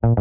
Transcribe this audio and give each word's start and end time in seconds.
Einen 0.00 0.14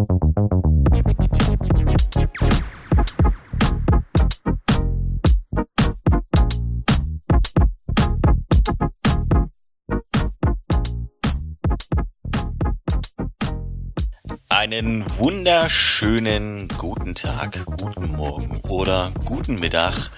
wunderschönen 15.19 16.67
guten 16.69 17.13
Tag, 17.13 17.63
guten 17.65 18.13
Morgen 18.13 18.59
oder 18.61 19.11
guten 19.25 19.59
Mittag 19.59 20.09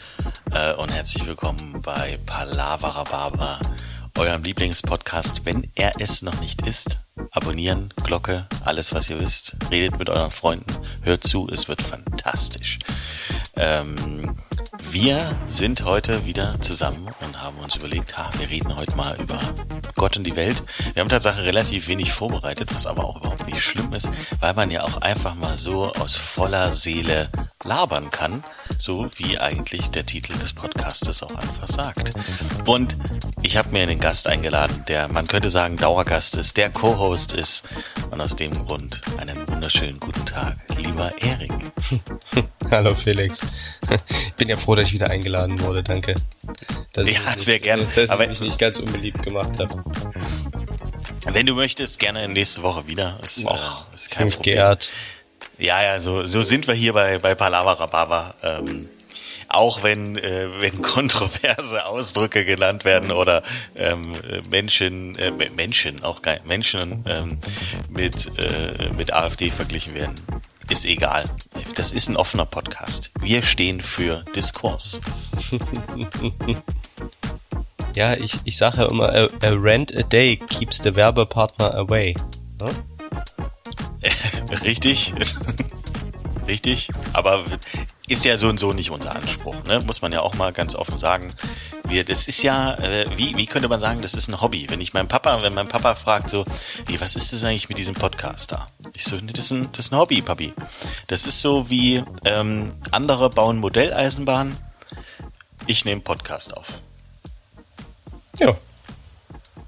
äh, 0.52 0.74
und 0.76 0.94
herzlich 0.94 1.28
willkommen 1.28 1.82
bei 1.82 2.18
Palavra 2.26 3.04
Barber, 3.04 3.60
eurem 4.18 4.42
Lieblingspodcast, 4.42 5.46
wenn 5.46 5.70
er 5.76 6.00
es 6.00 6.22
noch 6.22 6.40
nicht 6.40 6.66
ist. 6.66 7.00
Abonnieren, 7.32 7.94
Glocke, 8.04 8.48
alles 8.66 8.94
was 8.94 9.10
ihr 9.10 9.20
wisst. 9.20 9.56
Redet 9.70 10.00
mit 10.00 10.10
euren 10.10 10.32
Freunden, 10.32 10.74
hört 11.02 11.24
zu, 11.24 11.48
es 11.50 11.68
wird 11.68 11.82
fantastisch. 11.82 12.80
Ähm, 13.56 14.38
wir 14.92 15.36
sind 15.48 15.84
heute 15.84 16.26
wieder 16.26 16.60
zusammen 16.62 17.10
und 17.22 17.42
haben 17.42 17.58
uns 17.60 17.76
überlegt, 17.76 18.18
ha, 18.18 18.30
wir 18.38 18.50
reden 18.50 18.76
heute 18.76 18.96
mal 18.96 19.20
über 19.20 19.40
Gott 19.96 20.18
und 20.18 20.24
die 20.24 20.36
Welt. 20.36 20.64
Wir 20.94 21.02
haben 21.02 21.10
tatsächlich 21.10 21.46
relativ 21.46 21.88
wenig 21.88 22.12
vorbereitet, 22.12 22.74
was 22.74 22.88
aber 22.88 23.04
auch 23.06 23.18
überhaupt 23.18 23.46
nicht 23.46 23.62
schlimm 23.62 23.94
ist, 23.94 24.10
weil 24.40 24.54
man 24.54 24.72
ja 24.72 24.84
auch 24.84 25.02
einfach 25.02 25.36
mal 25.36 25.58
so 25.58 25.92
aus 25.94 26.16
voller 26.16 26.72
Seele 26.72 27.30
labern 27.64 28.10
kann, 28.10 28.44
so 28.78 29.10
wie 29.18 29.38
eigentlich 29.38 29.92
der 29.92 30.06
Titel 30.06 30.34
des 30.40 30.54
Podcastes 30.54 31.22
auch 31.22 31.36
einfach 31.36 31.68
sagt. 31.68 32.14
Und 32.66 32.96
ich 33.42 33.58
habe 33.58 33.70
mir 33.70 33.84
einen 33.84 34.00
Gast 34.00 34.28
eingeladen, 34.28 34.84
der, 34.88 35.08
man 35.08 35.28
könnte 35.28 35.50
sagen, 35.50 35.76
Dauergast 35.78 36.36
ist, 36.36 36.58
der 36.58 36.70
Co-Host 36.70 37.09
ist 37.14 37.64
und 38.12 38.22
aus 38.22 38.36
dem 38.36 38.52
Grund 38.66 39.02
einen 39.18 39.48
wunderschönen 39.48 40.00
guten 40.00 40.26
Tag, 40.26 40.58
lieber 40.78 41.12
Erik. 41.22 41.52
Hallo 42.72 42.94
Felix. 42.96 43.42
Ich 44.10 44.34
bin 44.34 44.48
ja 44.48 44.58
froh, 44.58 44.76
dass 44.76 44.88
ich 44.90 44.94
wieder 44.94 45.10
eingeladen 45.10 45.60
wurde, 45.62 45.82
danke. 45.84 46.14
Dass 46.94 47.10
ja, 47.10 47.20
ich, 47.36 47.44
sehr 47.44 47.60
gerne. 47.60 47.86
Dass 47.96 48.10
Aber 48.10 48.24
ich 48.24 48.30
mich 48.30 48.42
nicht 48.42 48.60
ganz 48.60 48.80
unbeliebt 48.80 49.24
gemacht 49.24 49.60
habe. 49.60 49.84
Wenn 51.32 51.46
du 51.46 51.56
möchtest, 51.56 52.00
gerne 52.00 52.28
nächste 52.28 52.64
Woche 52.64 52.88
wieder. 52.88 53.20
Ist, 53.24 53.46
Och, 53.46 53.88
äh, 53.92 53.96
ist 53.96 54.12
kein 54.12 54.30
Problem. 54.30 54.56
Geehrt. 54.56 54.90
Ja, 55.58 55.82
ja, 55.84 56.00
so, 56.00 56.26
so 56.26 56.42
sind 56.42 56.68
wir 56.68 56.74
hier 56.74 56.94
bei, 56.94 57.18
bei 57.18 57.36
Palava 57.36 57.74
Rababa. 57.74 58.36
Ähm, 58.44 58.90
auch 59.50 59.84
wenn, 59.84 60.18
äh, 60.18 60.48
wenn 60.60 60.82
kontroverse 60.84 61.86
Ausdrücke 61.86 62.46
genannt 62.46 62.86
werden 62.86 63.12
oder 63.12 63.44
ähm, 63.76 64.14
Menschen, 64.50 65.16
äh, 65.18 65.32
Menschen, 65.50 66.04
auch 66.04 66.22
geil, 66.22 66.42
Menschen 66.46 67.04
ähm, 67.08 67.40
mit, 67.90 68.32
äh, 68.38 68.90
mit 68.96 69.12
AfD 69.14 69.52
verglichen 69.52 69.96
werden. 69.96 70.16
Ist 70.70 70.86
egal. 70.86 71.26
Das 71.76 71.92
ist 71.92 72.10
ein 72.10 72.16
offener 72.16 72.46
Podcast. 72.46 73.12
Wir 73.20 73.42
stehen 73.42 73.82
für 73.82 74.24
Diskurs. 74.36 75.02
ja, 77.96 78.14
ich, 78.14 78.38
ich 78.44 78.56
sage 78.56 78.78
ja 78.78 78.86
immer, 78.86 79.10
a, 79.10 79.28
a 79.42 79.50
rent 79.50 79.96
a 79.98 80.04
day 80.04 80.38
keeps 80.38 80.78
the 80.78 80.96
Werbepartner 80.96 81.76
away. 81.76 82.14
Ja? 82.62 82.70
Richtig. 84.64 85.14
Richtig. 86.48 86.90
Aber 87.14 87.46
ist 88.10 88.26
ja 88.26 88.38
so 88.38 88.48
und 88.48 88.60
so 88.60 88.74
nicht 88.74 88.90
unser 88.90 89.16
Anspruch, 89.16 89.64
ne? 89.66 89.80
muss 89.82 90.02
man 90.02 90.12
ja 90.12 90.22
auch 90.22 90.34
mal 90.34 90.52
ganz 90.52 90.76
offen 90.76 90.98
sagen. 90.98 91.34
Wir, 91.88 92.04
das 92.04 92.28
ist 92.28 92.42
ja, 92.42 92.74
äh, 92.76 93.06
wie, 93.18 93.38
wie 93.38 93.46
könnte 93.46 93.70
man 93.70 93.80
sagen, 93.80 94.02
das 94.02 94.16
ist 94.16 94.28
ein 94.28 94.42
Hobby. 94.42 94.70
Wenn 94.70 94.82
ich 94.82 94.94
meinem 94.94 95.08
Papa, 95.08 95.42
wenn 95.42 95.54
mein 95.54 95.68
Papa 95.68 95.96
fragt 95.96 96.30
so, 96.30 96.44
hey, 96.88 97.00
was 97.00 97.16
ist 97.16 97.32
das 97.34 97.44
eigentlich 97.44 97.70
mit 97.70 97.78
diesem 97.78 97.96
Podcast 97.96 98.52
da? 98.52 98.68
Ich 98.94 99.06
so, 99.06 99.16
nee, 99.18 99.32
das 99.32 99.46
ist 99.46 99.52
ein, 99.52 99.70
das 99.72 99.86
ist 99.86 99.94
ein 99.94 100.00
Hobby, 100.00 100.22
Papi. 100.22 100.54
Das 101.08 101.26
ist 101.26 101.40
so 101.40 101.70
wie 101.70 102.04
ähm, 102.26 102.74
andere 102.92 103.30
bauen 103.30 103.60
Modelleisenbahn, 103.60 104.58
ich 105.68 105.86
nehme 105.86 106.02
Podcast 106.02 106.58
auf. 106.58 106.80
Ja. 108.40 108.58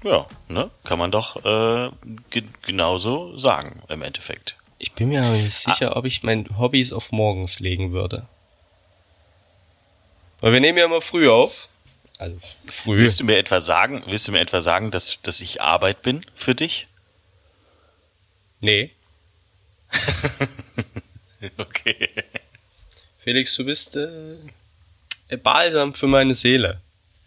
Ja, 0.02 0.26
ne? 0.48 0.70
Kann 0.82 0.98
man 0.98 1.12
doch 1.12 1.44
äh, 1.44 1.90
ge 2.30 2.42
genauso 2.62 3.36
sagen 3.36 3.82
im 3.88 4.02
Endeffekt. 4.02 4.56
Ich 4.78 4.92
bin 4.92 5.10
mir 5.10 5.22
aber 5.22 5.36
nicht 5.36 5.54
sicher, 5.54 5.92
ah. 5.92 5.96
ob 5.96 6.06
ich 6.06 6.24
mein 6.24 6.58
Hobbys 6.58 6.92
auf 6.92 7.12
morgens 7.12 7.60
legen 7.60 7.92
würde. 7.92 8.26
Weil 10.42 10.52
wir 10.52 10.60
nehmen 10.60 10.76
ja 10.76 10.84
immer 10.86 11.00
früh 11.00 11.28
auf. 11.30 11.68
Also 12.18 12.36
früh. 12.66 12.98
Willst 12.98 13.20
du 13.20 13.24
mir 13.24 13.38
etwa 13.38 13.60
sagen, 13.60 14.02
willst 14.06 14.26
du 14.26 14.32
mir 14.32 14.40
etwa 14.40 14.60
sagen, 14.60 14.90
dass, 14.90 15.18
dass 15.22 15.40
ich 15.40 15.62
Arbeit 15.62 16.02
bin 16.02 16.26
für 16.34 16.56
dich? 16.56 16.88
Nee. 18.60 18.90
okay. 21.56 22.10
Felix, 23.20 23.54
du 23.54 23.64
bist 23.64 23.96
äh, 23.96 25.36
Balsam 25.42 25.94
für 25.94 26.08
meine 26.08 26.34
Seele. 26.34 26.80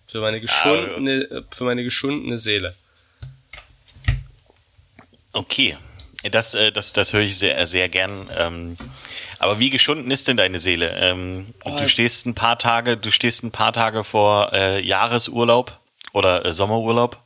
Für 0.08 0.20
meine 0.20 0.42
geschundene, 0.42 1.28
ah, 1.32 1.56
für 1.56 1.64
meine 1.64 1.86
geschundene 1.86 2.38
Seele. 2.38 2.76
Okay. 5.32 5.78
Das, 6.32 6.54
äh, 6.54 6.72
das, 6.72 6.94
das 6.94 7.14
höre 7.14 7.22
ich 7.22 7.38
sehr, 7.38 7.66
sehr 7.68 7.90
gern. 7.90 8.30
Ähm, 8.38 8.78
aber 9.40 9.60
wie 9.60 9.70
geschunden 9.70 10.12
ist 10.12 10.28
denn 10.28 10.38
deine 10.38 10.60
Seele? 10.60 10.90
Ähm, 10.98 11.54
oh, 11.66 11.76
du 11.78 11.88
stehst 11.88 12.26
ein 12.26 12.36
paar 12.36 12.58
Tage, 12.58 12.98
du 12.98 13.12
stehst 13.12 13.44
ein 13.44 13.52
paar 13.52 13.74
Tage 13.74 14.04
vor 14.04 14.54
äh, 14.54 14.84
Jahresurlaub 14.84 15.80
oder 16.14 16.46
äh, 16.46 16.54
Sommerurlaub. 16.54 17.22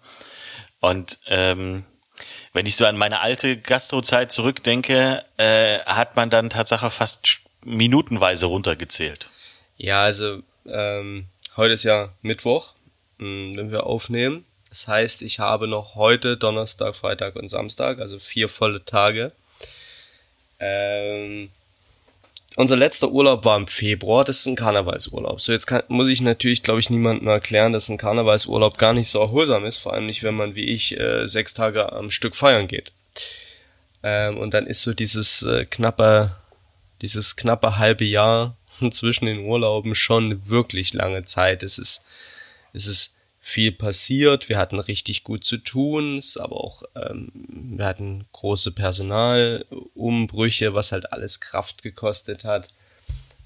Und 0.82 1.20
ähm, 1.28 1.86
wenn 2.54 2.66
ich 2.66 2.76
so 2.76 2.86
an 2.86 2.98
meine 2.98 3.20
alte 3.22 3.58
Gastrozeit 3.58 4.32
zurückdenke, 4.32 5.24
äh, 5.38 5.80
hat 5.80 6.16
man 6.16 6.30
dann 6.30 6.50
Tatsache 6.50 6.90
fast 6.90 7.42
minutenweise 7.64 8.48
runtergezählt. 8.48 9.30
Ja, 9.78 10.04
also 10.04 10.42
ähm, 10.66 11.28
heute 11.56 11.74
ist 11.74 11.84
ja 11.84 12.14
Mittwoch, 12.22 12.76
hm, 13.20 13.56
wenn 13.56 13.72
wir 13.72 13.86
aufnehmen. 13.86 14.46
Das 14.70 14.88
heißt, 14.88 15.22
ich 15.24 15.40
habe 15.40 15.68
noch 15.68 15.96
heute 15.96 16.38
Donnerstag, 16.38 16.96
Freitag 16.96 17.36
und 17.36 17.50
Samstag, 17.50 18.00
also 18.00 18.20
vier 18.20 18.48
volle 18.48 18.86
Tage. 18.86 19.32
Ähm, 20.60 21.50
unser 22.56 22.76
letzter 22.76 23.10
Urlaub 23.10 23.46
war 23.46 23.58
im 23.58 23.68
Februar, 23.68 24.26
das 24.26 24.40
ist 24.40 24.46
ein 24.48 24.56
Karnevalsurlaub. 24.56 25.40
So, 25.40 25.52
jetzt 25.52 25.66
kann, 25.66 25.84
muss 25.88 26.10
ich 26.10 26.22
natürlich, 26.22 26.62
glaube 26.62 26.80
ich, 26.80 26.90
niemandem 26.90 27.28
erklären, 27.28 27.72
dass 27.72 27.90
ein 27.90 27.98
Karnevalsurlaub 27.98 28.78
gar 28.78 28.94
nicht 28.94 29.10
so 29.10 29.20
erholsam 29.20 29.66
ist, 29.66 29.78
vor 29.78 29.94
allem 29.94 30.06
nicht, 30.06 30.24
wenn 30.24 30.36
man 30.36 30.56
wie 30.56 30.66
ich 30.66 31.00
äh, 31.00 31.28
sechs 31.28 31.54
Tage 31.54 31.92
am 31.92 32.12
Stück 32.12 32.36
feiern 32.36 32.68
geht. 32.68 32.92
Ähm, 34.04 34.38
und 34.38 34.54
dann 34.54 34.68
ist 34.68 34.82
so 34.82 34.94
dieses 34.94 35.42
äh, 35.44 35.66
knappe, 35.66 36.36
dieses 37.02 37.36
knappe 37.36 37.78
halbe 37.78 38.06
Jahr 38.06 38.56
zwischen 38.92 39.26
den 39.26 39.40
Urlauben 39.40 39.96
schon 39.96 40.48
wirklich 40.50 40.94
lange 40.94 41.24
Zeit. 41.26 41.64
Es 41.64 41.78
ist, 41.78 42.02
es 42.74 42.88
ist 42.88 43.19
viel 43.42 43.72
passiert. 43.72 44.50
Wir 44.50 44.58
hatten 44.58 44.80
richtig 44.80 45.24
gut 45.24 45.46
zu 45.46 45.58
tun, 45.58 46.22
aber 46.38 46.58
auch 46.58 46.84
ähm, 46.96 47.32
wir 47.34 47.86
hatten 47.86 48.26
große 48.32 48.72
Personalumbrüche, 48.72 50.74
was 50.74 50.92
halt 50.92 51.14
alles 51.14 51.40
Kraft 51.40 51.82
gekostet 51.82 52.44
hat. 52.44 52.70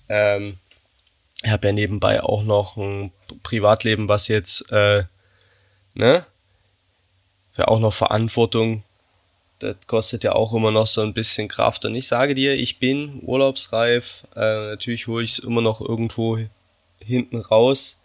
Ähm, 0.10 0.58
ich 1.44 1.52
habe 1.52 1.68
ja 1.68 1.74
nebenbei 1.74 2.24
auch 2.24 2.44
noch 2.44 2.78
ein 2.78 3.12
Privatleben, 3.44 4.08
was 4.08 4.28
jetzt, 4.28 4.72
äh, 4.72 5.04
ne, 5.94 6.26
ja 7.58 7.68
auch 7.68 7.80
noch 7.80 7.94
Verantwortung. 7.94 8.84
Das 9.60 9.76
kostet 9.88 10.24
ja 10.24 10.34
auch 10.34 10.54
immer 10.54 10.72
noch 10.72 10.88
so 10.88 11.02
ein 11.02 11.14
bisschen 11.14 11.48
Kraft. 11.48 11.86
Und 11.86 11.96
ich 11.96 12.08
sage 12.08 12.34
dir, 12.34 12.56
ich 12.56 12.80
bin 12.80 13.20
urlaubsreif. 13.22 14.26
Äh, 14.36 14.72
natürlich 14.72 15.08
hole 15.08 15.24
ich 15.24 15.34
es 15.34 15.40
immer 15.40 15.62
noch 15.62 15.82
irgendwo 15.82 16.40
hinten 17.00 17.38
raus 17.38 18.03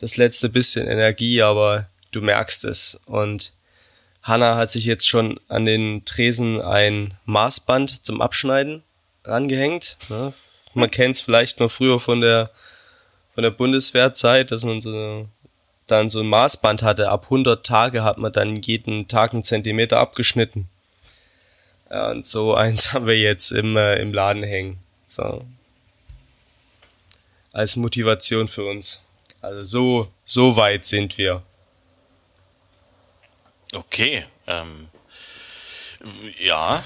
das 0.00 0.16
letzte 0.16 0.48
bisschen 0.48 0.86
Energie, 0.86 1.42
aber 1.42 1.88
du 2.12 2.20
merkst 2.20 2.64
es. 2.64 3.00
Und 3.06 3.52
Hanna 4.22 4.56
hat 4.56 4.70
sich 4.70 4.84
jetzt 4.84 5.08
schon 5.08 5.40
an 5.48 5.64
den 5.64 6.04
Tresen 6.04 6.60
ein 6.60 7.14
Maßband 7.24 8.04
zum 8.04 8.20
Abschneiden 8.20 8.82
rangehängt. 9.24 9.96
Ne? 10.08 10.32
Man 10.74 10.90
kennt 10.90 11.16
es 11.16 11.22
vielleicht 11.22 11.60
noch 11.60 11.70
früher 11.70 12.00
von 12.00 12.20
der 12.20 12.50
von 13.34 13.42
der 13.42 13.50
Bundeswehrzeit, 13.50 14.50
dass 14.50 14.64
man 14.64 14.80
so 14.80 15.28
dann 15.86 16.10
so 16.10 16.20
ein 16.20 16.26
Maßband 16.26 16.82
hatte. 16.82 17.10
Ab 17.10 17.24
100 17.24 17.64
Tage 17.64 18.02
hat 18.02 18.18
man 18.18 18.32
dann 18.32 18.56
jeden 18.56 19.08
Tag 19.08 19.32
einen 19.32 19.44
Zentimeter 19.44 19.98
abgeschnitten. 19.98 20.68
Ja, 21.90 22.10
und 22.10 22.26
so 22.26 22.54
eins 22.56 22.92
haben 22.92 23.06
wir 23.06 23.18
jetzt 23.18 23.52
im, 23.52 23.76
äh, 23.76 24.00
im 24.00 24.12
Laden 24.12 24.42
hängen. 24.42 24.78
So. 25.06 25.44
Als 27.52 27.76
Motivation 27.76 28.48
für 28.48 28.64
uns. 28.64 29.05
Also 29.46 29.64
so, 29.64 30.12
so 30.24 30.56
weit 30.56 30.84
sind 30.84 31.18
wir. 31.18 31.40
Okay. 33.72 34.26
Ähm, 34.48 34.88
ja, 36.40 36.82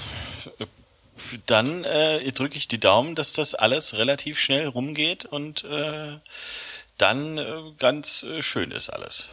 dann 1.47 1.83
äh, 1.85 2.31
drücke 2.31 2.57
ich 2.57 2.67
die 2.67 2.79
Daumen, 2.79 3.15
dass 3.15 3.33
das 3.33 3.55
alles 3.55 3.95
relativ 3.95 4.37
schnell 4.37 4.67
rumgeht 4.67 5.25
und 5.25 5.63
äh, 5.63 6.19
dann 6.99 7.39
äh, 7.39 7.71
ganz 7.79 8.21
äh, 8.21 8.43
schön 8.43 8.69
ist 8.69 8.91
alles. 8.91 9.29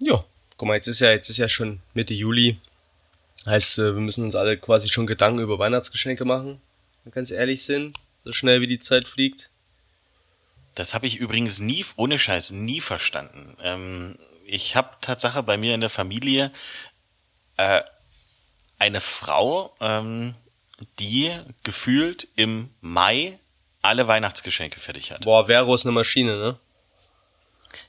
Ja, 0.00 0.24
guck 0.56 0.68
mal, 0.68 0.76
jetzt 0.76 0.86
ist 0.86 1.00
ja 1.00 1.10
jetzt 1.10 1.28
ist 1.30 1.38
ja 1.38 1.48
schon 1.48 1.80
Mitte 1.92 2.14
Juli. 2.14 2.56
Heißt, 3.46 3.80
äh, 3.80 3.94
wir 3.94 4.00
müssen 4.00 4.22
uns 4.22 4.36
alle 4.36 4.56
quasi 4.56 4.88
schon 4.88 5.08
Gedanken 5.08 5.40
über 5.40 5.58
Weihnachtsgeschenke 5.58 6.24
machen, 6.24 6.60
wenn 7.02 7.12
wir 7.12 7.12
ganz 7.12 7.32
ehrlich 7.32 7.64
sind, 7.64 7.96
so 8.22 8.32
schnell 8.32 8.60
wie 8.60 8.68
die 8.68 8.78
Zeit 8.78 9.08
fliegt. 9.08 9.50
Das 10.78 10.94
habe 10.94 11.08
ich 11.08 11.16
übrigens 11.16 11.58
nie, 11.58 11.84
ohne 11.96 12.20
Scheiß, 12.20 12.52
nie 12.52 12.80
verstanden. 12.80 13.56
Ähm, 13.60 14.16
ich 14.44 14.76
habe 14.76 14.90
Tatsache 15.00 15.42
bei 15.42 15.56
mir 15.56 15.74
in 15.74 15.80
der 15.80 15.90
Familie 15.90 16.52
äh, 17.56 17.82
eine 18.78 19.00
Frau, 19.00 19.74
ähm, 19.80 20.36
die 21.00 21.32
gefühlt 21.64 22.28
im 22.36 22.70
Mai 22.80 23.40
alle 23.82 24.06
Weihnachtsgeschenke 24.06 24.78
fertig 24.78 25.10
hat. 25.10 25.22
Boah, 25.22 25.46
Vero 25.46 25.74
ist 25.74 25.84
eine 25.84 25.92
Maschine, 25.92 26.36
ne? 26.36 26.56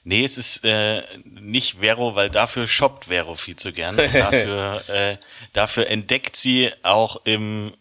Nee, 0.04 0.26
es 0.26 0.40
ist 0.40 0.66
äh, 0.66 1.04
nicht 1.26 1.82
Vero, 1.82 2.16
weil 2.16 2.32
dafür 2.32 2.68
shoppt 2.68 3.06
Vero 3.06 3.36
viel 3.36 3.56
zu 3.56 3.72
gern. 3.72 3.98
dafür, 4.14 4.90
äh, 4.90 5.18
dafür 5.54 5.88
entdeckt 5.92 6.36
sie 6.36 6.72
auch 6.82 7.22
im 7.26 7.72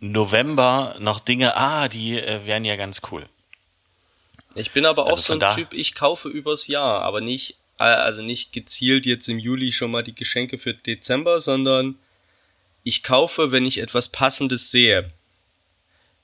November 0.00 0.96
noch 0.98 1.20
Dinge, 1.20 1.56
ah, 1.56 1.86
die 1.86 2.18
äh, 2.18 2.44
wären 2.44 2.64
ja 2.64 2.74
ganz 2.74 3.02
cool. 3.12 3.28
Ich 4.58 4.72
bin 4.72 4.86
aber 4.86 5.04
auch 5.04 5.16
also 5.16 5.34
so 5.34 5.38
ein 5.38 5.54
Typ, 5.54 5.72
ich 5.72 5.94
kaufe 5.94 6.28
übers 6.28 6.66
Jahr, 6.66 7.02
aber 7.02 7.20
nicht, 7.20 7.56
äh, 7.78 7.84
also 7.84 8.22
nicht 8.22 8.52
gezielt 8.52 9.06
jetzt 9.06 9.28
im 9.28 9.38
Juli 9.38 9.72
schon 9.72 9.90
mal 9.90 10.02
die 10.02 10.14
Geschenke 10.14 10.58
für 10.58 10.74
Dezember, 10.74 11.40
sondern 11.40 11.96
ich 12.82 13.02
kaufe, 13.02 13.50
wenn 13.52 13.64
ich 13.64 13.78
etwas 13.78 14.08
Passendes 14.08 14.70
sehe. 14.70 15.12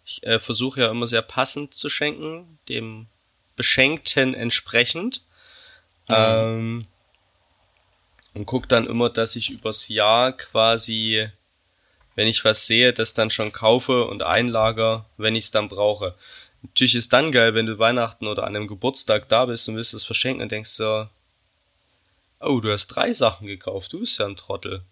Ich 0.04 0.22
äh, 0.22 0.38
versuche 0.38 0.80
ja 0.80 0.90
immer 0.90 1.06
sehr 1.06 1.22
passend 1.22 1.74
zu 1.74 1.88
schenken, 1.88 2.58
dem 2.68 3.06
Beschenkten 3.56 4.34
entsprechend. 4.34 5.22
Mhm. 6.08 6.14
Ähm, 6.16 6.86
und 8.34 8.46
gucke 8.46 8.66
dann 8.66 8.86
immer, 8.86 9.10
dass 9.10 9.36
ich 9.36 9.50
übers 9.50 9.88
Jahr 9.88 10.32
quasi, 10.32 11.28
wenn 12.16 12.26
ich 12.26 12.44
was 12.44 12.66
sehe, 12.66 12.92
das 12.92 13.14
dann 13.14 13.30
schon 13.30 13.52
kaufe 13.52 14.06
und 14.06 14.22
einlager, 14.22 15.06
wenn 15.16 15.36
ich 15.36 15.44
es 15.44 15.50
dann 15.52 15.68
brauche. 15.68 16.16
Natürlich 16.64 16.94
ist 16.94 17.12
dann 17.12 17.30
geil, 17.30 17.54
wenn 17.54 17.66
du 17.66 17.78
Weihnachten 17.78 18.26
oder 18.26 18.44
an 18.44 18.56
einem 18.56 18.66
Geburtstag 18.66 19.28
da 19.28 19.46
bist 19.46 19.68
und 19.68 19.76
willst 19.76 19.94
es 19.94 20.02
verschenken 20.02 20.42
und 20.42 20.50
denkst 20.50 20.70
so, 20.70 21.06
oh, 22.40 22.60
du 22.60 22.72
hast 22.72 22.88
drei 22.88 23.12
Sachen 23.12 23.46
gekauft, 23.46 23.92
du 23.92 24.00
bist 24.00 24.18
ja 24.18 24.26
ein 24.26 24.36
Trottel. 24.36 24.82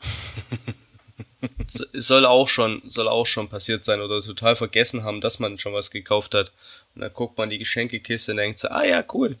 soll 1.94 2.26
auch 2.26 2.48
schon, 2.48 2.82
soll 2.88 3.08
auch 3.08 3.26
schon 3.26 3.48
passiert 3.48 3.84
sein 3.84 4.00
oder 4.00 4.22
total 4.22 4.54
vergessen 4.54 5.02
haben, 5.02 5.20
dass 5.20 5.38
man 5.38 5.58
schon 5.58 5.72
was 5.72 5.90
gekauft 5.90 6.34
hat. 6.34 6.52
Und 6.94 7.00
dann 7.00 7.12
guckt 7.12 7.38
man 7.38 7.50
die 7.50 7.58
Geschenkekiste 7.58 8.32
und 8.32 8.36
denkt 8.36 8.58
so, 8.58 8.68
ah 8.68 8.84
ja, 8.84 9.04
cool. 9.12 9.38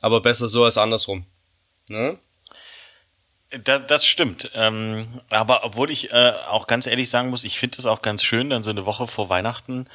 Aber 0.00 0.20
besser 0.20 0.48
so 0.48 0.64
als 0.64 0.76
andersrum. 0.76 1.24
Ne? 1.88 2.18
Das, 3.62 3.82
das 3.86 4.06
stimmt. 4.06 4.50
Ähm, 4.54 5.20
aber 5.30 5.64
obwohl 5.64 5.90
ich 5.90 6.12
äh, 6.12 6.32
auch 6.48 6.66
ganz 6.66 6.86
ehrlich 6.86 7.10
sagen 7.10 7.30
muss, 7.30 7.44
ich 7.44 7.58
finde 7.58 7.78
es 7.78 7.86
auch 7.86 8.02
ganz 8.02 8.22
schön, 8.22 8.50
dann 8.50 8.64
so 8.64 8.70
eine 8.70 8.86
Woche 8.86 9.06
vor 9.06 9.28
Weihnachten 9.28 9.88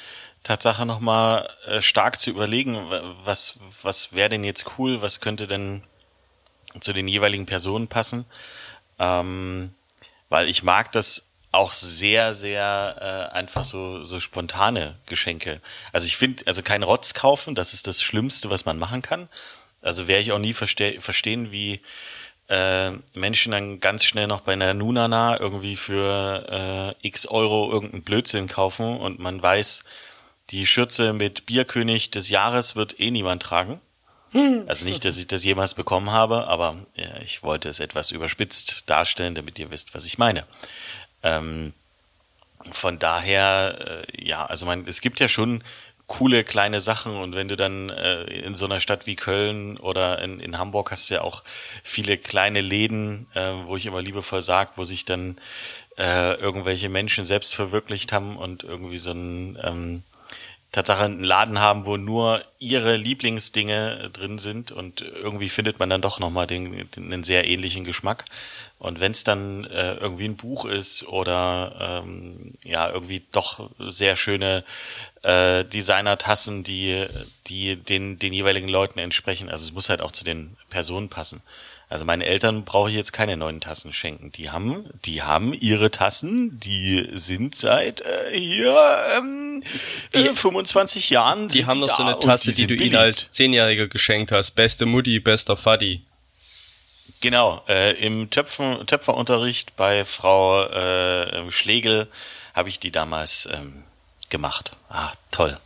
Tatsache 0.43 0.85
nochmal 0.85 1.49
äh, 1.65 1.81
stark 1.81 2.19
zu 2.19 2.29
überlegen, 2.29 2.77
was, 3.23 3.55
was 3.81 4.13
wäre 4.13 4.29
denn 4.29 4.43
jetzt 4.43 4.77
cool, 4.77 5.01
was 5.01 5.19
könnte 5.19 5.47
denn 5.47 5.83
zu 6.79 6.93
den 6.93 7.07
jeweiligen 7.07 7.45
Personen 7.45 7.87
passen. 7.87 8.25
Ähm, 8.99 9.73
weil 10.29 10.47
ich 10.47 10.63
mag 10.63 10.91
das 10.91 11.25
auch 11.51 11.73
sehr, 11.73 12.35
sehr 12.35 13.29
äh, 13.31 13.35
einfach 13.35 13.65
so, 13.65 14.03
so 14.03 14.19
spontane 14.19 14.95
Geschenke. 15.07 15.61
Also 15.91 16.05
ich 16.05 16.15
finde, 16.15 16.45
also 16.45 16.61
kein 16.61 16.83
Rotz 16.83 17.13
kaufen, 17.13 17.55
das 17.55 17.73
ist 17.73 17.87
das 17.87 18.01
Schlimmste, 18.01 18.49
was 18.49 18.65
man 18.65 18.77
machen 18.77 19.01
kann. 19.01 19.29
Also 19.81 20.07
werde 20.07 20.21
ich 20.21 20.31
auch 20.31 20.39
nie 20.39 20.53
verste 20.53 21.01
verstehen, 21.01 21.51
wie 21.51 21.81
äh, 22.49 22.91
Menschen 23.13 23.51
dann 23.51 23.79
ganz 23.79 24.03
schnell 24.03 24.27
noch 24.27 24.41
bei 24.41 24.53
einer 24.53 24.73
Nunana 24.73 25.39
irgendwie 25.39 25.75
für 25.75 26.95
äh, 27.01 27.07
x 27.07 27.27
Euro 27.27 27.71
irgendeinen 27.71 28.03
Blödsinn 28.03 28.47
kaufen 28.47 28.97
und 28.97 29.19
man 29.19 29.41
weiß, 29.41 29.83
die 30.49 30.65
Schürze 30.65 31.13
mit 31.13 31.45
Bierkönig 31.45 32.09
des 32.09 32.29
Jahres 32.29 32.75
wird 32.75 32.99
eh 32.99 33.11
niemand 33.11 33.43
tragen. 33.43 33.79
Hm. 34.31 34.63
Also 34.67 34.85
nicht, 34.85 35.05
dass 35.05 35.17
ich 35.17 35.27
das 35.27 35.43
jemals 35.43 35.75
bekommen 35.75 36.11
habe, 36.11 36.47
aber 36.47 36.75
ja, 36.95 37.17
ich 37.21 37.43
wollte 37.43 37.69
es 37.69 37.79
etwas 37.79 38.11
überspitzt 38.11 38.83
darstellen, 38.87 39.35
damit 39.35 39.57
ihr 39.59 39.71
wisst, 39.71 39.93
was 39.93 40.05
ich 40.05 40.17
meine. 40.17 40.43
Ähm, 41.23 41.73
von 42.71 42.99
daher, 42.99 44.03
äh, 44.09 44.27
ja, 44.27 44.45
also 44.45 44.65
man, 44.65 44.85
es 44.87 45.01
gibt 45.01 45.19
ja 45.19 45.27
schon 45.27 45.63
coole 46.09 46.43
kleine 46.43 46.81
Sachen 46.81 47.15
und 47.15 47.35
wenn 47.35 47.47
du 47.47 47.55
dann 47.55 47.89
äh, 47.89 48.23
in 48.23 48.55
so 48.55 48.65
einer 48.65 48.79
Stadt 48.81 49.05
wie 49.05 49.15
Köln 49.15 49.77
oder 49.77 50.19
in, 50.21 50.39
in 50.39 50.57
Hamburg 50.57 50.91
hast 50.91 51.09
du 51.09 51.13
ja 51.13 51.21
auch 51.21 51.43
viele 51.83 52.17
kleine 52.17 52.61
Läden, 52.61 53.27
äh, 53.35 53.53
wo 53.67 53.77
ich 53.77 53.85
immer 53.85 54.01
liebevoll 54.01 54.41
sag, 54.41 54.77
wo 54.77 54.83
sich 54.83 55.05
dann 55.05 55.37
äh, 55.97 56.33
irgendwelche 56.33 56.89
Menschen 56.89 57.25
selbst 57.25 57.53
verwirklicht 57.55 58.11
haben 58.11 58.37
und 58.37 58.63
irgendwie 58.63 58.97
so 58.97 59.11
ein 59.11 59.59
ähm, 59.63 60.03
Tatsache 60.71 61.05
einen 61.05 61.23
Laden 61.23 61.59
haben, 61.59 61.85
wo 61.85 61.97
nur 61.97 62.43
ihre 62.59 62.95
Lieblingsdinge 62.95 64.11
drin 64.13 64.37
sind 64.37 64.71
und 64.71 65.01
irgendwie 65.01 65.49
findet 65.49 65.79
man 65.79 65.89
dann 65.89 66.01
doch 66.01 66.19
nochmal 66.19 66.45
den, 66.45 66.87
den, 66.91 67.11
einen 67.11 67.23
sehr 67.23 67.47
ähnlichen 67.47 67.85
Geschmack. 67.85 68.25
Und 68.77 68.99
wenn 68.99 69.11
es 69.11 69.23
dann 69.23 69.65
äh, 69.65 69.95
irgendwie 69.95 70.25
ein 70.25 70.37
Buch 70.37 70.65
ist 70.65 71.07
oder 71.07 72.03
ähm, 72.03 72.53
ja 72.63 72.89
irgendwie 72.89 73.23
doch 73.31 73.69
sehr 73.79 74.15
schöne 74.15 74.63
äh, 75.23 75.63
Designer-Tassen, 75.65 76.63
die 76.63 77.05
die 77.47 77.75
den 77.75 78.19
den 78.19 78.33
jeweiligen 78.33 78.69
Leuten 78.69 78.99
entsprechen, 78.99 79.49
also 79.49 79.63
es 79.63 79.73
muss 79.73 79.89
halt 79.89 80.01
auch 80.01 80.11
zu 80.11 80.23
den 80.23 80.55
Personen 80.69 81.09
passen. 81.09 81.41
Also 81.91 82.05
meine 82.05 82.25
Eltern 82.25 82.65
brauche 82.65 82.91
ich 82.91 82.95
jetzt 82.95 83.13
keine 83.13 83.35
neuen 83.35 83.61
Tassen 83.61 83.91
schenken. 83.93 84.31
Die 84.33 84.51
haben, 84.51 84.85
die 85.05 85.23
haben 85.23 85.55
ihre 85.55 85.89
Tassen, 85.89 86.59
die 86.59 87.09
sind 87.13 87.55
seit 87.55 88.01
äh, 88.01 88.39
hier 88.39 88.77
ähm, 89.17 89.63
die, 90.13 90.27
äh, 90.27 90.35
25 90.35 91.09
Jahren. 91.09 91.47
Die 91.47 91.65
haben 91.65 91.79
noch 91.79 91.89
so 91.89 92.03
eine 92.03 92.19
Tasse, 92.19 92.51
die, 92.53 92.67
die 92.67 92.77
du 92.77 92.83
ihnen 92.83 92.95
als 92.95 93.31
Zehnjähriger 93.31 93.87
geschenkt 93.87 94.31
hast. 94.31 94.51
Beste 94.51 94.85
Mutti, 94.85 95.19
bester 95.19 95.57
Faddy. 95.57 96.03
Genau, 97.21 97.63
äh, 97.67 97.93
im 97.93 98.29
Töpfen, 98.29 98.85
Töpferunterricht 98.85 99.75
bei 99.75 100.05
Frau 100.05 100.65
äh, 100.65 101.49
Schlegel 101.49 102.07
habe 102.53 102.69
ich 102.69 102.79
die 102.79 102.91
damals 102.91 103.49
ähm, 103.51 103.83
gemacht. 104.29 104.73
Ah, 104.89 105.11
toll. 105.31 105.57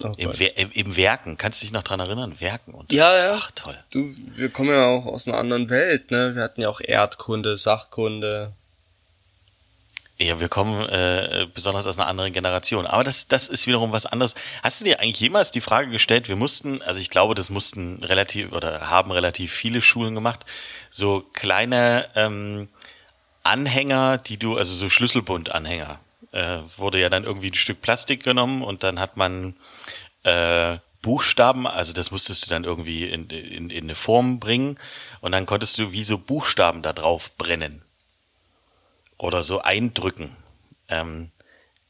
Oh 0.00 0.12
Im, 0.16 0.30
im, 0.30 0.70
Im, 0.70 0.96
Werken, 0.96 1.36
kannst 1.36 1.60
du 1.60 1.64
dich 1.64 1.72
noch 1.72 1.82
dran 1.82 1.98
erinnern? 1.98 2.40
Werken 2.40 2.72
und 2.72 2.92
Ja, 2.92 3.16
ja. 3.16 3.34
Ach, 3.36 3.50
toll. 3.52 3.76
Du, 3.90 4.14
wir 4.36 4.48
kommen 4.48 4.70
ja 4.70 4.86
auch 4.86 5.06
aus 5.06 5.26
einer 5.26 5.38
anderen 5.38 5.70
Welt, 5.70 6.12
ne? 6.12 6.36
Wir 6.36 6.42
hatten 6.42 6.60
ja 6.60 6.68
auch 6.68 6.80
Erdkunde, 6.80 7.56
Sachkunde. 7.56 8.52
Ja, 10.20 10.40
wir 10.40 10.48
kommen 10.48 10.88
äh, 10.88 11.46
besonders 11.52 11.86
aus 11.86 11.96
einer 11.96 12.08
anderen 12.08 12.32
Generation. 12.32 12.86
Aber 12.86 13.04
das, 13.04 13.28
das 13.28 13.46
ist 13.46 13.68
wiederum 13.68 13.92
was 13.92 14.04
anderes. 14.04 14.34
Hast 14.64 14.80
du 14.80 14.84
dir 14.84 15.00
eigentlich 15.00 15.20
jemals 15.20 15.52
die 15.52 15.60
Frage 15.60 15.90
gestellt, 15.90 16.28
wir 16.28 16.34
mussten, 16.34 16.82
also 16.82 17.00
ich 17.00 17.10
glaube, 17.10 17.36
das 17.36 17.50
mussten 17.50 18.02
relativ 18.02 18.50
oder 18.52 18.90
haben 18.90 19.12
relativ 19.12 19.52
viele 19.52 19.80
Schulen 19.80 20.16
gemacht, 20.16 20.44
so 20.90 21.24
kleine 21.34 22.08
ähm, 22.16 22.68
Anhänger, 23.44 24.18
die 24.18 24.38
du, 24.38 24.56
also 24.56 24.74
so 24.74 24.88
Schlüsselbundanhänger, 24.88 26.00
äh, 26.32 26.58
wurde 26.76 27.00
ja 27.00 27.08
dann 27.08 27.24
irgendwie 27.24 27.50
ein 27.50 27.54
Stück 27.54 27.80
Plastik 27.80 28.22
genommen 28.22 28.62
und 28.62 28.82
dann 28.82 29.00
hat 29.00 29.16
man 29.16 29.56
äh, 30.24 30.78
Buchstaben, 31.02 31.66
also 31.66 31.92
das 31.92 32.10
musstest 32.10 32.46
du 32.46 32.50
dann 32.50 32.64
irgendwie 32.64 33.08
in, 33.08 33.28
in, 33.28 33.70
in 33.70 33.84
eine 33.84 33.94
Form 33.94 34.40
bringen 34.40 34.78
und 35.20 35.32
dann 35.32 35.46
konntest 35.46 35.78
du 35.78 35.92
wie 35.92 36.04
so 36.04 36.18
Buchstaben 36.18 36.82
da 36.82 36.92
drauf 36.92 37.36
brennen 37.36 37.82
oder 39.16 39.42
so 39.42 39.60
eindrücken. 39.60 40.36
Ähm, 40.88 41.30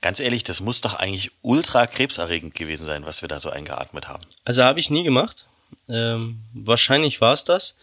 ganz 0.01 0.21
ehrlich, 0.21 0.45
das 0.45 0.61
muss 0.61 0.81
doch 0.81 0.95
eigentlich 0.95 1.31
ultra 1.43 1.87
krebserregend 1.87 2.55
gewesen 2.55 2.87
sein, 2.87 3.07
was 3.07 3.23
wir 3.23 3.29
da 3.29 3.41
so 3.41 3.51
eingeatmet 3.51 4.09
haben. 4.09 4.25
Also 4.45 4.65
habe 4.65 4.81
ich 4.81 4.91
nie 4.91 5.05
gemacht. 5.05 5.47
Ähm, 5.89 6.43
wahrscheinlich 6.53 7.21
war 7.21 7.33
es 7.33 7.45
das. 7.45 7.79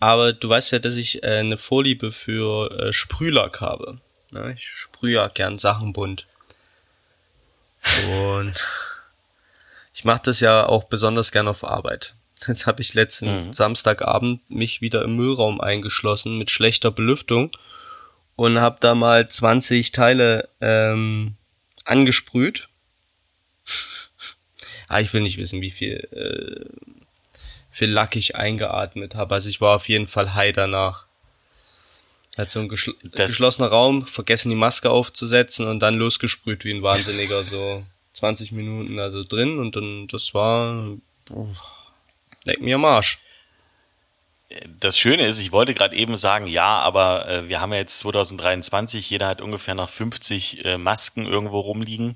Aber 0.00 0.32
du 0.32 0.48
weißt 0.48 0.72
ja, 0.72 0.78
dass 0.78 0.96
ich 0.96 1.22
äh, 1.22 1.38
eine 1.38 1.58
Vorliebe 1.58 2.12
für 2.12 2.70
äh, 2.70 2.92
Sprühlack 2.92 3.60
habe. 3.60 4.00
Ja, 4.32 4.48
ich 4.50 4.66
sprühe 4.68 5.14
ja 5.14 5.28
gern 5.28 5.58
Sachen 5.58 5.92
bunt. 5.92 6.26
Und 8.06 8.54
ich 9.94 10.04
mache 10.04 10.22
das 10.24 10.40
ja 10.40 10.66
auch 10.66 10.84
besonders 10.84 11.32
gern 11.32 11.48
auf 11.48 11.64
Arbeit. 11.64 12.14
Jetzt 12.46 12.66
habe 12.66 12.82
ich 12.82 12.94
letzten 12.94 13.48
mhm. 13.48 13.52
Samstagabend 13.52 14.48
mich 14.48 14.80
wieder 14.80 15.02
im 15.02 15.16
Müllraum 15.16 15.60
eingeschlossen 15.60 16.38
mit 16.38 16.50
schlechter 16.50 16.90
Belüftung 16.90 17.50
und 18.36 18.60
habe 18.60 18.76
da 18.80 18.94
mal 18.94 19.28
20 19.28 19.90
Teile 19.90 20.48
ähm, 20.60 21.34
angesprüht. 21.84 22.68
ah, 24.88 25.00
ich 25.00 25.12
will 25.12 25.22
nicht 25.22 25.38
wissen, 25.38 25.60
wie 25.60 25.72
viel, 25.72 25.96
äh, 26.12 27.00
viel 27.72 27.90
Lack 27.90 28.14
ich 28.14 28.36
eingeatmet 28.36 29.16
habe. 29.16 29.34
Also 29.34 29.48
ich 29.48 29.60
war 29.60 29.74
auf 29.74 29.88
jeden 29.88 30.06
Fall 30.06 30.34
high 30.34 30.52
danach. 30.52 31.07
Hat 32.38 32.52
so 32.52 32.60
ein 32.60 32.68
geschl 32.68 32.94
das 33.02 33.32
geschlossener 33.32 33.66
Raum, 33.66 34.06
vergessen 34.06 34.48
die 34.48 34.54
Maske 34.54 34.90
aufzusetzen 34.90 35.66
und 35.66 35.80
dann 35.80 35.96
losgesprüht 35.96 36.64
wie 36.64 36.72
ein 36.72 36.82
Wahnsinniger, 36.82 37.44
so 37.44 37.84
20 38.12 38.52
Minuten 38.52 38.98
also 39.00 39.24
drin 39.24 39.58
und 39.58 39.74
dann, 39.74 40.06
das 40.06 40.34
war, 40.34 40.86
boah, 41.26 41.48
leck 42.44 42.60
mir 42.60 42.76
am 42.76 42.84
Arsch. 42.84 43.18
das 44.80 44.96
Schöne 44.96 45.26
ist, 45.26 45.40
ich 45.40 45.50
wollte 45.50 45.74
gerade 45.74 45.96
eben 45.96 46.16
sagen, 46.16 46.46
ja, 46.46 46.78
aber 46.78 47.28
äh, 47.28 47.48
wir 47.48 47.60
haben 47.60 47.72
ja 47.72 47.80
jetzt 47.80 47.98
2023, 47.98 49.10
jeder 49.10 49.26
hat 49.26 49.40
ungefähr 49.40 49.74
noch 49.74 49.88
50 49.88 50.64
äh, 50.64 50.78
Masken 50.78 51.26
irgendwo 51.26 51.58
rumliegen. 51.58 52.14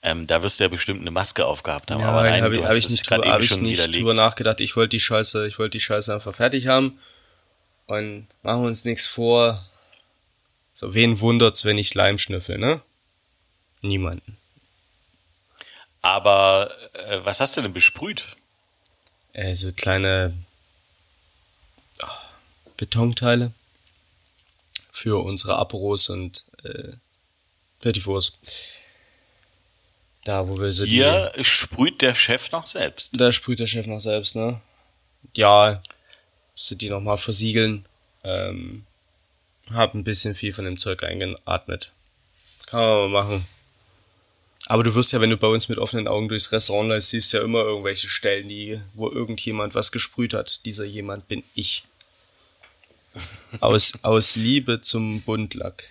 Ähm, 0.00 0.26
da 0.26 0.42
wirst 0.42 0.60
du 0.60 0.64
ja 0.64 0.68
bestimmt 0.68 1.00
eine 1.00 1.10
Maske 1.10 1.44
aufgehabt 1.44 1.90
haben. 1.90 2.00
Ja, 2.00 2.10
aber 2.10 2.22
nein, 2.22 2.42
habe 2.42 2.64
hab 2.64 2.74
ich 2.74 2.88
nicht, 2.88 3.06
gerade 3.06 3.22
drüber, 3.22 3.34
hab 3.34 3.42
ich 3.42 3.56
nicht 3.56 3.78
widerlegt. 3.78 3.96
drüber 3.96 4.14
nachgedacht. 4.14 4.60
Ich 4.60 4.76
wollte 4.76 4.90
die 4.90 5.00
Scheiße, 5.00 5.46
ich 5.46 5.58
wollte 5.58 5.72
die 5.72 5.80
Scheiße 5.80 6.14
einfach 6.14 6.34
fertig 6.34 6.68
haben. 6.68 6.98
Und 7.88 8.28
machen 8.42 8.62
wir 8.62 8.68
uns 8.68 8.84
nichts 8.84 9.06
vor. 9.06 9.64
So, 10.74 10.94
wen 10.94 11.20
wundert's, 11.20 11.64
wenn 11.64 11.78
ich 11.78 11.94
Leim 11.94 12.18
schnüffel, 12.18 12.58
ne? 12.58 12.82
Niemanden. 13.80 14.36
Aber 16.02 16.70
äh, 16.92 17.20
was 17.24 17.40
hast 17.40 17.56
du 17.56 17.62
denn 17.62 17.72
besprüht? 17.72 18.36
Äh, 19.32 19.54
so 19.54 19.72
kleine 19.72 20.34
ah, 22.00 22.12
Betonteile 22.76 23.52
für 24.92 25.24
unsere 25.24 25.56
Aperos 25.56 26.10
und 26.10 26.44
äh, 26.64 26.92
Petit 27.80 28.02
Fours. 28.02 28.38
Da, 30.24 30.46
wo 30.46 30.60
wir 30.60 30.72
so 30.72 30.84
Hier 30.84 31.32
sprüht 31.40 32.02
der 32.02 32.14
Chef 32.14 32.52
noch 32.52 32.66
selbst. 32.66 33.14
die. 33.14 33.16
Da 33.16 33.32
sprüht 33.32 33.60
der 33.60 33.66
Chef 33.66 33.86
noch 33.86 34.00
selbst, 34.00 34.36
ne? 34.36 34.60
Ja, 35.34 35.82
musste 36.58 36.74
die 36.74 36.90
nochmal 36.90 37.18
versiegeln. 37.18 37.86
Ähm, 38.24 38.84
hab 39.72 39.94
ein 39.94 40.02
bisschen 40.02 40.34
viel 40.34 40.52
von 40.52 40.64
dem 40.64 40.76
Zeug 40.76 41.04
eingeatmet. 41.04 41.92
Kann 42.66 42.80
man 42.80 42.98
mal 42.98 43.22
machen. 43.22 43.46
Aber 44.66 44.82
du 44.82 44.92
wirst 44.96 45.12
ja, 45.12 45.20
wenn 45.20 45.30
du 45.30 45.36
bei 45.36 45.46
uns 45.46 45.68
mit 45.68 45.78
offenen 45.78 46.08
Augen 46.08 46.28
durchs 46.28 46.50
Restaurant 46.50 46.88
läufst, 46.88 47.10
siehst 47.10 47.32
ja 47.32 47.42
immer 47.42 47.60
irgendwelche 47.60 48.08
Stellen, 48.08 48.48
die, 48.48 48.80
wo 48.94 49.08
irgendjemand 49.08 49.76
was 49.76 49.92
gesprüht 49.92 50.34
hat. 50.34 50.64
Dieser 50.64 50.84
jemand 50.84 51.28
bin 51.28 51.44
ich. 51.54 51.84
Aus, 53.60 53.92
aus 54.02 54.34
Liebe 54.34 54.80
zum 54.80 55.22
Buntlack. 55.22 55.84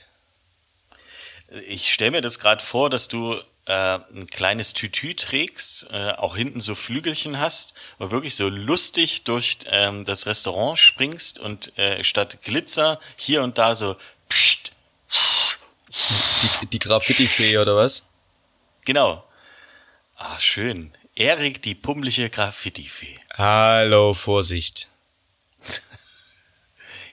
Ich 1.69 1.93
stelle 1.93 2.11
mir 2.11 2.21
das 2.21 2.39
gerade 2.39 2.61
vor, 2.61 2.89
dass 2.89 3.07
du 3.07 3.39
äh, 3.67 3.99
ein 4.15 4.27
kleines 4.27 4.73
Tütü 4.73 5.13
trägst, 5.13 5.87
äh, 5.91 6.11
auch 6.13 6.35
hinten 6.35 6.61
so 6.61 6.73
Flügelchen 6.75 7.39
hast 7.39 7.73
und 7.99 8.11
wirklich 8.11 8.35
so 8.35 8.49
lustig 8.49 9.23
durch 9.25 9.59
ähm, 9.67 10.05
das 10.05 10.25
Restaurant 10.25 10.79
springst 10.79 11.39
und 11.39 11.77
äh, 11.77 12.03
statt 12.03 12.39
Glitzer 12.43 12.99
hier 13.15 13.43
und 13.43 13.57
da 13.57 13.75
so 13.75 13.95
pssst, 14.29 14.71
Die, 16.61 16.65
die 16.67 16.79
Graffiti-Fee 16.79 17.57
oder 17.57 17.75
was? 17.75 18.09
genau. 18.85 19.23
Ah, 20.15 20.39
schön. 20.39 20.93
Erik, 21.15 21.61
die 21.61 21.75
pummelige 21.75 22.29
Graffiti-Fee. 22.29 23.15
Hallo, 23.35 24.13
Vorsicht. 24.13 24.87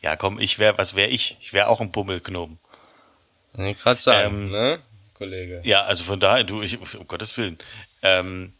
Ja, 0.02 0.16
komm, 0.16 0.38
ich 0.38 0.58
wär, 0.58 0.76
was 0.78 0.94
wär 0.94 1.10
ich? 1.10 1.36
Ich 1.40 1.52
wär 1.52 1.68
auch 1.70 1.80
ein 1.80 1.90
Pummelknoben. 1.92 2.58
Gerade 3.54 4.00
sagen, 4.00 4.44
Ähm, 4.46 4.50
ne, 4.50 4.82
Kollege? 5.14 5.62
Ja, 5.64 5.82
also 5.84 6.04
von 6.04 6.20
daher, 6.20 6.44
du, 6.44 6.62
ich, 6.62 6.78
um 6.78 7.06
Gottes 7.06 7.36
Willen. 7.36 7.58
Ähm, 8.02 8.52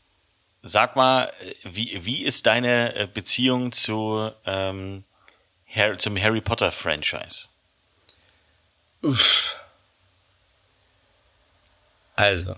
sag 0.62 0.96
mal, 0.96 1.32
wie, 1.64 2.04
wie 2.04 2.22
ist 2.22 2.46
deine 2.46 2.94
äh, 2.94 3.06
Beziehung 3.12 3.72
zu, 3.72 4.30
ähm, 4.46 5.04
Harry, 5.68 5.98
zum 5.98 6.20
Harry 6.20 6.40
Potter 6.40 6.72
Franchise? 6.72 7.48
Also, 12.16 12.56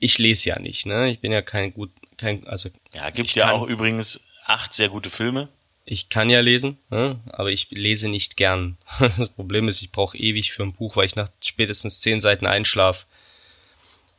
ich 0.00 0.18
lese 0.18 0.50
ja 0.50 0.58
nicht, 0.58 0.86
ne? 0.86 1.10
Ich 1.10 1.20
bin 1.20 1.32
ja 1.32 1.40
kein 1.40 1.72
gut, 1.72 1.90
kein, 2.18 2.46
also 2.46 2.68
Ja, 2.92 3.08
gibt 3.10 3.34
ja 3.34 3.52
auch 3.52 3.66
übrigens 3.66 4.20
acht 4.44 4.74
sehr 4.74 4.88
gute 4.88 5.08
Filme. 5.08 5.48
Ich 5.84 6.08
kann 6.08 6.30
ja 6.30 6.40
lesen, 6.40 6.78
ne? 6.90 7.18
aber 7.32 7.50
ich 7.50 7.70
lese 7.70 8.08
nicht 8.08 8.36
gern. 8.36 8.78
Das 8.98 9.28
Problem 9.28 9.68
ist, 9.68 9.82
ich 9.82 9.90
brauche 9.90 10.16
ewig 10.16 10.52
für 10.52 10.62
ein 10.62 10.72
Buch, 10.72 10.96
weil 10.96 11.06
ich 11.06 11.16
nach 11.16 11.28
spätestens 11.42 12.00
zehn 12.00 12.20
Seiten 12.20 12.46
einschlaf. 12.46 13.06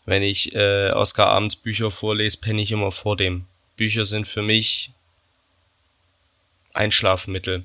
Wenn 0.06 0.24
ich 0.24 0.54
äh, 0.54 0.92
Oscar 0.92 1.28
abends 1.28 1.56
Bücher 1.56 1.90
vorlese, 1.90 2.40
penne 2.40 2.62
ich 2.62 2.72
immer 2.72 2.92
vor 2.92 3.16
dem. 3.16 3.46
Bücher 3.78 4.06
sind 4.06 4.28
für 4.28 4.42
mich 4.42 4.92
Einschlafmittel. 6.74 7.64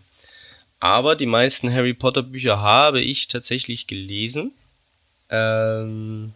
Aber 0.81 1.17
die 1.17 1.27
meisten 1.27 1.73
Harry 1.73 1.95
Potter 1.95 2.23
Bücher 2.23 2.61
habe 2.61 3.01
ich 3.01 3.27
tatsächlich 3.27 3.89
gelesen. 3.89 4.53
Ähm, 5.29 6.35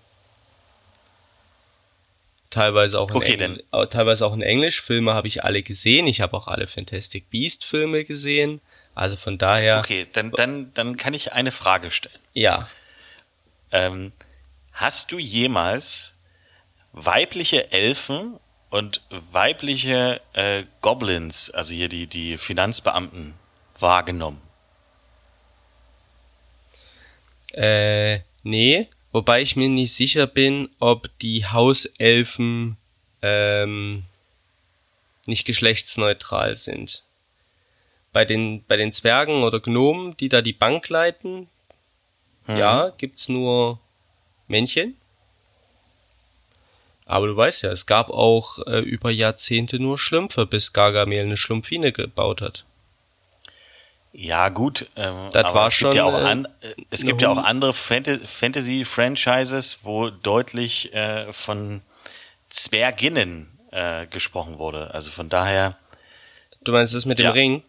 teilweise 2.53 3.01
auch 3.01 3.11
in 3.11 3.17
Okay, 3.17 3.35
Engl 3.35 3.65
äh, 3.73 3.87
teilweise 3.89 4.25
auch 4.27 4.35
in 4.35 4.43
Englisch. 4.43 4.81
Filme 4.81 5.15
habe 5.15 5.27
ich 5.27 5.43
alle 5.43 5.63
gesehen. 5.63 6.07
Ich 6.07 6.21
habe 6.21 6.37
auch 6.37 6.47
alle 6.47 6.69
Fantastic 6.69 7.29
Beast 7.31 7.65
Filme 7.65 8.05
gesehen. 8.05 8.61
Also 8.95 9.17
von 9.17 9.39
daher, 9.39 9.81
Okay, 9.81 10.07
dann, 10.13 10.31
dann, 10.31 10.73
dann 10.75 10.97
kann 10.97 11.15
ich 11.15 11.33
eine 11.33 11.51
Frage 11.51 11.91
stellen. 11.91 12.19
ja. 12.35 12.69
Ähm, 13.75 14.13
hast 14.73 15.13
du 15.13 15.19
jemals 15.19 16.13
weibliche 16.93 17.73
Elfen 17.73 18.39
und 18.69 19.01
weibliche 19.09 20.21
äh, 20.35 20.65
Goblins, 20.83 21.51
also 21.51 21.73
hier 21.73 21.89
die, 21.89 22.07
die 22.07 22.37
Finanzbeamten, 22.37 23.33
wahrgenommen? 23.79 24.43
Äh, 27.53 28.21
nee. 28.43 28.89
Wobei 29.13 29.43
ich 29.43 29.57
mir 29.57 29.69
nicht 29.69 29.93
sicher 29.93 30.27
bin, 30.27 30.71
ob 30.79 31.11
die 31.21 31.47
Hauselfen 31.47 32.77
ähm, 33.21 34.05
nicht 35.27 35.47
geschlechtsneutral 35.47 36.55
sind. 36.57 37.05
Bei 38.13 38.25
den, 38.25 38.65
bei 38.67 38.77
den 38.77 38.93
Zwergen 38.93 39.43
oder 39.43 39.61
Gnomen, 39.61 40.17
die 40.17 40.29
da 40.29 40.43
die 40.43 40.53
Bank 40.53 40.89
leiten, 40.89 41.49
ja, 42.49 42.91
gibt's 42.99 43.29
nur 43.29 43.79
Männchen. 44.49 44.97
Aber 47.07 47.27
du 47.27 47.37
weißt 47.37 47.63
ja, 47.63 47.71
es 47.71 47.87
gab 47.87 48.11
auch 48.11 48.59
äh, 48.67 48.81
über 48.81 49.11
Jahrzehnte 49.11 49.79
nur 49.79 49.99
Schlümpfe, 49.99 50.47
bis 50.47 50.73
Gargamel 50.73 51.21
eine 51.21 51.37
Schlumpfine 51.37 51.93
gebaut 51.93 52.41
hat. 52.41 52.65
Ja, 54.15 54.51
gut. 54.51 54.87
Ähm, 54.97 55.31
Das 55.33 55.45
aber 55.47 55.55
war 55.55 55.67
es 55.69 55.73
gibt 55.79 55.81
schon, 55.95 55.97
ja 55.97 56.05
auch, 56.05 56.19
äh, 56.19 56.25
an, 56.25 56.45
äh, 56.61 56.75
es 56.91 57.03
gibt 57.03 57.23
ja 57.23 57.31
auch 57.31 57.39
andere 57.43 57.73
Fant 57.73 58.07
Fantasy-Franchises, 58.29 59.79
wo 59.83 60.11
deutlich 60.11 60.93
äh, 60.95 61.33
von 61.33 61.81
Zwerginnen 62.51 63.59
äh, 63.71 64.07
gesprochen 64.07 64.59
wurde. 64.59 64.93
Also 64.93 65.11
von 65.11 65.29
daher, 65.29 65.77
Du 66.65 66.73
meinst 66.73 66.95
das 66.95 67.07
mit 67.07 67.19
dem 67.19 67.25
Ja. 67.27 67.31
Ring? 67.33 67.63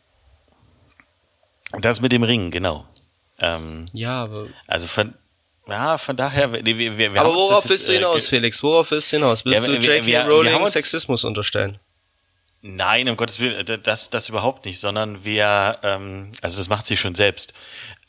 das 1.79 2.01
mit 2.01 2.11
dem 2.11 2.23
Ring, 2.23 2.51
genau. 2.51 2.85
Ähm, 3.39 3.85
Ja, 3.93 4.23
aber 4.23 4.47
also 4.67 4.87
von, 4.87 5.13
ja, 5.67 5.97
von 5.97 6.15
daher, 6.15 6.51
wir, 6.53 6.63
wir, 6.77 6.97
wir 6.97 7.19
Aber 7.21 7.33
worauf 7.33 7.61
jetzt, 7.61 7.69
willst 7.69 7.87
du 7.87 7.93
äh, 7.93 7.95
hinaus, 7.95 8.27
Felix? 8.27 8.61
Worauf 8.61 8.91
willst 8.91 9.11
du 9.11 9.17
hinaus? 9.17 9.43
Willst 9.45 9.65
Ja, 9.65 9.73
du 9.73 9.79
J.K. 9.79 10.27
Rowling 10.27 10.67
Sexismus 10.67 11.23
unterstellen? 11.23 11.79
Nein, 12.65 13.09
um 13.09 13.17
Gottes 13.17 13.39
Willen, 13.39 13.65
das, 13.83 14.09
das 14.09 14.29
überhaupt 14.29 14.63
nicht, 14.65 14.79
sondern 14.79 15.25
wir, 15.25 15.77
ähm, 15.83 16.31
also 16.41 16.57
das 16.57 16.69
macht 16.69 16.85
sie 16.87 16.95
schon 16.95 17.13
selbst. 17.13 17.53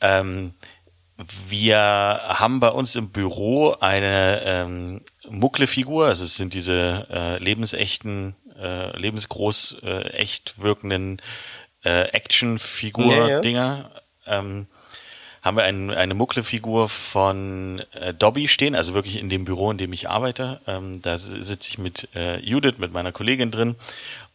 Ähm, 0.01 0.55
wir 1.49 1.77
haben 1.77 2.61
bei 2.61 2.69
uns 2.69 2.95
im 2.95 3.11
Büro 3.11 3.73
eine 3.81 4.43
ähm, 4.45 5.01
Mucklefigur, 5.29 6.07
also 6.07 6.25
es 6.25 6.37
sind 6.37 6.55
diese 6.55 7.07
äh, 7.11 7.39
lebensechten, 7.43 8.37
äh, 8.57 8.97
lebensgroß, 8.97 9.79
äh, 9.83 10.11
echt 10.11 10.61
wirkenden 10.61 11.21
äh, 11.85 11.91
Ja, 11.91 11.97
ja. 11.97 12.03
Actionfigur-Dinger. 12.05 13.91
Ähm, 14.27 14.67
haben 15.43 15.57
wir 15.59 15.65
ein, 15.65 15.91
eine 15.91 16.15
Mucklefigur 16.15 16.89
von 16.89 17.83
äh, 17.93 18.15
Dobby 18.15 18.49
stehen, 18.49 18.75
also 18.75 18.95
wirklich 18.95 19.21
in 19.21 19.29
dem 19.29 19.45
Büro, 19.45 19.71
in 19.71 19.77
dem 19.77 19.93
ich 19.93 20.09
arbeite. 20.09 20.61
Ähm, 20.67 21.03
da 21.03 21.19
si- 21.19 21.43
sitze 21.45 21.69
ich 21.69 21.77
mit 21.79 22.09
äh, 22.15 22.39
Judith, 22.41 22.79
mit 22.79 22.93
meiner 22.93 23.13
Kollegin 23.13 23.51
drin. 23.51 23.77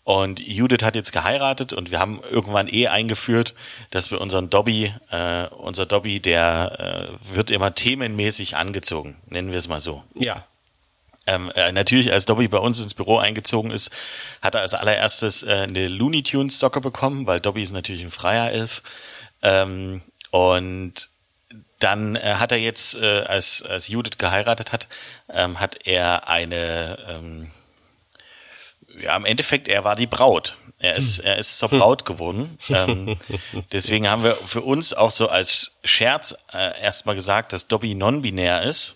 Und 0.09 0.39
Judith 0.39 0.81
hat 0.81 0.95
jetzt 0.95 1.11
geheiratet 1.11 1.71
und 1.71 1.91
wir 1.91 1.99
haben 1.99 2.19
irgendwann 2.31 2.67
eh 2.67 2.87
eingeführt, 2.87 3.53
dass 3.91 4.09
wir 4.09 4.19
unseren 4.19 4.49
Dobby, 4.49 4.91
äh, 5.11 5.45
unser 5.49 5.85
Dobby, 5.85 6.19
der 6.19 7.11
äh, 7.21 7.35
wird 7.35 7.51
immer 7.51 7.75
themenmäßig 7.75 8.57
angezogen, 8.57 9.17
nennen 9.27 9.51
wir 9.51 9.59
es 9.59 9.67
mal 9.67 9.79
so. 9.79 10.03
Ja. 10.15 10.47
Ähm, 11.27 11.51
äh, 11.53 11.71
natürlich, 11.73 12.11
als 12.11 12.25
Dobby 12.25 12.47
bei 12.47 12.57
uns 12.57 12.79
ins 12.79 12.95
Büro 12.95 13.19
eingezogen 13.19 13.69
ist, 13.69 13.91
hat 14.41 14.55
er 14.55 14.61
als 14.61 14.73
allererstes 14.73 15.43
äh, 15.43 15.67
eine 15.67 15.87
Looney 15.87 16.23
Tunes 16.23 16.57
Socke 16.57 16.81
bekommen, 16.81 17.27
weil 17.27 17.39
Dobby 17.39 17.61
ist 17.61 17.71
natürlich 17.71 18.01
ein 18.01 18.09
freier 18.09 18.49
Elf. 18.49 18.81
Ähm, 19.43 20.01
und 20.31 21.07
dann 21.77 22.15
äh, 22.15 22.37
hat 22.39 22.51
er 22.51 22.57
jetzt, 22.57 22.95
äh, 22.95 23.25
als, 23.27 23.61
als 23.61 23.89
Judith 23.89 24.17
geheiratet 24.17 24.71
hat, 24.71 24.87
ähm, 25.31 25.59
hat 25.59 25.85
er 25.85 26.27
eine, 26.27 26.97
ähm, 27.07 27.51
ja, 29.01 29.15
im 29.15 29.25
Endeffekt, 29.25 29.67
er 29.67 29.83
war 29.83 29.95
die 29.95 30.07
Braut. 30.07 30.55
Er 30.81 30.95
ist, 30.95 31.19
er 31.19 31.37
ist 31.37 31.59
zur 31.59 31.69
Braut 31.69 32.05
geworden. 32.05 32.57
Ähm, 32.69 33.17
deswegen 33.73 34.09
haben 34.09 34.23
wir 34.23 34.35
für 34.35 34.61
uns 34.61 34.93
auch 34.93 35.11
so 35.11 35.27
als 35.27 35.71
Scherz 35.83 36.35
äh, 36.53 36.81
erstmal 36.81 37.15
gesagt, 37.15 37.51
dass 37.51 37.67
Dobby 37.67 37.95
non-binär 37.95 38.63
ist. 38.63 38.95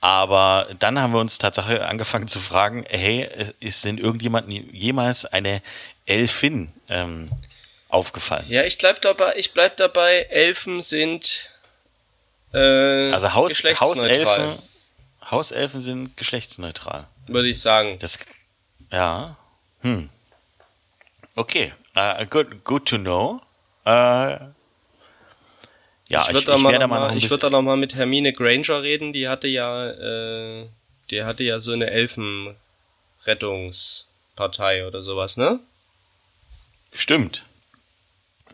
Aber 0.00 0.68
dann 0.78 0.98
haben 0.98 1.12
wir 1.12 1.20
uns 1.20 1.38
tatsächlich 1.38 1.80
angefangen 1.82 2.28
zu 2.28 2.40
fragen, 2.40 2.84
hey, 2.88 3.28
ist 3.60 3.84
denn 3.84 3.98
irgendjemand 3.98 4.48
jemals 4.48 5.26
eine 5.26 5.60
Elfin 6.06 6.72
ähm, 6.88 7.26
aufgefallen? 7.88 8.46
Ja, 8.48 8.62
ich 8.62 8.78
bleib 8.78 9.02
dabei, 9.02 9.34
ich 9.36 9.52
bleib 9.52 9.76
dabei, 9.76 10.26
Elfen 10.30 10.82
sind 10.82 11.50
äh, 12.52 13.10
also 13.12 13.34
Haus, 13.34 13.62
Hauselfen, 13.62 14.58
Hauselfen 15.30 15.80
sind 15.80 16.16
geschlechtsneutral. 16.16 17.08
Würde 17.26 17.48
ich 17.48 17.60
sagen. 17.60 17.98
Das, 17.98 18.18
ja. 18.90 19.36
Hm. 19.82 20.08
Okay. 21.34 21.72
Uh, 21.96 22.24
good, 22.24 22.64
good 22.64 22.86
to 22.86 22.98
know. 22.98 23.40
Uh, 23.86 24.50
ja, 26.08 26.28
ich, 26.30 26.30
ich, 26.30 26.48
ich 26.48 26.64
werde 26.64 26.86
mal, 26.86 27.08
noch 27.08 27.16
ich 27.16 27.28
würde 27.28 27.42
da 27.42 27.50
noch 27.50 27.60
mal 27.62 27.76
mit 27.76 27.94
Hermine 27.94 28.32
Granger 28.32 28.82
reden. 28.82 29.12
Die 29.12 29.28
hatte 29.28 29.46
ja, 29.46 29.90
äh, 29.90 30.66
die 31.10 31.24
hatte 31.24 31.44
ja 31.44 31.60
so 31.60 31.72
eine 31.72 31.90
Elfenrettungspartei 31.90 34.86
oder 34.86 35.02
sowas, 35.02 35.36
ne? 35.36 35.60
Stimmt. 36.92 37.44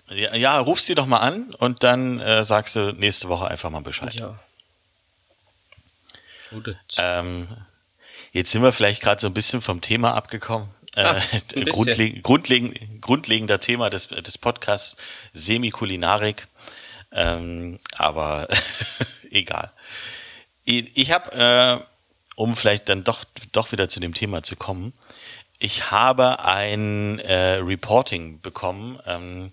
Ja, 0.09 0.35
ja, 0.35 0.59
ruf 0.59 0.81
sie 0.81 0.95
doch 0.95 1.07
mal 1.07 1.19
an 1.19 1.55
und 1.55 1.83
dann 1.83 2.21
äh, 2.21 2.45
sagst 2.45 2.77
du 2.77 2.93
nächste 2.93 3.29
Woche 3.29 3.49
einfach 3.49 3.71
mal 3.71 3.81
Bescheid. 3.81 4.15
Ja. 4.15 4.39
Ähm, 6.97 7.49
jetzt 8.35 8.51
sind 8.51 8.63
wir 8.63 8.73
vielleicht 8.73 9.01
gerade 9.01 9.21
so 9.21 9.27
ein 9.27 9.33
bisschen 9.33 9.63
vom 9.63 9.81
Thema 9.81 10.15
abgekommen. 10.15 10.69
Ah, 10.97 11.17
äh, 11.55 11.65
grundleg 11.65 12.23
grundlegend, 12.23 13.01
grundlegender 13.01 13.59
Thema 13.59 13.89
des, 13.91 14.09
des 14.09 14.37
Podcasts 14.37 14.97
Semikulinarik. 15.33 16.47
Ähm, 17.11 17.79
aber 17.97 18.49
egal. 19.31 19.73
Ich, 20.65 20.97
ich 20.97 21.13
habe, 21.13 21.33
äh, 21.33 21.85
um 22.37 22.55
vielleicht 22.55 22.89
dann 22.89 23.05
doch, 23.05 23.25
doch 23.53 23.73
wieder 23.73 23.89
zu 23.89 24.01
dem 24.01 24.15
Thema 24.15 24.43
zu 24.43 24.57
kommen, 24.57 24.93
ich 25.59 25.91
habe 25.91 26.45
ein 26.45 27.21
äh, 27.21 27.55
Reporting 27.55 28.41
bekommen. 28.41 28.99
Ähm, 29.07 29.53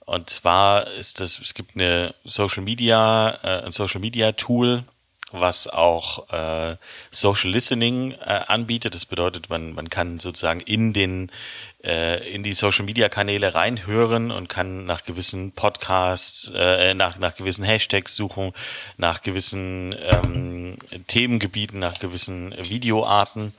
und 0.00 0.30
zwar 0.30 0.86
ist 0.86 1.20
das, 1.20 1.38
es 1.38 1.52
gibt 1.52 1.74
eine 1.74 2.14
Social 2.24 2.62
Media, 2.62 3.38
äh, 3.42 3.66
ein 3.66 3.72
Social 3.72 4.00
Media 4.00 4.32
Tool, 4.32 4.84
was 5.32 5.68
auch 5.68 6.30
äh, 6.30 6.76
Social 7.10 7.50
Listening 7.50 8.12
äh, 8.12 8.40
anbietet. 8.46 8.94
Das 8.94 9.06
bedeutet, 9.06 9.50
man, 9.50 9.72
man 9.72 9.90
kann 9.90 10.20
sozusagen 10.20 10.60
in 10.60 10.92
den 10.92 11.30
äh, 11.84 12.28
in 12.34 12.42
die 12.42 12.54
Social 12.54 12.84
Media 12.84 13.08
Kanäle 13.08 13.54
reinhören 13.54 14.30
und 14.30 14.48
kann 14.48 14.84
nach 14.84 15.04
gewissen 15.04 15.52
Podcasts, 15.52 16.50
äh, 16.54 16.94
nach, 16.94 17.18
nach 17.18 17.36
gewissen 17.36 17.64
Hashtags 17.64 18.16
suchen, 18.16 18.52
nach 18.96 19.22
gewissen 19.22 19.94
ähm, 20.00 20.76
Themengebieten, 21.06 21.78
nach 21.78 21.98
gewissen 21.98 22.54
Videoarten. 22.68 23.52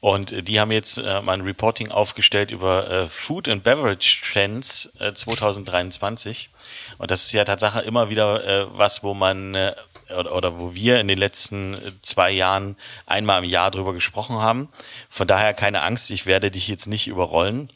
Und 0.00 0.48
die 0.48 0.58
haben 0.58 0.72
jetzt 0.72 0.96
äh, 0.96 1.20
mal 1.20 1.34
ein 1.34 1.42
Reporting 1.42 1.90
aufgestellt 1.90 2.50
über 2.50 2.90
äh, 2.90 3.08
Food 3.08 3.48
and 3.48 3.62
Beverage 3.62 4.22
Trends 4.32 4.90
äh, 4.98 5.12
2023. 5.12 6.48
Und 6.96 7.10
das 7.10 7.24
ist 7.24 7.32
ja 7.32 7.44
tatsächlich 7.44 7.84
immer 7.84 8.08
wieder 8.08 8.46
äh, 8.46 8.66
was, 8.70 9.02
wo 9.02 9.12
man 9.12 9.54
äh, 9.54 9.74
oder, 10.18 10.34
oder 10.34 10.58
wo 10.58 10.74
wir 10.74 11.00
in 11.00 11.08
den 11.08 11.18
letzten 11.18 11.76
zwei 12.02 12.30
Jahren 12.30 12.76
einmal 13.06 13.42
im 13.42 13.48
Jahr 13.48 13.70
drüber 13.70 13.92
gesprochen 13.92 14.36
haben. 14.36 14.68
Von 15.08 15.26
daher 15.26 15.54
keine 15.54 15.82
Angst, 15.82 16.10
ich 16.10 16.26
werde 16.26 16.50
dich 16.50 16.68
jetzt 16.68 16.86
nicht 16.86 17.06
überrollen 17.06 17.70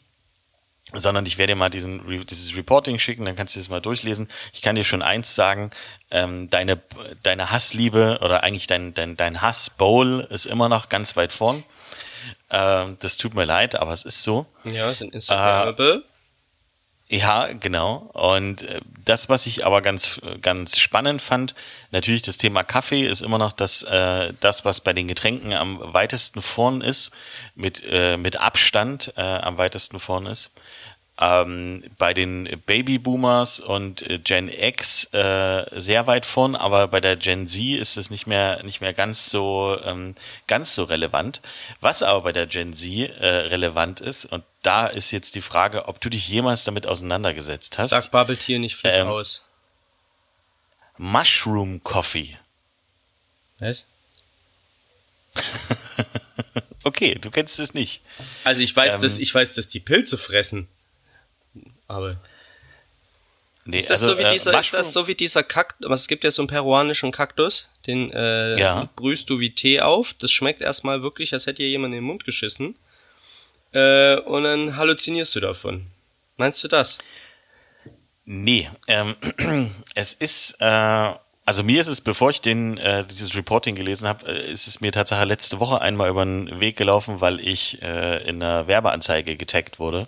sondern 0.93 1.25
ich 1.25 1.37
werde 1.37 1.53
dir 1.53 1.57
mal 1.57 1.69
diesen, 1.69 2.25
dieses 2.25 2.55
Reporting 2.55 2.99
schicken, 2.99 3.25
dann 3.25 3.35
kannst 3.35 3.55
du 3.55 3.59
das 3.59 3.69
mal 3.69 3.81
durchlesen. 3.81 4.29
Ich 4.53 4.61
kann 4.61 4.75
dir 4.75 4.83
schon 4.83 5.01
eins 5.01 5.35
sagen, 5.35 5.71
ähm, 6.11 6.49
deine, 6.49 6.79
deine 7.23 7.51
Hassliebe 7.51 8.19
oder 8.21 8.43
eigentlich 8.43 8.67
dein, 8.67 8.93
dein, 8.93 9.17
dein 9.17 9.41
Hass-Bowl 9.41 10.27
ist 10.29 10.45
immer 10.45 10.69
noch 10.69 10.89
ganz 10.89 11.15
weit 11.15 11.33
vorn. 11.33 11.63
Ähm, 12.49 12.97
das 12.99 13.17
tut 13.17 13.33
mir 13.33 13.45
leid, 13.45 13.75
aber 13.75 13.91
es 13.91 14.05
ist 14.05 14.23
so. 14.23 14.45
Ja, 14.63 14.93
sind 14.93 15.13
Instagrammable. 15.13 16.03
Äh, 16.05 16.14
ja, 17.07 17.49
genau. 17.53 18.09
Und 18.13 18.63
äh, 18.63 18.81
das, 19.03 19.29
was 19.29 19.45
ich 19.45 19.65
aber 19.65 19.81
ganz, 19.81 20.19
ganz 20.41 20.79
spannend 20.79 21.21
fand, 21.21 21.53
natürlich 21.91 22.23
das 22.23 22.37
Thema 22.37 22.63
Kaffee 22.63 23.05
ist 23.05 23.21
immer 23.21 23.37
noch 23.37 23.51
das, 23.51 23.83
äh, 23.83 24.33
das, 24.39 24.65
was 24.65 24.81
bei 24.81 24.93
den 24.93 25.07
Getränken 25.07 25.53
am 25.53 25.79
weitesten 25.93 26.41
vorn 26.41 26.81
ist, 26.81 27.11
mit, 27.55 27.83
äh, 27.87 28.17
mit 28.17 28.37
Abstand 28.37 29.13
äh, 29.17 29.21
am 29.21 29.57
weitesten 29.57 29.99
vorn 29.99 30.25
ist 30.25 30.51
ähm, 31.19 31.83
bei 31.97 32.13
den 32.13 32.61
Babyboomers 32.65 33.61
und 33.61 34.09
äh, 34.09 34.19
Gen 34.19 34.49
X 34.49 35.05
äh, 35.13 35.65
sehr 35.79 36.07
weit 36.07 36.25
vorn, 36.25 36.55
aber 36.55 36.87
bei 36.89 36.99
der 36.99 37.15
Gen 37.15 37.47
Z 37.47 37.61
ist 37.61 37.95
es 37.95 38.09
nicht 38.09 38.27
mehr 38.27 38.61
nicht 38.63 38.81
mehr 38.81 38.93
ganz 38.93 39.29
so 39.29 39.77
ähm, 39.83 40.15
ganz 40.47 40.75
so 40.75 40.83
relevant. 40.83 41.41
Was 41.79 42.03
aber 42.03 42.21
bei 42.21 42.31
der 42.33 42.47
Gen 42.47 42.73
Z 42.73 42.89
äh, 42.89 43.27
relevant 43.27 44.01
ist 44.01 44.25
und 44.25 44.43
da 44.61 44.87
ist 44.87 45.11
jetzt 45.11 45.35
die 45.35 45.41
Frage, 45.41 45.87
ob 45.87 46.01
du 46.01 46.09
dich 46.09 46.27
jemals 46.27 46.65
damit 46.65 46.85
auseinandergesetzt 46.85 47.77
hast. 47.77 47.91
Sag 47.91 48.11
Bubble 48.11 48.37
Tea 48.37 48.59
nicht 48.59 48.75
flip 48.75 48.91
ähm, 48.93 49.07
aus. 49.07 49.51
Mushroom 50.97 51.83
Coffee. 51.83 52.37
Was? 53.59 53.87
okay, 56.83 57.15
du 57.15 57.31
kennst 57.31 57.59
es 57.59 57.73
nicht. 57.73 58.01
Also 58.43 58.61
ich 58.61 58.75
weiß, 58.75 58.95
ähm, 58.95 59.01
dass 59.01 59.17
ich 59.17 59.33
weiß, 59.33 59.53
dass 59.53 59.67
die 59.69 59.79
Pilze 59.79 60.17
fressen. 60.17 60.67
Aber. 61.87 62.17
Nee, 63.67 63.79
ist, 63.79 63.89
das 63.89 64.01
also, 64.01 64.13
so 64.13 64.19
wie 64.19 64.23
äh, 64.23 64.31
dieser, 64.31 64.59
ist 64.59 64.73
das 64.75 64.93
so 64.93 65.07
wie 65.07 65.15
dieser 65.15 65.41
Kaktus? 65.41 65.89
Es 65.89 66.07
gibt 66.07 66.23
ja 66.23 66.29
so 66.29 66.43
einen 66.43 66.47
peruanischen 66.47 67.11
Kaktus, 67.11 67.71
den 67.87 68.11
äh, 68.11 68.59
ja. 68.59 68.89
brühst 68.95 69.29
du 69.29 69.39
wie 69.39 69.55
Tee 69.55 69.81
auf. 69.81 70.13
Das 70.19 70.31
schmeckt 70.31 70.61
erstmal 70.61 71.01
wirklich, 71.01 71.33
als 71.33 71.47
hätte 71.47 71.63
dir 71.63 71.69
jemand 71.69 71.93
in 71.93 72.01
den 72.01 72.03
Mund 72.03 72.25
geschissen. 72.25 72.75
Äh, 73.73 74.17
und 74.17 74.43
dann 74.43 74.77
halluzinierst 74.77 75.35
du 75.35 75.39
davon. 75.39 75.87
Meinst 76.37 76.63
du 76.63 76.67
das? 76.67 76.99
Nee, 78.25 78.69
ähm, 78.87 79.15
es 79.95 80.13
ist, 80.13 80.57
äh, 80.59 81.13
also 81.45 81.63
mir 81.63 81.81
ist 81.81 81.87
es, 81.87 82.01
bevor 82.01 82.29
ich 82.29 82.41
den 82.41 82.77
äh, 82.77 83.03
dieses 83.03 83.35
Reporting 83.35 83.73
gelesen 83.73 84.07
habe, 84.07 84.27
äh, 84.27 84.51
ist 84.51 84.67
es 84.67 84.79
mir 84.79 84.91
tatsächlich 84.91 85.27
letzte 85.27 85.59
Woche 85.59 85.81
einmal 85.81 86.09
über 86.09 86.23
den 86.23 86.59
Weg 86.59 86.77
gelaufen, 86.77 87.19
weil 87.19 87.39
ich 87.39 87.81
äh, 87.81 88.27
in 88.29 88.43
einer 88.43 88.67
Werbeanzeige 88.67 89.37
getaggt 89.37 89.79
wurde 89.79 90.07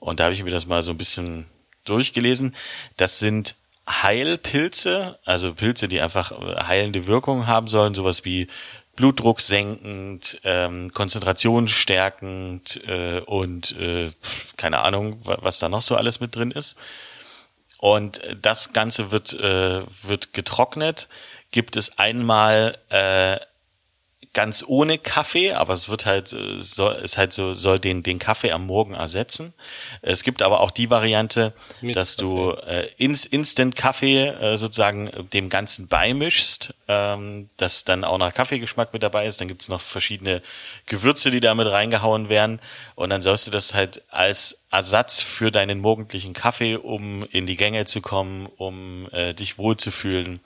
und 0.00 0.18
da 0.18 0.24
habe 0.24 0.34
ich 0.34 0.42
mir 0.42 0.50
das 0.50 0.66
mal 0.66 0.82
so 0.82 0.90
ein 0.90 0.98
bisschen 0.98 1.46
durchgelesen. 1.84 2.56
Das 2.96 3.18
sind 3.18 3.54
Heilpilze, 3.88 5.18
also 5.24 5.54
Pilze, 5.54 5.88
die 5.88 6.00
einfach 6.00 6.32
heilende 6.66 7.06
Wirkung 7.06 7.46
haben 7.46 7.68
sollen, 7.68 7.94
sowas 7.94 8.24
wie 8.24 8.48
Blutdruck 8.96 9.40
senkend, 9.40 10.40
ähm, 10.44 10.92
Konzentration 10.92 11.68
stärkend 11.68 12.80
äh, 12.86 13.20
und 13.20 13.76
äh, 13.78 14.10
keine 14.56 14.80
Ahnung, 14.80 15.18
was 15.24 15.58
da 15.58 15.68
noch 15.68 15.82
so 15.82 15.96
alles 15.96 16.20
mit 16.20 16.34
drin 16.36 16.50
ist. 16.50 16.76
Und 17.78 18.20
das 18.42 18.74
Ganze 18.74 19.10
wird, 19.10 19.32
äh, 19.32 19.82
wird 20.02 20.34
getrocknet. 20.34 21.08
Gibt 21.50 21.76
es 21.76 21.98
einmal 21.98 22.76
äh, 22.90 23.38
ganz 24.32 24.62
ohne 24.66 24.96
Kaffee, 24.96 25.52
aber 25.52 25.74
es 25.74 25.88
wird 25.88 26.06
halt, 26.06 26.32
äh, 26.32 26.60
soll, 26.60 26.94
ist 26.96 27.18
halt 27.18 27.32
so, 27.32 27.54
soll 27.54 27.80
den, 27.80 28.02
den 28.04 28.20
Kaffee 28.20 28.52
am 28.52 28.66
Morgen 28.66 28.94
ersetzen. 28.94 29.52
Es 30.02 30.22
gibt 30.22 30.40
aber 30.42 30.60
auch 30.60 30.70
die 30.70 30.88
Variante, 30.88 31.52
Mit 31.80 31.96
dass 31.96 32.16
Kaffee. 32.16 32.26
du 32.26 32.50
äh, 32.66 32.88
ins 32.96 33.24
Instant 33.24 33.74
Kaffee 33.74 34.28
äh, 34.28 34.56
sozusagen 34.56 35.10
dem 35.32 35.48
Ganzen 35.48 35.88
beimischst, 35.88 36.74
ähm, 36.86 37.50
dass 37.56 37.84
dann 37.84 38.04
auch 38.04 38.18
noch 38.18 38.32
Kaffeegeschmack 38.32 38.92
mit 38.92 39.02
dabei 39.02 39.26
ist. 39.26 39.40
Dann 39.40 39.48
gibt's 39.48 39.68
noch 39.68 39.80
verschiedene 39.80 40.42
Gewürze, 40.86 41.32
die 41.32 41.40
da 41.40 41.54
mit 41.54 41.66
reingehauen 41.66 42.28
werden. 42.28 42.60
Und 42.94 43.10
dann 43.10 43.22
sollst 43.22 43.48
du 43.48 43.50
das 43.50 43.74
halt 43.74 44.02
als 44.10 44.59
Ersatz 44.70 45.20
für 45.20 45.50
deinen 45.50 45.80
morgendlichen 45.80 46.32
Kaffee, 46.32 46.76
um 46.76 47.24
in 47.32 47.46
die 47.46 47.56
Gänge 47.56 47.86
zu 47.86 48.00
kommen, 48.00 48.46
um 48.46 49.08
äh, 49.10 49.34
dich 49.34 49.58
wohlzufühlen, 49.58 50.40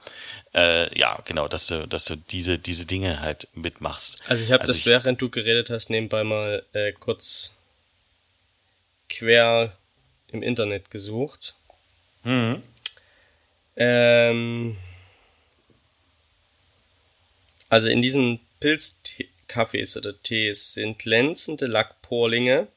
äh, 0.55 0.99
ja, 0.99 1.21
genau, 1.25 1.47
dass 1.47 1.67
du, 1.67 1.87
dass 1.87 2.07
du 2.07 2.17
diese, 2.17 2.59
diese 2.59 2.87
Dinge 2.87 3.21
halt 3.21 3.49
mitmachst. 3.55 4.21
Also 4.27 4.43
ich 4.43 4.53
habe 4.53 4.63
also 4.63 4.73
das, 4.73 4.81
ich, 4.81 4.87
während 4.87 5.21
du 5.21 5.29
geredet 5.29 5.69
hast, 5.69 5.91
nebenbei 5.91 6.25
mal 6.25 6.65
äh, 6.73 6.93
kurz 6.93 7.57
quer 9.11 9.77
im 10.29 10.43
Internet 10.43 10.91
gesucht. 10.91 11.55
Mhm. 12.23 12.63
Ähm, 13.77 14.77
also 17.69 17.89
in 17.89 18.01
diesen 18.01 18.41
Pilzkaffees 18.61 19.97
oder 19.97 20.21
Tees 20.23 20.75
sind 20.75 20.99
glänzende 20.99 21.67
Lackporlinge, 21.67 22.69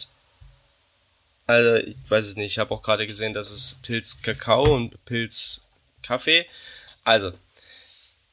also 1.46 1.76
ich 1.76 1.96
weiß 2.08 2.26
es 2.26 2.36
nicht, 2.36 2.52
ich 2.52 2.58
habe 2.58 2.74
auch 2.74 2.82
gerade 2.82 3.06
gesehen, 3.06 3.32
dass 3.32 3.50
es 3.50 3.76
Pilz 3.82 4.22
Kakao 4.22 4.74
und 4.74 5.04
Pilz 5.04 5.68
Kaffee. 6.02 6.46
Also, 7.04 7.32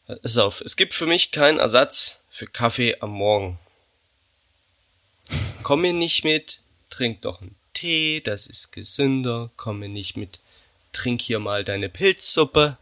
pass 0.07 0.37
auf, 0.37 0.61
es 0.61 0.75
gibt 0.75 0.93
für 0.93 1.05
mich 1.05 1.31
keinen 1.31 1.59
Ersatz 1.59 2.25
für 2.31 2.47
Kaffee 2.47 2.97
am 2.99 3.11
Morgen. 3.11 3.59
Komm 5.63 5.81
mir 5.81 5.93
nicht 5.93 6.23
mit, 6.23 6.59
trink 6.89 7.21
doch 7.21 7.41
einen 7.41 7.55
Tee, 7.79 8.19
das 8.19 8.45
ist 8.45 8.73
gesünder, 8.73 9.51
komme 9.55 9.87
nicht 9.87 10.17
mit, 10.17 10.41
trink 10.91 11.21
hier 11.21 11.39
mal 11.39 11.63
deine 11.63 11.87
Pilzsuppe, 11.87 12.77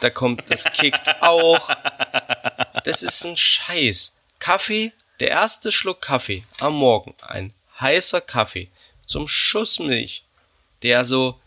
da 0.00 0.10
kommt, 0.10 0.50
das 0.50 0.64
kickt 0.64 1.08
auch. 1.22 1.70
Das 2.84 3.02
ist 3.02 3.24
ein 3.24 3.38
Scheiß. 3.38 4.18
Kaffee, 4.40 4.92
der 5.20 5.30
erste 5.30 5.72
Schluck 5.72 6.02
Kaffee 6.02 6.44
am 6.60 6.74
Morgen, 6.74 7.14
ein 7.22 7.54
heißer 7.80 8.20
Kaffee 8.20 8.68
zum 9.06 9.26
Schuss 9.26 9.78
Milch, 9.78 10.24
der 10.82 11.06
so, 11.06 11.40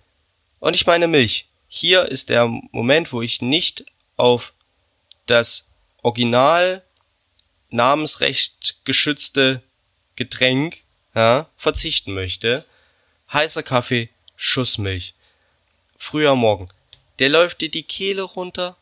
und 0.60 0.74
ich 0.74 0.88
meine 0.88 1.08
Milch, 1.08 1.48
hier 1.68 2.06
ist 2.06 2.30
der 2.30 2.48
Moment, 2.48 3.14
wo 3.14 3.22
ich 3.22 3.40
nicht 3.40 3.86
auf 4.18 4.52
das 5.28 5.76
Original 6.02 6.82
Namensrecht 7.70 8.84
geschützte 8.84 9.62
Getränk 10.16 10.82
ja, 11.14 11.48
verzichten 11.56 12.16
möchte. 12.16 12.66
Heißer 13.32 13.64
Kaffee, 13.64 14.10
Schussmilch. 14.36 15.14
Früher 15.98 16.36
Morgen. 16.36 16.70
Der 17.20 17.30
läuft 17.30 17.62
dir 17.62 17.70
die 17.70 17.84
Kehle 17.84 18.22
runter. 18.24 18.78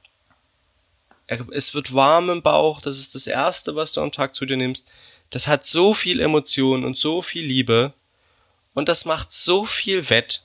Es 1.28 1.74
wird 1.74 1.94
warm 1.94 2.30
im 2.30 2.42
Bauch. 2.42 2.82
Das 2.82 3.00
ist 3.00 3.16
das 3.16 3.28
Erste, 3.28 3.76
was 3.76 3.94
du 3.94 4.02
am 4.02 4.12
Tag 4.12 4.36
zu 4.36 4.46
dir 4.46 4.58
nimmst. 4.58 4.88
Das 5.30 5.48
hat 5.48 5.66
so 5.66 5.94
viel 5.94 6.20
Emotion 6.20 6.84
und 6.84 6.98
so 6.98 7.22
viel 7.22 7.46
Liebe. 7.46 7.94
Und 8.74 8.90
das 8.90 9.06
macht 9.06 9.32
so 9.32 9.66
viel 9.66 10.10
wett, 10.10 10.42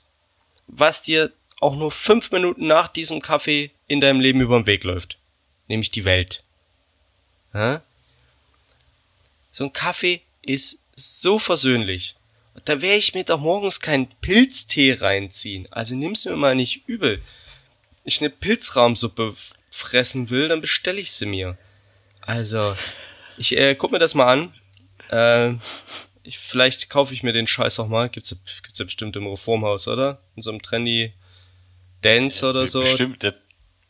was 0.67 1.01
dir 1.01 1.31
auch 1.59 1.75
nur 1.75 1.91
fünf 1.91 2.31
Minuten 2.31 2.67
nach 2.67 2.87
diesem 2.87 3.21
Kaffee 3.21 3.71
in 3.87 4.01
deinem 4.01 4.19
Leben 4.19 4.39
über 4.39 4.59
den 4.59 4.65
Weg 4.65 4.83
läuft. 4.83 5.17
Nämlich 5.67 5.91
die 5.91 6.05
Welt. 6.05 6.43
Ja? 7.53 7.81
So 9.51 9.65
ein 9.65 9.73
Kaffee 9.73 10.21
ist 10.41 10.83
so 10.95 11.39
versöhnlich. 11.39 12.15
Da 12.65 12.81
werde 12.81 12.97
ich 12.97 13.13
mir 13.13 13.23
doch 13.23 13.39
morgens 13.39 13.79
keinen 13.79 14.07
Pilztee 14.21 14.93
reinziehen. 14.93 15.67
Also 15.71 15.95
nimm's 15.95 16.25
mir 16.25 16.35
mal 16.35 16.55
nicht 16.55 16.87
übel. 16.87 17.21
Ich 18.03 18.21
eine 18.21 18.29
Pilzrahmsuppe 18.29 19.35
fressen 19.69 20.29
will, 20.29 20.47
dann 20.47 20.61
bestelle 20.61 20.99
ich 20.99 21.11
sie 21.11 21.25
mir. 21.25 21.57
Also, 22.21 22.75
ich 23.37 23.57
äh, 23.57 23.75
guck 23.75 23.91
mir 23.91 23.99
das 23.99 24.15
mal 24.15 24.27
an. 24.27 24.53
Äh, 25.09 25.57
ich, 26.23 26.37
vielleicht 26.39 26.89
kaufe 26.89 27.13
ich 27.13 27.23
mir 27.23 27.33
den 27.33 27.47
Scheiß 27.47 27.79
auch 27.79 27.87
mal. 27.87 28.09
Gibt's, 28.09 28.35
gibt's 28.63 28.79
ja 28.79 28.85
bestimmt 28.85 29.15
im 29.15 29.27
Reformhaus, 29.27 29.87
oder? 29.87 30.21
In 30.35 30.41
so 30.41 30.51
einem 30.51 30.61
trendy 30.61 31.13
Dance 32.01 32.47
oder 32.47 32.67
so. 32.67 32.81
Bestimmt, 32.81 33.23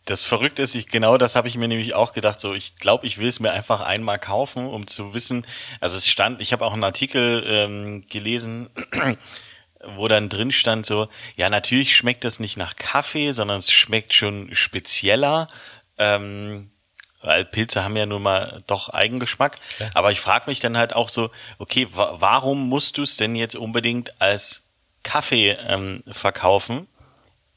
das, 0.10 0.24
Verrückte 0.24 0.62
ist, 0.62 0.76
ich, 0.76 0.88
genau 0.88 1.18
das 1.18 1.36
habe 1.36 1.48
ich 1.48 1.56
mir 1.56 1.68
nämlich 1.68 1.94
auch 1.94 2.14
gedacht. 2.14 2.40
So, 2.40 2.54
ich 2.54 2.76
glaube, 2.76 3.06
ich 3.06 3.18
will 3.18 3.28
es 3.28 3.40
mir 3.40 3.52
einfach 3.52 3.82
einmal 3.82 4.20
kaufen, 4.20 4.68
um 4.68 4.88
zu 4.88 5.14
wissen. 5.14 5.46
Also 5.80 5.98
es 5.98 6.10
stand, 6.10 6.42
ich 6.42 6.52
habe 6.52 6.66
auch 6.66 6.74
einen 6.74 6.84
Artikel 6.84 7.44
ähm, 7.48 8.06
gelesen, 8.10 8.70
wo 9.96 10.08
dann 10.08 10.30
drin 10.30 10.52
stand 10.52 10.86
so, 10.86 11.08
ja 11.36 11.50
natürlich 11.50 11.96
schmeckt 11.96 12.24
das 12.24 12.40
nicht 12.40 12.58
nach 12.58 12.76
Kaffee, 12.76 13.32
sondern 13.32 13.60
es 13.60 13.72
schmeckt 13.72 14.14
schon 14.14 14.50
spezieller. 14.54 15.48
Ähm, 15.98 16.72
weil 17.22 17.46
Pilze 17.46 17.84
haben 17.84 17.98
ja 17.98 18.06
nun 18.06 18.24
mal 18.24 18.60
doch 18.66 18.90
Eigengeschmack. 18.90 19.58
Ja. 19.80 19.90
Aber 19.94 20.12
ich 20.12 20.22
frage 20.22 20.50
mich 20.50 20.60
dann 20.60 20.78
halt 20.78 20.96
auch 20.96 21.10
so, 21.10 21.30
okay, 21.58 21.88
wa 21.92 22.16
warum 22.20 22.68
musst 22.68 22.98
du 22.98 23.04
es 23.04 23.18
denn 23.18 23.36
jetzt 23.36 23.56
unbedingt 23.56 24.22
als 24.22 24.64
Kaffee 25.04 25.52
ähm, 25.68 26.04
verkaufen? 26.10 26.88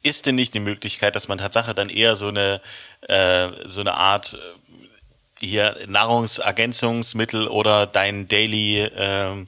Ist 0.02 0.26
denn 0.26 0.34
nicht 0.34 0.54
die 0.54 0.60
Möglichkeit, 0.60 1.16
dass 1.16 1.28
man 1.28 1.38
Tatsache 1.38 1.74
dann 1.74 1.88
eher 1.88 2.16
so 2.16 2.28
eine 2.28 2.60
äh, 3.02 3.48
so 3.66 3.80
eine 3.80 3.94
Art 3.94 4.34
äh, 4.34 5.46
hier 5.46 5.76
Nahrungsergänzungsmittel 5.86 7.48
oder 7.48 7.86
dein 7.86 8.28
Daily 8.28 8.80
äh, 8.80 9.46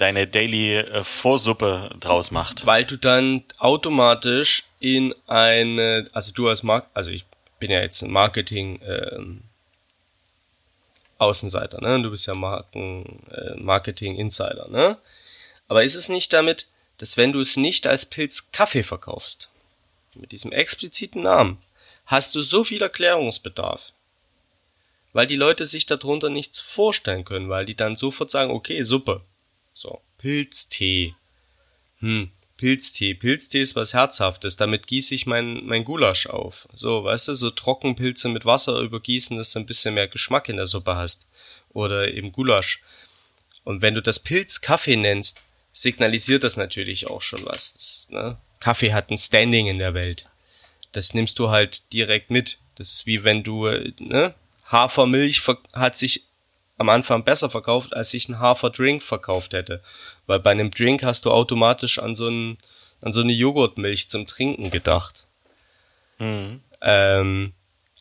deine 0.00 0.26
Daily 0.26 0.76
äh, 0.76 1.04
Vorsuppe 1.04 1.90
draus 2.00 2.30
macht? 2.30 2.66
Weil 2.66 2.84
du 2.84 2.96
dann 2.96 3.44
automatisch 3.58 4.64
in 4.80 5.14
eine, 5.26 6.08
also 6.12 6.32
du 6.32 6.48
als 6.48 6.62
Mark, 6.62 6.86
also 6.94 7.10
ich 7.10 7.24
bin 7.58 7.70
ja 7.70 7.80
jetzt 7.80 8.02
ein 8.02 8.10
Marketing 8.10 8.80
äh, 8.80 9.18
Außenseiter, 11.18 11.80
ne? 11.82 12.02
Du 12.02 12.10
bist 12.10 12.26
ja 12.26 12.34
Marken, 12.34 13.22
äh, 13.30 13.54
Marketing 13.56 14.16
Insider, 14.16 14.68
ne? 14.68 14.96
Aber 15.68 15.84
ist 15.84 15.94
es 15.94 16.08
nicht 16.08 16.32
damit 16.32 16.66
dass 17.00 17.16
wenn 17.16 17.32
du 17.32 17.40
es 17.40 17.56
nicht 17.56 17.86
als 17.86 18.04
Pilz 18.04 18.52
Kaffee 18.52 18.82
verkaufst, 18.82 19.48
mit 20.16 20.32
diesem 20.32 20.52
expliziten 20.52 21.22
Namen, 21.22 21.56
hast 22.04 22.34
du 22.34 22.42
so 22.42 22.62
viel 22.62 22.82
Erklärungsbedarf. 22.82 23.92
Weil 25.14 25.26
die 25.26 25.36
Leute 25.36 25.64
sich 25.64 25.86
darunter 25.86 26.28
nichts 26.28 26.60
vorstellen 26.60 27.24
können, 27.24 27.48
weil 27.48 27.64
die 27.64 27.74
dann 27.74 27.96
sofort 27.96 28.30
sagen, 28.30 28.50
okay, 28.50 28.82
Suppe. 28.82 29.22
So, 29.72 30.02
Pilztee. 30.18 31.14
Hm, 32.00 32.30
Pilztee. 32.58 33.14
Pilztee 33.14 33.62
ist 33.62 33.76
was 33.76 33.94
Herzhaftes. 33.94 34.56
Damit 34.56 34.86
gieße 34.86 35.14
ich 35.14 35.24
mein, 35.24 35.64
mein 35.64 35.84
Gulasch 35.84 36.26
auf. 36.26 36.68
So, 36.74 37.02
weißt 37.02 37.28
du, 37.28 37.34
so 37.34 37.50
Trockenpilze 37.50 38.28
mit 38.28 38.44
Wasser 38.44 38.78
übergießen, 38.78 39.38
dass 39.38 39.52
du 39.52 39.60
ein 39.60 39.66
bisschen 39.66 39.94
mehr 39.94 40.08
Geschmack 40.08 40.50
in 40.50 40.58
der 40.58 40.66
Suppe 40.66 40.96
hast. 40.96 41.26
Oder 41.70 42.12
eben 42.12 42.30
Gulasch. 42.30 42.82
Und 43.64 43.80
wenn 43.80 43.94
du 43.94 44.02
das 44.02 44.20
Pilz 44.20 44.60
Kaffee 44.60 44.96
nennst, 44.96 45.42
signalisiert 45.72 46.44
das 46.44 46.56
natürlich 46.56 47.08
auch 47.08 47.22
schon 47.22 47.44
was. 47.44 47.74
Das, 47.74 48.08
ne? 48.10 48.38
Kaffee 48.58 48.92
hat 48.92 49.10
ein 49.10 49.18
Standing 49.18 49.66
in 49.66 49.78
der 49.78 49.94
Welt. 49.94 50.26
Das 50.92 51.14
nimmst 51.14 51.38
du 51.38 51.50
halt 51.50 51.92
direkt 51.92 52.30
mit. 52.30 52.58
Das 52.74 52.92
ist 52.92 53.06
wie 53.06 53.24
wenn 53.24 53.42
du, 53.42 53.68
ne? 53.98 54.34
Hafermilch 54.66 55.42
hat 55.72 55.96
sich 55.96 56.26
am 56.78 56.88
Anfang 56.88 57.24
besser 57.24 57.50
verkauft, 57.50 57.94
als 57.94 58.10
sich 58.10 58.28
ein 58.28 58.38
Haferdrink 58.38 59.02
verkauft 59.02 59.52
hätte. 59.52 59.82
Weil 60.26 60.40
bei 60.40 60.50
einem 60.50 60.70
Drink 60.70 61.02
hast 61.02 61.24
du 61.24 61.30
automatisch 61.30 61.98
an 61.98 62.14
so, 62.14 62.28
ein, 62.28 62.58
an 63.00 63.12
so 63.12 63.20
eine 63.20 63.32
Joghurtmilch 63.32 64.08
zum 64.08 64.26
Trinken 64.26 64.70
gedacht. 64.70 65.26
Mhm. 66.18 66.60
Ähm, 66.80 67.52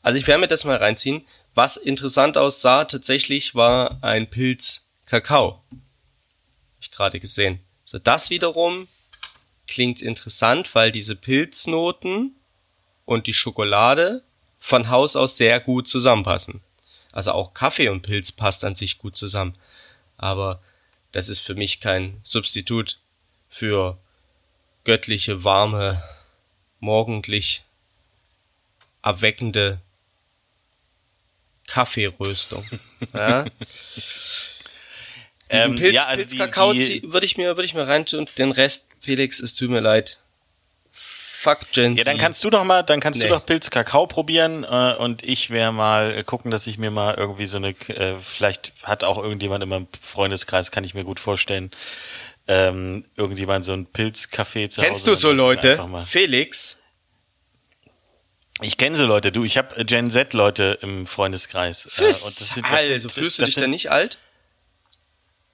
also 0.02 0.20
ich 0.20 0.28
werde 0.28 0.42
mir 0.42 0.48
das 0.48 0.64
mal 0.64 0.78
reinziehen. 0.78 1.26
Was 1.56 1.78
interessant 1.78 2.38
aussah, 2.38 2.86
tatsächlich 2.86 3.56
war 3.56 3.98
ein 4.02 4.30
Pilz 4.30 4.92
Kakao 5.06 5.62
ich 6.80 6.92
gerade 6.92 7.20
gesehen. 7.20 7.60
So, 7.86 8.00
das 8.00 8.30
wiederum 8.30 8.88
klingt 9.68 10.02
interessant, 10.02 10.74
weil 10.76 10.92
diese 10.92 11.16
Pilznoten 11.16 12.36
und 13.06 13.28
die 13.28 13.34
Schokolade 13.34 14.24
von 14.60 14.90
Haus 14.90 15.16
aus 15.16 15.38
sehr 15.38 15.60
gut 15.60 15.88
zusammenpassen. 15.88 16.62
Also 17.12 17.32
auch 17.32 17.54
Kaffee 17.54 17.90
und 17.90 18.02
Pilz 18.02 18.32
passt 18.32 18.64
an 18.64 18.76
sich 18.76 18.98
gut 18.98 19.18
zusammen. 19.18 19.56
Aber 20.18 20.62
das 21.12 21.30
ist 21.30 21.40
für 21.40 21.56
mich 21.56 21.80
kein 21.80 22.20
Substitut 22.24 23.00
für 23.50 23.98
göttliche, 24.84 25.44
warme, 25.44 26.04
morgendlich 26.80 27.64
erweckende 29.02 29.82
Kaffeeröstung. 31.68 32.66
Ja? 33.14 33.46
Ähm, 35.50 35.76
Pilz, 35.76 35.96
ja, 35.96 36.06
also 36.06 36.22
Pilzkakao 36.22 36.74
würde 36.74 37.26
ich 37.26 37.38
mir, 37.38 37.56
würde 37.56 37.66
ich 37.66 37.74
mir 37.74 37.88
reintun. 37.88 38.28
Den 38.38 38.52
Rest, 38.52 38.90
Felix, 39.02 39.40
es 39.40 39.56
tut 39.56 39.70
mir 39.70 39.80
leid. 39.80 40.20
Fuck 40.92 41.72
Gen 41.72 41.96
Ja, 41.96 42.04
dann 42.04 42.18
kannst 42.18 42.44
du 42.44 42.50
doch 42.50 42.66
mal, 42.66 42.84
dann 42.84 43.00
kannst 43.00 43.22
nee. 43.22 43.30
du 43.30 43.34
doch 43.34 43.46
Pilz 43.46 43.70
Kakao 43.70 44.08
probieren 44.08 44.66
äh, 44.66 44.94
und 44.98 45.24
ich 45.24 45.50
werde 45.52 45.72
mal 45.72 46.22
gucken, 46.26 46.52
dass 46.52 46.68
ich 46.68 46.78
mir 46.78 46.92
mal 46.92 47.16
irgendwie 47.16 47.46
so 47.46 47.58
eine, 47.58 47.70
äh, 47.70 48.20
vielleicht 48.20 48.74
hat 48.84 49.06
auch 49.06 49.18
irgendjemand 49.18 49.64
in 49.64 49.70
meinem 49.70 49.88
Freundeskreis, 50.02 50.70
kann 50.70 50.84
ich 50.84 50.94
mir 50.94 51.06
gut 51.06 51.20
vorstellen, 51.20 51.72
ähm, 52.48 53.06
irgendjemand 53.16 53.64
so 53.64 53.72
ein 53.72 53.86
Pilzkaffee 53.86 54.68
zu 54.68 54.82
Kennst 54.82 55.08
Hause. 55.08 55.12
Kennst 55.12 55.24
du 55.24 55.28
so 55.28 55.32
Leute? 55.32 55.88
Felix? 56.06 56.84
Ich 58.62 58.76
kenne 58.76 58.98
so 58.98 59.06
Leute, 59.06 59.32
du, 59.32 59.46
ich 59.46 59.58
habe 59.58 59.86
Gen 59.86 60.12
Z 60.12 60.34
Leute 60.34 60.78
im 60.82 61.08
Freundeskreis. 61.08 61.88
Fürs, 61.90 62.22
äh, 62.22 62.26
und 62.28 62.42
das 62.42 62.54
sind, 62.54 62.66
das 62.66 62.74
also 62.74 63.00
sind, 63.00 63.12
fühlst 63.14 63.40
du 63.40 63.46
dich 63.46 63.56
denn 63.56 63.70
nicht 63.70 63.92
alt? 63.92 64.20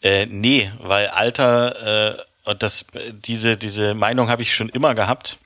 Äh, 0.06 0.28
nee, 0.28 0.72
weil 0.82 1.08
Alter, 1.08 2.14
äh, 2.14 2.24
und 2.44 2.62
das, 2.62 2.86
diese, 3.12 3.58
diese 3.58 3.96
Meinung 3.96 4.30
habe 4.30 4.44
ich 4.44 4.54
schon 4.54 4.70
immer 4.70 4.94
gehabt. 4.94 5.40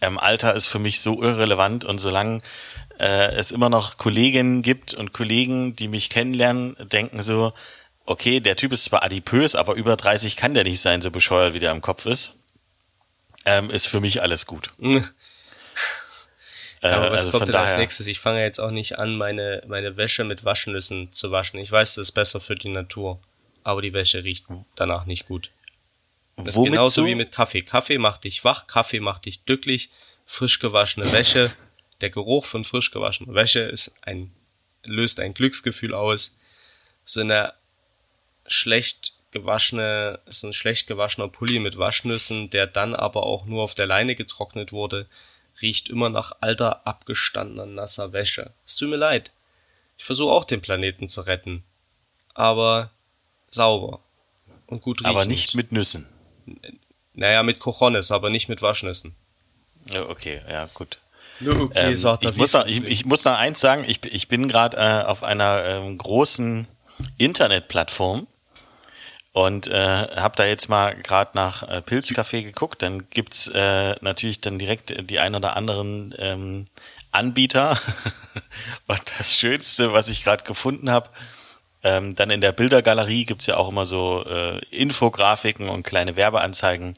Ähm, 0.00 0.18
Alter 0.18 0.54
ist 0.54 0.68
für 0.68 0.78
mich 0.78 1.02
so 1.02 1.22
irrelevant 1.22 1.84
und 1.84 1.98
solange 1.98 2.40
äh, 2.98 3.34
es 3.34 3.50
immer 3.52 3.68
noch 3.68 3.98
Kolleginnen 3.98 4.62
gibt 4.62 4.94
und 4.94 5.12
Kollegen, 5.12 5.76
die 5.76 5.88
mich 5.88 6.08
kennenlernen, 6.08 6.76
denken 6.88 7.22
so, 7.22 7.52
okay, 8.06 8.40
der 8.40 8.56
Typ 8.56 8.72
ist 8.72 8.84
zwar 8.84 9.02
adipös, 9.02 9.54
aber 9.54 9.74
über 9.74 9.96
30 9.96 10.38
kann 10.38 10.54
der 10.54 10.64
nicht 10.64 10.80
sein, 10.80 11.02
so 11.02 11.10
bescheuert 11.10 11.52
wie 11.52 11.60
der 11.60 11.72
am 11.72 11.82
Kopf 11.82 12.06
ist, 12.06 12.32
ähm, 13.44 13.68
ist 13.68 13.86
für 13.86 14.00
mich 14.00 14.22
alles 14.22 14.46
gut. 14.46 14.70
Äh, 16.80 16.90
aber 16.90 17.10
was 17.10 17.26
also 17.26 17.36
kommt 17.36 17.48
denn 17.48 17.56
als 17.56 17.76
nächstes? 17.76 18.06
Ich 18.06 18.20
fange 18.20 18.40
jetzt 18.40 18.60
auch 18.60 18.70
nicht 18.70 19.00
an, 19.00 19.16
meine, 19.16 19.64
meine 19.66 19.96
Wäsche 19.96 20.22
mit 20.22 20.44
Waschnüssen 20.44 21.10
zu 21.10 21.32
waschen. 21.32 21.58
Ich 21.58 21.72
weiß, 21.72 21.96
das 21.96 22.02
ist 22.10 22.12
besser 22.12 22.38
für 22.38 22.54
die 22.54 22.68
Natur 22.68 23.20
aber 23.68 23.82
die 23.82 23.92
Wäsche 23.92 24.24
riecht 24.24 24.46
danach 24.76 25.04
nicht 25.04 25.26
gut. 25.26 25.50
Das 26.36 26.56
Womit 26.56 26.70
ist 26.70 26.72
genauso 26.72 27.02
so? 27.02 27.06
wie 27.06 27.14
mit 27.14 27.32
Kaffee. 27.32 27.60
Kaffee 27.60 27.98
macht 27.98 28.24
dich 28.24 28.42
wach, 28.42 28.66
Kaffee 28.66 29.00
macht 29.00 29.26
dich 29.26 29.44
glücklich, 29.44 29.90
frisch 30.24 30.58
gewaschene 30.58 31.12
Wäsche. 31.12 31.52
Der 32.00 32.08
Geruch 32.08 32.46
von 32.46 32.64
frisch 32.64 32.90
gewaschener 32.90 33.34
Wäsche 33.34 33.60
ist 33.60 33.92
ein, 34.02 34.32
löst 34.84 35.20
ein 35.20 35.34
Glücksgefühl 35.34 35.92
aus. 35.92 36.38
So 37.04 37.20
eine 37.20 37.52
schlecht 38.46 39.12
gewaschene, 39.32 40.20
so 40.26 40.46
ein 40.46 40.54
schlecht 40.54 40.86
gewaschener 40.86 41.28
Pulli 41.28 41.58
mit 41.58 41.76
Waschnüssen, 41.76 42.48
der 42.48 42.66
dann 42.66 42.94
aber 42.94 43.24
auch 43.24 43.44
nur 43.44 43.62
auf 43.62 43.74
der 43.74 43.86
Leine 43.86 44.14
getrocknet 44.14 44.72
wurde, 44.72 45.08
riecht 45.60 45.90
immer 45.90 46.08
nach 46.08 46.32
alter, 46.40 46.86
abgestandener, 46.86 47.66
nasser 47.66 48.14
Wäsche. 48.14 48.54
Es 48.64 48.76
tut 48.76 48.88
mir 48.88 48.96
leid. 48.96 49.30
Ich 49.98 50.04
versuche 50.04 50.32
auch 50.32 50.44
den 50.44 50.62
Planeten 50.62 51.08
zu 51.08 51.20
retten. 51.22 51.64
Aber 52.32 52.92
sauber. 53.50 54.00
Und 54.66 54.82
gut 54.82 55.00
riechend. 55.00 55.16
Aber 55.16 55.24
nicht 55.24 55.54
mit 55.54 55.72
Nüssen. 55.72 56.06
Naja, 57.14 57.42
mit 57.42 57.58
Cojones, 57.58 58.10
aber 58.10 58.30
nicht 58.30 58.48
mit 58.48 58.62
Waschnüssen. 58.62 59.14
Ja, 59.92 60.08
okay, 60.08 60.42
ja, 60.48 60.68
gut. 60.74 60.98
Okay, 61.40 61.90
ähm, 61.90 61.96
sagt 61.96 62.24
ich, 62.24 62.36
muss 62.36 62.52
noch, 62.52 62.66
ich, 62.66 62.82
ich 62.84 63.04
muss 63.06 63.24
noch 63.24 63.36
eins 63.36 63.60
sagen, 63.60 63.84
ich, 63.86 64.04
ich 64.04 64.28
bin 64.28 64.48
gerade 64.48 64.76
äh, 64.76 65.04
auf 65.04 65.22
einer 65.22 65.64
ähm, 65.64 65.96
großen 65.96 66.66
Internetplattform 67.16 68.26
und 69.32 69.68
äh, 69.68 70.06
habe 70.16 70.34
da 70.36 70.46
jetzt 70.46 70.68
mal 70.68 70.96
gerade 70.96 71.30
nach 71.34 71.62
äh, 71.62 71.80
Pilzkaffee 71.80 72.42
geguckt. 72.42 72.82
Dann 72.82 73.08
gibt's 73.10 73.48
äh, 73.54 73.94
natürlich 74.00 74.40
dann 74.40 74.58
direkt 74.58 75.10
die 75.10 75.20
ein 75.20 75.34
oder 75.36 75.56
anderen 75.56 76.12
ähm, 76.18 76.64
Anbieter. 77.12 77.78
und 78.88 79.00
das 79.18 79.36
Schönste, 79.36 79.92
was 79.92 80.08
ich 80.08 80.24
gerade 80.24 80.42
gefunden 80.42 80.90
habe, 80.90 81.08
ähm, 81.82 82.14
dann 82.14 82.30
in 82.30 82.40
der 82.40 82.52
Bildergalerie 82.52 83.24
gibt's 83.24 83.46
ja 83.46 83.56
auch 83.56 83.68
immer 83.68 83.86
so 83.86 84.24
äh, 84.26 84.58
Infografiken 84.70 85.68
und 85.68 85.84
kleine 85.84 86.16
Werbeanzeigen. 86.16 86.96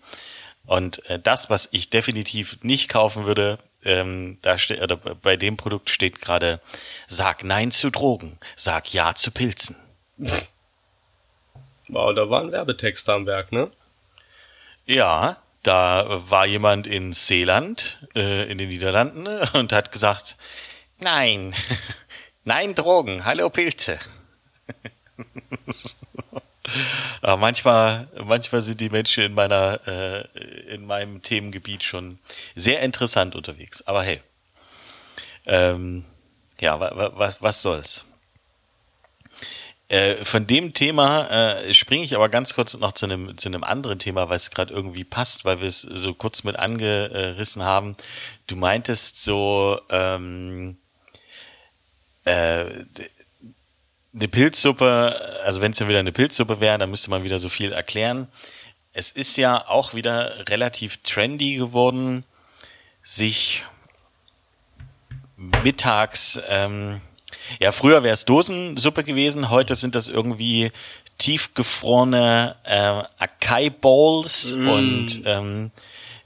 Und 0.66 1.04
äh, 1.10 1.18
das, 1.18 1.50
was 1.50 1.68
ich 1.72 1.90
definitiv 1.90 2.58
nicht 2.62 2.88
kaufen 2.88 3.26
würde, 3.26 3.58
ähm, 3.84 4.38
da 4.42 4.58
steht 4.58 4.82
oder 4.82 4.96
bei 4.96 5.36
dem 5.36 5.56
Produkt 5.56 5.90
steht 5.90 6.20
gerade: 6.20 6.60
Sag 7.06 7.44
Nein 7.44 7.70
zu 7.70 7.90
Drogen, 7.90 8.38
sag 8.56 8.92
Ja 8.92 9.14
zu 9.14 9.30
Pilzen. 9.30 9.76
Wow, 11.88 12.14
da 12.14 12.30
war 12.30 12.42
ein 12.42 12.52
Werbetext 12.52 13.08
am 13.08 13.26
Werk, 13.26 13.52
ne? 13.52 13.70
Ja, 14.86 15.38
da 15.62 16.22
war 16.28 16.46
jemand 16.46 16.86
in 16.86 17.12
Seeland, 17.12 17.98
äh, 18.14 18.50
in 18.50 18.58
den 18.58 18.68
Niederlanden, 18.68 19.26
und 19.54 19.72
hat 19.72 19.92
gesagt: 19.92 20.36
Nein, 20.98 21.54
nein 22.44 22.74
Drogen, 22.74 23.24
hallo 23.24 23.50
Pilze. 23.50 23.98
Aber 27.20 27.36
manchmal, 27.36 28.08
manchmal 28.24 28.62
sind 28.62 28.80
die 28.80 28.90
Menschen 28.90 29.24
in 29.24 29.34
meiner, 29.34 29.80
äh, 29.86 30.74
in 30.74 30.86
meinem 30.86 31.22
Themengebiet 31.22 31.82
schon 31.82 32.18
sehr 32.54 32.80
interessant 32.80 33.34
unterwegs. 33.34 33.82
Aber 33.82 34.02
hey, 34.02 34.20
ähm, 35.46 36.04
ja, 36.60 36.78
wa, 36.78 37.12
wa, 37.16 37.34
was 37.40 37.62
soll's? 37.62 38.04
Äh, 39.88 40.24
von 40.24 40.46
dem 40.46 40.72
Thema 40.72 41.26
äh, 41.26 41.74
springe 41.74 42.04
ich 42.04 42.14
aber 42.14 42.28
ganz 42.28 42.54
kurz 42.54 42.76
noch 42.76 42.92
zu 42.92 43.06
einem 43.06 43.36
zu 43.36 43.48
einem 43.48 43.64
anderen 43.64 43.98
Thema, 43.98 44.28
weil 44.28 44.36
es 44.36 44.52
gerade 44.52 44.72
irgendwie 44.72 45.02
passt, 45.02 45.44
weil 45.44 45.60
wir 45.60 45.66
es 45.66 45.80
so 45.80 46.14
kurz 46.14 46.44
mit 46.44 46.54
angerissen 46.54 47.64
haben. 47.64 47.96
Du 48.46 48.54
meintest 48.54 49.20
so 49.20 49.80
ähm, 49.88 50.78
äh, 52.24 52.66
eine 54.14 54.28
Pilzsuppe, 54.28 55.40
also 55.44 55.60
wenn 55.60 55.72
es 55.72 55.78
ja 55.78 55.88
wieder 55.88 56.00
eine 56.00 56.12
Pilzsuppe 56.12 56.60
wäre, 56.60 56.78
dann 56.78 56.90
müsste 56.90 57.10
man 57.10 57.22
wieder 57.22 57.38
so 57.38 57.48
viel 57.48 57.72
erklären. 57.72 58.28
Es 58.92 59.10
ist 59.10 59.36
ja 59.36 59.68
auch 59.68 59.94
wieder 59.94 60.48
relativ 60.48 60.98
trendy 61.02 61.56
geworden, 61.56 62.24
sich 63.02 63.64
mittags, 65.62 66.40
ähm, 66.48 67.00
ja, 67.60 67.72
früher 67.72 68.02
wäre 68.02 68.14
es 68.14 68.24
Dosensuppe 68.24 69.04
gewesen, 69.04 69.50
heute 69.50 69.74
sind 69.74 69.94
das 69.94 70.08
irgendwie 70.08 70.72
tiefgefrorene 71.18 72.56
äh, 72.64 73.02
Akai 73.18 73.70
Bowls 73.70 74.54
mm. 74.54 74.68
und 74.68 75.22
ähm, 75.24 75.70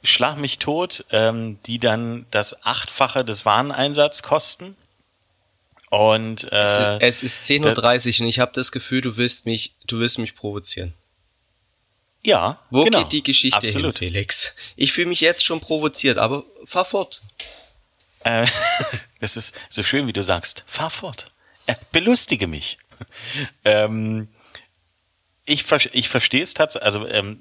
Schlag 0.06 0.36
mich 0.36 0.58
tot, 0.58 1.06
ähm, 1.12 1.58
die 1.64 1.78
dann 1.78 2.26
das 2.30 2.62
Achtfache 2.66 3.24
des 3.24 3.46
Wareneinsatz 3.46 4.22
kosten. 4.22 4.76
Und 5.94 6.50
äh, 6.52 6.98
es, 7.00 7.22
ist 7.22 7.46
10.30 7.46 8.18
Uhr 8.18 8.24
und 8.24 8.28
ich 8.28 8.40
habe 8.40 8.52
das 8.54 8.72
Gefühl, 8.72 9.00
du 9.00 9.16
willst 9.16 9.46
mich, 9.46 9.74
du 9.86 10.00
willst 10.00 10.18
mich 10.18 10.34
provozieren. 10.34 10.92
Ja. 12.24 12.58
Wo 12.70 12.84
genau. 12.84 13.00
geht 13.00 13.12
die 13.12 13.22
Geschichte 13.22 13.58
Absolut. 13.58 13.98
hin, 13.98 14.08
Felix? 14.08 14.56
Ich 14.76 14.92
fühle 14.92 15.08
mich 15.08 15.20
jetzt 15.20 15.44
schon 15.44 15.60
provoziert, 15.60 16.18
aber 16.18 16.44
fahr 16.64 16.84
fort. 16.84 17.22
Äh, 18.24 18.46
das 19.20 19.36
ist 19.36 19.54
so 19.70 19.82
schön, 19.82 20.06
wie 20.06 20.12
du 20.12 20.24
sagst. 20.24 20.64
Fahr 20.66 20.90
fort. 20.90 21.30
Äh, 21.66 21.74
belustige 21.92 22.46
mich. 22.46 22.78
ähm, 23.64 24.28
ich, 25.44 25.64
ich 25.92 26.08
verstehe 26.08 26.42
es 26.42 26.54
tatsächlich, 26.54 26.86
also 26.86 27.06
ähm, 27.06 27.40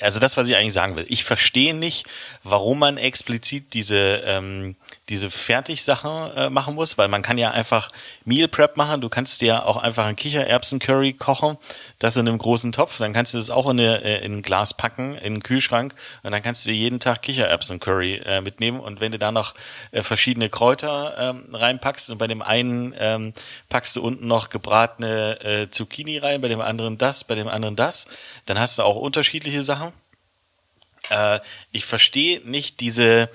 also 0.00 0.18
das, 0.18 0.36
was 0.36 0.48
ich 0.48 0.56
eigentlich 0.56 0.72
sagen 0.72 0.96
will. 0.96 1.06
Ich 1.08 1.24
verstehe 1.24 1.74
nicht, 1.74 2.04
warum 2.42 2.78
man 2.78 2.96
explizit 2.96 3.74
diese, 3.74 4.22
ähm, 4.24 4.76
diese 5.10 5.28
Fertigsachen 5.28 6.34
äh, 6.34 6.50
machen 6.50 6.74
muss, 6.74 6.96
weil 6.96 7.08
man 7.08 7.20
kann 7.20 7.36
ja 7.36 7.50
einfach 7.50 7.90
Meal 8.24 8.48
Prep 8.48 8.76
machen. 8.76 9.02
Du 9.02 9.10
kannst 9.10 9.42
dir 9.42 9.66
auch 9.66 9.76
einfach 9.76 10.06
ein 10.06 10.16
Kichererbsen-Curry 10.16 11.12
kochen, 11.12 11.58
das 11.98 12.16
in 12.16 12.26
einem 12.26 12.38
großen 12.38 12.72
Topf. 12.72 12.98
Dann 12.98 13.12
kannst 13.12 13.34
du 13.34 13.38
das 13.38 13.50
auch 13.50 13.68
in, 13.68 13.78
eine, 13.78 14.02
äh, 14.02 14.24
in 14.24 14.38
ein 14.38 14.42
Glas 14.42 14.74
packen, 14.74 15.14
in 15.16 15.34
einen 15.34 15.42
Kühlschrank 15.42 15.94
und 16.22 16.32
dann 16.32 16.42
kannst 16.42 16.64
du 16.64 16.70
dir 16.70 16.76
jeden 16.76 17.00
Tag 17.00 17.22
Kichererbsen-Curry 17.22 18.22
äh, 18.24 18.40
mitnehmen. 18.40 18.80
Und 18.80 19.00
wenn 19.00 19.12
du 19.12 19.18
da 19.18 19.30
noch 19.30 19.54
äh, 19.90 20.02
verschiedene 20.02 20.48
Kräuter 20.48 21.14
ähm, 21.18 21.54
reinpackst 21.54 22.08
und 22.08 22.16
bei 22.16 22.26
dem 22.26 22.40
einen 22.40 22.94
ähm, 22.98 23.34
packst 23.68 23.94
du 23.96 24.02
unten 24.02 24.26
noch 24.26 24.48
gebratene 24.48 25.40
äh, 25.40 25.70
Zucchini 25.70 26.16
rein, 26.16 26.40
bei 26.40 26.48
dem 26.48 26.62
anderen 26.62 26.96
das, 26.96 27.24
bei 27.24 27.34
dem 27.34 27.48
anderen 27.48 27.76
das, 27.76 28.06
dann 28.46 28.58
hast 28.58 28.78
du 28.78 28.82
auch 28.82 28.96
unterschiedliche 28.96 29.64
Sachen 29.64 29.92
äh, 31.10 31.40
ich 31.72 31.84
verstehe 31.84 32.40
nicht 32.48 32.80
diese, 32.80 33.28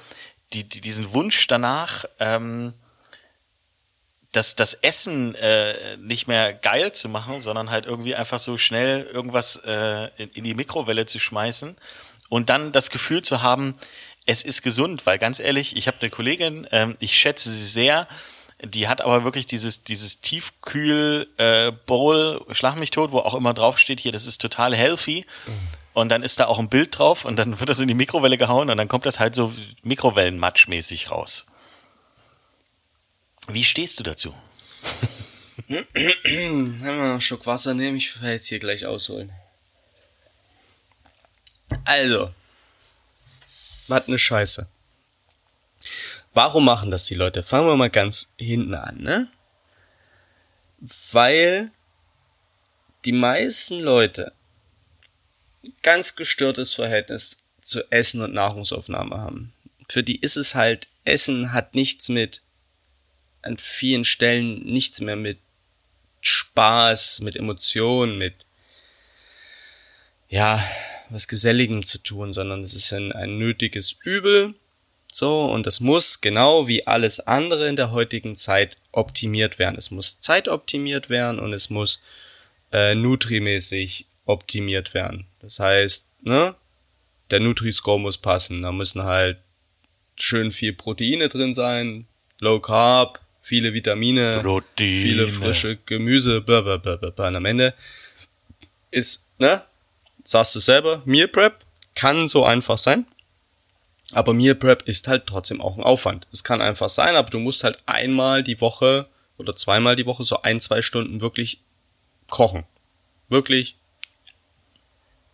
die, 0.53 0.63
die, 0.63 0.81
diesen 0.81 1.13
Wunsch 1.13 1.47
danach, 1.47 2.05
ähm, 2.19 2.73
das, 4.31 4.55
das 4.55 4.75
Essen 4.75 5.33
äh, 5.35 5.97
nicht 5.97 6.27
mehr 6.27 6.53
geil 6.53 6.91
zu 6.91 7.09
machen, 7.09 7.41
sondern 7.41 7.71
halt 7.71 7.85
irgendwie 7.85 8.15
einfach 8.15 8.39
so 8.39 8.57
schnell 8.57 9.03
irgendwas 9.03 9.57
äh, 9.65 10.09
in, 10.17 10.29
in 10.29 10.43
die 10.43 10.53
Mikrowelle 10.53 11.05
zu 11.05 11.19
schmeißen 11.19 11.75
und 12.29 12.49
dann 12.49 12.71
das 12.71 12.91
Gefühl 12.91 13.23
zu 13.23 13.41
haben, 13.41 13.73
es 14.25 14.43
ist 14.43 14.61
gesund, 14.61 15.07
weil 15.07 15.17
ganz 15.17 15.39
ehrlich, 15.39 15.75
ich 15.75 15.87
habe 15.87 15.97
eine 16.01 16.11
Kollegin, 16.11 16.67
ähm, 16.71 16.95
ich 16.99 17.17
schätze 17.17 17.49
sie 17.49 17.65
sehr, 17.65 18.07
die 18.63 18.87
hat 18.87 19.01
aber 19.01 19.23
wirklich 19.23 19.47
dieses 19.47 19.83
dieses 19.83 20.21
Tiefkühl 20.21 21.27
äh, 21.37 21.71
Bowl 21.71 22.45
Schlag 22.51 22.75
mich 22.75 22.91
tot, 22.91 23.11
wo 23.11 23.19
auch 23.19 23.33
immer 23.33 23.53
drauf 23.53 23.79
steht 23.79 23.99
hier, 23.99 24.11
das 24.11 24.27
ist 24.27 24.41
total 24.41 24.75
healthy. 24.75 25.25
Mhm. 25.47 25.78
Und 25.93 26.09
dann 26.09 26.23
ist 26.23 26.39
da 26.39 26.45
auch 26.45 26.59
ein 26.59 26.69
Bild 26.69 26.97
drauf 26.97 27.25
und 27.25 27.35
dann 27.35 27.59
wird 27.59 27.69
das 27.69 27.79
in 27.79 27.87
die 27.87 27.93
Mikrowelle 27.93 28.37
gehauen 28.37 28.69
und 28.69 28.77
dann 28.77 28.87
kommt 28.87 29.05
das 29.05 29.19
halt 29.19 29.35
so 29.35 29.53
Mikrowellenmatschmäßig 29.83 31.11
raus. 31.11 31.45
Wie 33.47 33.63
stehst 33.63 33.99
du 33.99 34.03
dazu? 34.03 34.33
Wenn 35.67 36.81
wir 36.83 36.91
noch 36.93 37.03
einen 37.03 37.21
Schluck 37.21 37.45
Wasser 37.45 37.73
nehmen, 37.73 37.97
ich 37.97 38.21
werde 38.21 38.35
jetzt 38.35 38.47
hier 38.47 38.59
gleich 38.59 38.85
ausholen. 38.85 39.31
Also, 41.85 42.33
was 43.87 44.07
eine 44.07 44.19
Scheiße. 44.19 44.67
Warum 46.33 46.65
machen 46.65 46.91
das 46.91 47.05
die 47.05 47.15
Leute? 47.15 47.43
Fangen 47.43 47.67
wir 47.67 47.75
mal 47.75 47.89
ganz 47.89 48.31
hinten 48.37 48.75
an, 48.75 48.97
ne? 48.97 49.27
Weil 51.11 51.71
die 53.05 53.11
meisten 53.11 53.79
Leute 53.79 54.33
ganz 55.83 56.15
gestörtes 56.15 56.73
Verhältnis 56.73 57.37
zu 57.63 57.91
Essen 57.91 58.21
und 58.21 58.33
Nahrungsaufnahme 58.33 59.17
haben. 59.17 59.53
Für 59.87 60.03
die 60.03 60.17
ist 60.17 60.37
es 60.37 60.55
halt, 60.55 60.87
Essen 61.03 61.53
hat 61.53 61.75
nichts 61.75 62.09
mit, 62.09 62.41
an 63.41 63.57
vielen 63.57 64.05
Stellen 64.05 64.59
nichts 64.65 65.01
mehr 65.01 65.15
mit 65.15 65.37
Spaß, 66.21 67.21
mit 67.21 67.35
Emotionen, 67.35 68.17
mit, 68.17 68.45
ja, 70.29 70.63
was 71.09 71.27
Geselligem 71.27 71.85
zu 71.85 71.99
tun, 71.99 72.33
sondern 72.33 72.63
es 72.63 72.73
ist 72.73 72.93
ein, 72.93 73.11
ein 73.11 73.37
nötiges 73.37 73.97
Übel. 74.03 74.53
So, 75.11 75.45
und 75.45 75.65
das 75.65 75.79
muss 75.79 76.21
genau 76.21 76.67
wie 76.67 76.85
alles 76.85 77.19
andere 77.19 77.67
in 77.67 77.75
der 77.75 77.91
heutigen 77.91 78.35
Zeit 78.35 78.77
optimiert 78.91 79.57
werden. 79.57 79.75
Es 79.75 79.89
muss 79.89 80.21
zeitoptimiert 80.21 81.09
werden 81.09 81.39
und 81.39 81.53
es 81.53 81.71
muss 81.71 81.99
äh, 82.71 82.93
nutrimäßig 82.93 84.05
optimiert 84.25 84.93
werden. 84.93 85.25
Das 85.39 85.59
heißt, 85.59 86.11
ne, 86.21 86.55
der 87.31 87.39
Nutri-Score 87.39 87.99
muss 87.99 88.17
passen. 88.17 88.61
Da 88.61 88.71
müssen 88.71 89.03
halt 89.03 89.37
schön 90.15 90.51
viel 90.51 90.73
Proteine 90.73 91.29
drin 91.29 91.53
sein, 91.53 92.07
Low 92.39 92.59
Carb, 92.59 93.19
viele 93.41 93.73
Vitamine, 93.73 94.39
Proteine. 94.41 95.01
viele 95.01 95.27
frische 95.27 95.77
Gemüse, 95.85 96.41
blablabla. 96.41 97.27
Und 97.27 97.35
am 97.35 97.45
Ende 97.45 97.73
ist, 98.91 99.33
ne, 99.39 99.63
sagst 100.23 100.55
du 100.55 100.59
selber, 100.59 101.01
Meal 101.05 101.27
Prep 101.27 101.65
kann 101.95 102.27
so 102.27 102.45
einfach 102.45 102.77
sein. 102.77 103.05
Aber 104.11 104.33
Meal 104.33 104.55
Prep 104.55 104.83
ist 104.83 105.07
halt 105.07 105.27
trotzdem 105.27 105.61
auch 105.61 105.77
ein 105.77 105.83
Aufwand. 105.83 106.27
Es 106.31 106.43
kann 106.43 106.61
einfach 106.61 106.89
sein, 106.89 107.15
aber 107.15 107.29
du 107.29 107.39
musst 107.39 107.63
halt 107.63 107.77
einmal 107.85 108.43
die 108.43 108.59
Woche 108.59 109.07
oder 109.37 109.55
zweimal 109.55 109.95
die 109.95 110.05
Woche 110.05 110.23
so 110.23 110.41
ein, 110.41 110.59
zwei 110.59 110.81
Stunden 110.81 111.21
wirklich 111.21 111.61
kochen. 112.29 112.65
Wirklich 113.29 113.77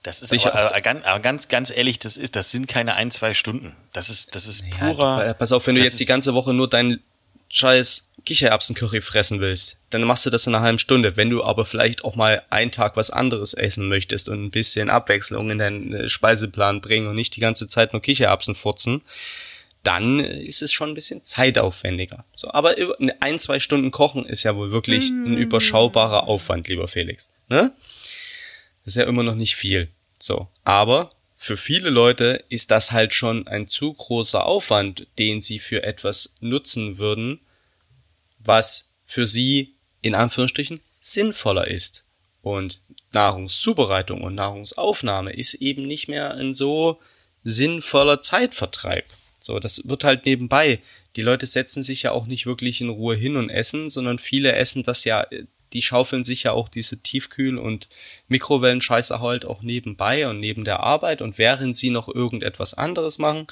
Das 0.05 0.21
ist 0.21 0.31
aber, 0.31 0.53
aber, 0.53 0.81
ganz, 0.81 1.03
aber 1.03 1.19
ganz, 1.19 1.47
ganz 1.47 1.71
ehrlich, 1.75 1.97
das 1.97 2.15
ist, 2.15 2.35
das 2.35 2.51
sind 2.51 2.67
keine 2.67 2.93
ein, 2.93 3.09
zwei 3.09 3.33
Stunden. 3.33 3.75
Das 3.91 4.11
ist, 4.11 4.35
das 4.35 4.45
ist 4.45 4.63
ja, 4.63 4.93
purer. 4.93 5.33
pass 5.33 5.51
auf, 5.51 5.65
wenn 5.65 5.73
du 5.73 5.81
jetzt 5.81 5.99
die 5.99 6.05
ganze 6.05 6.35
Woche 6.35 6.53
nur 6.53 6.69
deinen 6.69 7.01
scheiß 7.49 8.11
Kichererbsencurry 8.23 9.01
fressen 9.01 9.39
willst, 9.39 9.77
dann 9.89 10.03
machst 10.03 10.23
du 10.27 10.29
das 10.29 10.45
in 10.45 10.53
einer 10.53 10.63
halben 10.63 10.77
Stunde. 10.77 11.17
Wenn 11.17 11.31
du 11.31 11.43
aber 11.43 11.65
vielleicht 11.65 12.03
auch 12.03 12.15
mal 12.15 12.43
einen 12.51 12.71
Tag 12.71 12.95
was 12.97 13.09
anderes 13.09 13.55
essen 13.55 13.87
möchtest 13.87 14.29
und 14.29 14.43
ein 14.43 14.51
bisschen 14.51 14.91
Abwechslung 14.91 15.49
in 15.49 15.57
deinen 15.57 15.91
äh, 15.91 16.07
Speiseplan 16.07 16.81
bringen 16.81 17.07
und 17.07 17.15
nicht 17.15 17.35
die 17.35 17.41
ganze 17.41 17.67
Zeit 17.67 17.93
nur 17.93 18.01
Kichererbsen 18.03 18.53
furzen, 18.53 19.01
dann 19.81 20.19
ist 20.19 20.61
es 20.61 20.71
schon 20.71 20.89
ein 20.89 20.95
bisschen 20.95 21.23
zeitaufwendiger. 21.23 22.25
So, 22.35 22.51
aber 22.51 22.75
ein, 23.21 23.39
zwei 23.39 23.59
Stunden 23.59 23.89
kochen 23.89 24.25
ist 24.27 24.43
ja 24.43 24.55
wohl 24.55 24.71
wirklich 24.71 25.09
ein 25.09 25.35
mm. 25.35 25.37
überschaubarer 25.37 26.27
Aufwand, 26.27 26.67
lieber 26.67 26.87
Felix. 26.87 27.31
Ne? 27.49 27.71
Das 28.83 28.93
ist 28.93 28.97
ja 28.97 29.05
immer 29.05 29.23
noch 29.23 29.35
nicht 29.35 29.55
viel. 29.55 29.89
So, 30.19 30.47
aber 30.63 31.11
für 31.35 31.57
viele 31.57 31.89
Leute 31.89 32.43
ist 32.49 32.71
das 32.71 32.91
halt 32.91 33.13
schon 33.13 33.47
ein 33.47 33.67
zu 33.67 33.93
großer 33.93 34.45
Aufwand, 34.45 35.07
den 35.19 35.41
sie 35.41 35.59
für 35.59 35.83
etwas 35.83 36.35
nutzen 36.39 36.97
würden, 36.97 37.39
was 38.39 38.95
für 39.05 39.27
sie 39.27 39.75
in 40.01 40.15
Anführungsstrichen 40.15 40.79
sinnvoller 41.01 41.67
ist. 41.67 42.05
Und 42.41 42.79
Nahrungszubereitung 43.13 44.21
und 44.21 44.35
Nahrungsaufnahme 44.35 45.33
ist 45.33 45.55
eben 45.55 45.83
nicht 45.83 46.07
mehr 46.07 46.35
ein 46.35 46.53
so 46.53 46.99
sinnvoller 47.43 48.21
Zeitvertreib. 48.21 49.05
So, 49.39 49.59
das 49.59 49.87
wird 49.87 50.03
halt 50.03 50.25
nebenbei. 50.25 50.79
Die 51.15 51.21
Leute 51.21 51.45
setzen 51.45 51.83
sich 51.83 52.03
ja 52.03 52.11
auch 52.11 52.25
nicht 52.25 52.45
wirklich 52.45 52.81
in 52.81 52.89
Ruhe 52.89 53.15
hin 53.15 53.35
und 53.35 53.49
essen, 53.49 53.89
sondern 53.89 54.17
viele 54.19 54.53
essen 54.53 54.83
das 54.83 55.03
ja 55.03 55.25
die 55.75 55.81
schaufeln 55.81 56.23
sich 56.23 56.43
ja 56.43 56.53
auch 56.53 56.69
diese 56.69 56.95
Tiefkühl- 57.03 57.57
und 57.57 57.89
Mikrowellenscheiße 58.29 59.19
halt 59.19 59.43
auch 59.43 59.61
nebenbei 59.61 60.27
und 60.27 60.39
neben 60.39 60.63
der 60.63 60.79
Arbeit 60.79 61.21
und 61.21 61.37
während 61.37 61.75
sie 61.75 61.89
noch 61.89 62.07
irgendetwas 62.07 62.73
anderes 62.73 63.19
machen. 63.19 63.45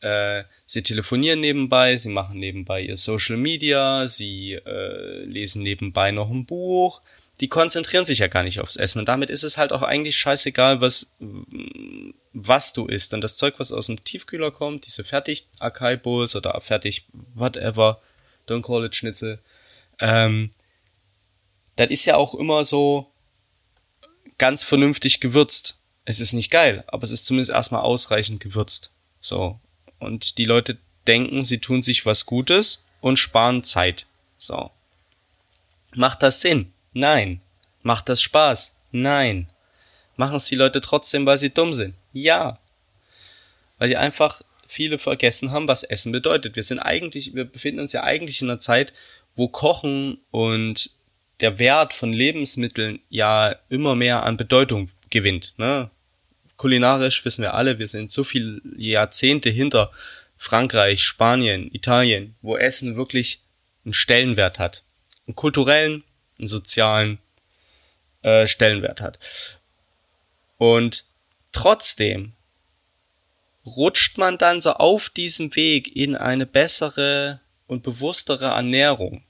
Äh, 0.00 0.44
sie 0.66 0.84
telefonieren 0.84 1.40
nebenbei, 1.40 1.98
sie 1.98 2.10
machen 2.10 2.38
nebenbei 2.38 2.82
ihr 2.82 2.96
Social 2.96 3.36
Media, 3.36 4.06
sie 4.06 4.52
äh, 4.54 5.24
lesen 5.24 5.64
nebenbei 5.64 6.12
noch 6.12 6.30
ein 6.30 6.46
Buch. 6.46 7.02
Die 7.40 7.48
konzentrieren 7.48 8.04
sich 8.04 8.20
ja 8.20 8.28
gar 8.28 8.44
nicht 8.44 8.60
aufs 8.60 8.76
Essen 8.76 9.00
und 9.00 9.08
damit 9.08 9.28
ist 9.28 9.42
es 9.42 9.58
halt 9.58 9.72
auch 9.72 9.82
eigentlich 9.82 10.16
scheißegal, 10.16 10.80
was 10.80 11.16
was 12.32 12.72
du 12.72 12.86
isst. 12.86 13.14
Und 13.14 13.22
das 13.22 13.36
Zeug, 13.36 13.54
was 13.58 13.72
aus 13.72 13.86
dem 13.86 14.04
Tiefkühler 14.04 14.52
kommt, 14.52 14.86
diese 14.86 15.02
fertig 15.02 15.48
Akai 15.58 15.96
Bowls 15.96 16.36
oder 16.36 16.58
fertig 16.60 17.04
whatever, 17.34 18.00
don't 18.48 18.62
call 18.62 18.84
it 18.84 18.94
Schnitzel, 18.94 19.40
ähm, 20.00 20.50
das 21.76 21.90
ist 21.90 22.04
ja 22.04 22.16
auch 22.16 22.34
immer 22.34 22.64
so 22.64 23.12
ganz 24.38 24.62
vernünftig 24.62 25.20
gewürzt. 25.20 25.76
Es 26.04 26.20
ist 26.20 26.32
nicht 26.32 26.50
geil, 26.50 26.84
aber 26.88 27.04
es 27.04 27.12
ist 27.12 27.26
zumindest 27.26 27.50
erstmal 27.50 27.82
ausreichend 27.82 28.40
gewürzt. 28.40 28.90
So. 29.20 29.60
Und 29.98 30.38
die 30.38 30.44
Leute 30.44 30.78
denken, 31.06 31.44
sie 31.44 31.58
tun 31.58 31.82
sich 31.82 32.04
was 32.06 32.26
Gutes 32.26 32.86
und 33.00 33.18
sparen 33.18 33.62
Zeit. 33.62 34.06
So. 34.38 34.70
Macht 35.94 36.22
das 36.22 36.40
Sinn? 36.40 36.72
Nein. 36.92 37.40
Macht 37.82 38.08
das 38.08 38.20
Spaß? 38.22 38.72
Nein. 38.90 39.48
Machen 40.16 40.36
es 40.36 40.46
die 40.46 40.56
Leute 40.56 40.80
trotzdem, 40.80 41.26
weil 41.26 41.38
sie 41.38 41.50
dumm 41.50 41.72
sind? 41.72 41.94
Ja. 42.12 42.58
Weil 43.78 43.88
die 43.88 43.96
einfach 43.96 44.42
viele 44.66 44.98
vergessen 44.98 45.50
haben, 45.50 45.68
was 45.68 45.82
Essen 45.82 46.12
bedeutet. 46.12 46.56
Wir 46.56 46.62
sind 46.62 46.78
eigentlich, 46.78 47.34
wir 47.34 47.44
befinden 47.44 47.80
uns 47.80 47.92
ja 47.92 48.02
eigentlich 48.02 48.40
in 48.40 48.50
einer 48.50 48.58
Zeit, 48.58 48.92
wo 49.36 49.48
Kochen 49.48 50.18
und 50.30 50.90
der 51.42 51.58
Wert 51.58 51.92
von 51.92 52.12
Lebensmitteln 52.12 53.00
ja 53.10 53.54
immer 53.68 53.94
mehr 53.94 54.22
an 54.22 54.36
Bedeutung 54.36 54.90
gewinnt. 55.10 55.54
Ne? 55.58 55.90
Kulinarisch 56.56 57.24
wissen 57.24 57.42
wir 57.42 57.54
alle, 57.54 57.80
wir 57.80 57.88
sind 57.88 58.12
so 58.12 58.22
viele 58.24 58.60
Jahrzehnte 58.76 59.50
hinter 59.50 59.92
Frankreich, 60.38 61.02
Spanien, 61.02 61.68
Italien, 61.74 62.36
wo 62.42 62.56
Essen 62.56 62.96
wirklich 62.96 63.42
einen 63.84 63.92
Stellenwert 63.92 64.60
hat. 64.60 64.84
Einen 65.26 65.34
kulturellen, 65.34 66.04
einen 66.38 66.48
sozialen 66.48 67.18
äh, 68.22 68.46
Stellenwert 68.46 69.00
hat. 69.00 69.18
Und 70.58 71.04
trotzdem 71.50 72.32
rutscht 73.66 74.16
man 74.16 74.38
dann 74.38 74.60
so 74.60 74.74
auf 74.74 75.10
diesem 75.10 75.54
Weg 75.56 75.94
in 75.96 76.14
eine 76.14 76.46
bessere 76.46 77.40
und 77.66 77.82
bewusstere 77.82 78.46
Ernährung 78.46 79.24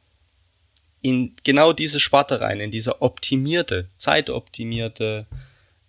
in 1.03 1.35
genau 1.45 1.73
diese 1.73 2.01
Sparte 2.01 2.41
rein, 2.41 2.61
in 2.61 2.71
diese 2.71 3.03
optimierte, 3.03 3.89
zeitoptimierte, 3.99 5.27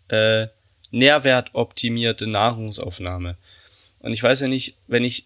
äh, 0.10 0.48
nährwertoptimierte 0.92 2.28
Nahrungsaufnahme. 2.28 3.38
Und 4.00 4.12
ich 4.12 4.22
weiß 4.22 4.42
ja 4.42 4.48
nicht, 4.48 4.76
wenn 4.88 5.04
ich 5.04 5.26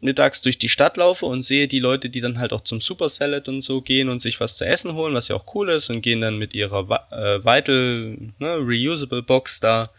mittags 0.00 0.42
durch 0.42 0.58
die 0.58 0.68
Stadt 0.68 0.96
laufe 0.96 1.26
und 1.26 1.44
sehe 1.44 1.68
die 1.68 1.78
Leute, 1.78 2.10
die 2.10 2.20
dann 2.20 2.38
halt 2.38 2.52
auch 2.52 2.62
zum 2.62 2.80
Super 2.80 3.08
Salad 3.08 3.48
und 3.48 3.62
so 3.62 3.80
gehen 3.80 4.08
und 4.08 4.20
sich 4.20 4.40
was 4.40 4.56
zu 4.56 4.66
essen 4.66 4.94
holen, 4.94 5.14
was 5.14 5.28
ja 5.28 5.36
auch 5.36 5.54
cool 5.54 5.70
ist, 5.70 5.90
und 5.90 6.02
gehen 6.02 6.20
dann 6.20 6.38
mit 6.38 6.54
ihrer 6.54 6.80
äh, 7.10 7.44
Vital 7.44 8.16
ne, 8.38 8.56
Reusable 8.56 9.22
Box 9.22 9.60
da. 9.60 9.90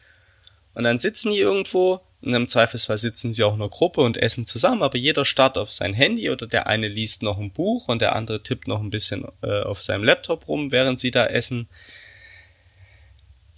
Und 0.74 0.84
dann 0.84 1.00
sitzen 1.00 1.32
die 1.32 1.40
irgendwo 1.40 2.02
und 2.24 2.34
im 2.34 2.48
Zweifelsfall 2.48 2.98
sitzen 2.98 3.34
sie 3.34 3.44
auch 3.44 3.54
in 3.54 3.62
einer 3.62 3.70
Gruppe 3.70 4.00
und 4.00 4.16
essen 4.16 4.46
zusammen, 4.46 4.82
aber 4.82 4.98
jeder 4.98 5.26
starrt 5.26 5.58
auf 5.58 5.74
sein 5.74 5.94
Handy 5.94 6.30
oder 6.30 6.48
der 6.48 6.68
eine 6.68 6.88
liest 6.88 7.22
noch 7.22 7.38
ein 7.38 7.52
Buch 7.52 7.90
und 7.90 8.02
der 8.02 8.16
andere 8.16 8.42
tippt 8.42 8.68
noch 8.68 8.80
ein 8.80 8.90
bisschen 8.90 9.26
äh, 9.42 9.62
auf 9.64 9.82
seinem 9.82 10.06
Laptop 10.06 10.48
rum, 10.48 10.72
während 10.72 11.02
sie 11.02 11.12
da 11.12 11.26
essen. 11.26 11.68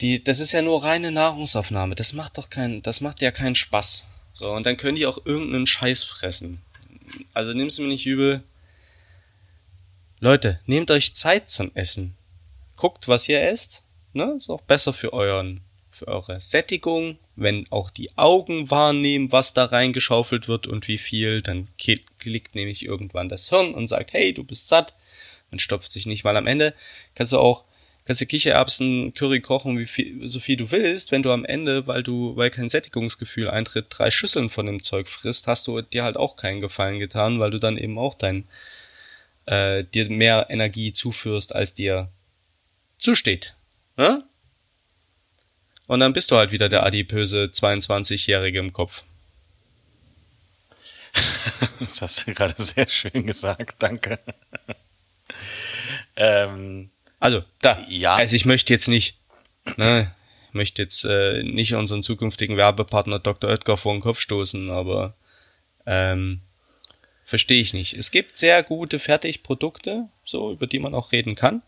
Die, 0.02 0.24
das 0.24 0.40
ist 0.40 0.52
ja 0.52 0.64
nur 0.64 0.84
reine 0.84 1.12
Nahrungsaufnahme. 1.12 1.94
Das 1.94 2.14
macht 2.14 2.40
doch 2.40 2.50
keinen, 2.50 2.82
das 2.82 3.02
macht 3.02 3.22
ja 3.22 3.30
keinen 3.30 3.56
Spaß. 3.56 4.10
So, 4.34 4.52
und 4.52 4.66
dann 4.66 4.78
können 4.78 4.96
die 4.96 5.06
auch 5.06 5.24
irgendeinen 5.26 5.68
Scheiß 5.68 6.04
fressen. 6.04 6.60
Also 7.36 7.54
nimm's 7.54 7.78
mir 7.78 7.88
nicht 7.88 8.06
übel. 8.08 8.42
Leute, 10.20 10.60
nehmt 10.66 10.90
euch 10.90 11.14
Zeit 11.14 11.52
zum 11.52 11.72
Essen. 11.76 12.18
Guckt, 12.78 13.08
was 13.08 13.30
ihr 13.30 13.44
esst. 13.44 13.84
Ne? 14.14 14.34
Ist 14.36 14.50
auch 14.50 14.62
besser 14.62 14.92
für 14.92 15.14
euren, 15.14 15.62
für 15.92 16.08
eure 16.08 16.42
Sättigung 16.42 17.20
wenn 17.36 17.70
auch 17.72 17.90
die 17.90 18.18
Augen 18.18 18.70
wahrnehmen, 18.72 19.32
was 19.32 19.54
da 19.54 19.66
reingeschaufelt 19.66 20.48
wird 20.48 20.68
und 20.68 20.88
wie 20.88 20.98
viel, 20.98 21.42
dann 21.42 21.68
klickt 21.78 22.56
nämlich 22.56 22.86
irgendwann 22.86 23.30
das 23.30 23.50
Hirn 23.50 23.74
und 23.74 23.88
sagt, 23.88 24.14
hey, 24.14 24.34
du 24.34 24.44
bist 24.44 24.68
satt. 24.68 24.96
Man 25.52 25.60
stopft 25.60 25.92
sich 25.92 26.06
nicht 26.06 26.24
mal 26.24 26.38
am 26.38 26.48
Ende. 26.48 26.74
Kannst 27.14 27.34
du 27.34 27.38
auch, 27.38 27.66
kannst 28.06 28.22
du 28.22 28.26
Kichererbsen, 28.26 29.14
Curry 29.14 29.42
kochen, 29.42 29.78
wie 29.78 29.86
viel, 29.86 30.26
so 30.28 30.40
viel 30.40 30.58
du 30.58 30.72
willst. 30.72 31.12
Wenn 31.12 31.24
du 31.24 31.32
am 31.32 31.46
Ende, 31.46 31.88
weil 31.88 32.04
du, 32.04 32.36
weil 32.36 32.50
kein 32.50 32.70
Sättigungsgefühl 32.70 33.50
eintritt, 33.50 33.88
drei 33.90 34.12
Schüsseln 34.12 34.50
von 34.50 34.66
dem 34.66 34.82
Zeug 34.82 35.08
frisst, 35.08 35.48
hast 35.48 35.68
du 35.68 35.82
dir 35.82 36.04
halt 36.04 36.18
auch 36.18 36.36
keinen 36.36 36.62
Gefallen 36.62 37.00
getan, 37.00 37.40
weil 37.40 37.52
du 37.52 37.60
dann 37.60 37.78
eben 37.78 37.98
auch 37.98 38.16
dein, 38.16 38.48
äh, 39.46 39.84
dir 39.84 40.10
mehr 40.10 40.48
Energie 40.50 40.94
zuführst, 40.94 41.54
als 41.54 41.74
dir 41.74 42.10
zusteht. 42.98 43.56
Ne? 43.98 44.24
Und 45.88 46.00
dann 46.00 46.14
bist 46.14 46.32
du 46.32 46.36
halt 46.36 46.52
wieder 46.52 46.70
der 46.70 46.84
adipöse 46.84 47.46
22-Jährige 47.46 48.60
im 48.60 48.74
Kopf. 48.74 49.04
Das 51.80 52.02
hast 52.02 52.28
du 52.28 52.34
gerade 52.34 52.56
sehr 52.62 52.88
schön 52.88 53.26
gesagt, 53.26 53.76
danke. 53.80 54.20
ähm, 56.16 56.90
also, 57.20 57.44
da. 57.62 57.86
Ja. 57.88 58.16
Also 58.16 58.36
ich 58.36 58.46
möchte 58.46 58.74
jetzt 58.74 58.88
nicht, 58.88 59.20
ne, 59.78 60.14
ich 60.48 60.54
möchte 60.54 60.82
jetzt 60.82 61.06
äh, 61.06 61.44
nicht 61.44 61.74
unseren 61.74 62.04
zukünftigen 62.04 62.58
Werbepartner 62.58 63.20
Dr. 63.20 63.50
Oetker 63.50 63.78
vor 63.78 63.94
den 63.94 64.02
Kopf 64.02 64.20
stoßen, 64.20 64.70
aber 64.70 65.16
ähm, 65.86 66.40
verstehe 67.26 67.62
ich 67.62 67.74
nicht. 67.74 67.94
Es 67.94 68.12
gibt 68.12 68.38
sehr 68.38 68.64
gute 68.64 69.00
Fertigprodukte, 69.00 70.08
so, 70.26 70.52
über 70.52 70.68
die 70.68 70.80
man 70.80 70.96
auch 70.96 71.12
reden 71.12 71.36
kann 71.36 71.62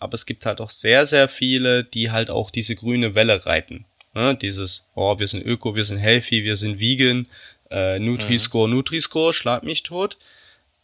aber 0.00 0.14
es 0.14 0.26
gibt 0.26 0.46
halt 0.46 0.60
auch 0.60 0.70
sehr, 0.70 1.06
sehr 1.06 1.28
viele, 1.28 1.84
die 1.84 2.10
halt 2.10 2.30
auch 2.30 2.50
diese 2.50 2.74
grüne 2.74 3.14
Welle 3.14 3.46
reiten. 3.46 3.84
Ne? 4.14 4.34
Dieses, 4.34 4.86
oh, 4.94 5.18
wir 5.18 5.28
sind 5.28 5.44
öko, 5.46 5.76
wir 5.76 5.84
sind 5.84 5.98
healthy, 5.98 6.42
wir 6.44 6.56
sind 6.56 6.80
vegan, 6.80 7.26
äh, 7.70 7.98
Nutri-Score, 7.98 8.66
mhm. 8.66 8.74
Nutri-Score, 8.74 9.32
schlag 9.32 9.62
mich 9.62 9.82
tot. 9.82 10.18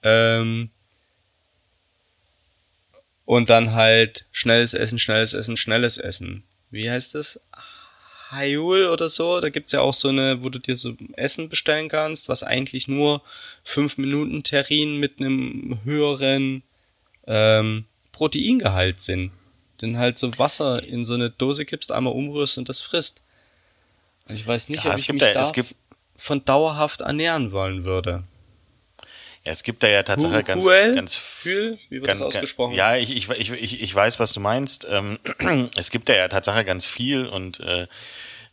Ähm, 0.03 0.71
und 3.25 3.51
dann 3.51 3.73
halt 3.73 4.27
schnelles 4.31 4.75
Essen, 4.75 4.99
schnelles 4.99 5.35
Essen, 5.35 5.57
schnelles 5.57 5.99
Essen. 5.99 6.45
Wie 6.71 6.89
heißt 6.89 7.15
das? 7.15 7.41
Hayul 8.31 8.87
oder 8.87 9.09
so, 9.09 9.41
da 9.41 9.51
gibt's 9.51 9.73
ja 9.73 9.81
auch 9.81 9.95
so 9.95 10.09
eine, 10.09 10.43
wo 10.43 10.49
du 10.49 10.59
dir 10.59 10.77
so 10.77 10.97
Essen 11.15 11.49
bestellen 11.49 11.89
kannst, 11.89 12.29
was 12.29 12.43
eigentlich 12.43 12.89
nur 12.89 13.23
fünf 13.65 13.99
Minuten 13.99 14.43
Terrin 14.43 14.99
mit 14.99 15.21
einem 15.21 15.79
höheren 15.85 16.63
ähm, 17.27 17.85
Proteingehalt 18.17 18.99
sind. 18.99 19.31
Denn 19.83 19.99
halt 19.99 20.17
so 20.17 20.39
Wasser 20.39 20.83
in 20.83 21.05
so 21.05 21.13
eine 21.13 21.29
Dose 21.29 21.67
kippst, 21.67 21.93
einmal 21.93 22.15
umrührst 22.15 22.57
und 22.57 22.67
das 22.71 22.81
frisst. 22.81 23.21
Ich 24.31 24.47
weiß 24.47 24.71
nicht, 24.71 24.85
ja, 24.85 24.93
ob 24.93 24.99
ich 24.99 25.13
mich 25.13 25.23
da 25.23 25.53
von 26.17 26.43
dauerhaft 26.47 27.03
ernähren 27.03 27.53
wollen 27.53 27.85
würde. 27.85 28.25
Es 29.45 29.63
gibt 29.63 29.83
da 29.83 29.89
ja 29.89 30.03
tatsächlich 30.03 30.47
ganz, 30.47 30.65
ganz 30.65 31.15
Fühl? 31.15 31.79
Wie 31.91 31.97
wird 31.97 32.07
ganz, 32.07 32.21
das 32.21 32.29
ausgesprochen? 32.29 32.75
Ja, 32.75 32.97
ich, 32.97 33.15
ich, 33.15 33.29
ich, 33.29 33.53
ich, 33.53 33.83
ich 33.83 33.95
weiß, 33.95 34.19
was 34.19 34.33
du 34.33 34.41
meinst. 34.41 34.89
Ähm, 34.91 35.19
es 35.77 35.91
gibt 35.91 36.09
da 36.09 36.17
ja 36.17 36.29
tatsächlich 36.29 36.65
ganz 36.65 36.87
viel 36.87 37.27
und 37.27 37.61
äh, 37.61 37.87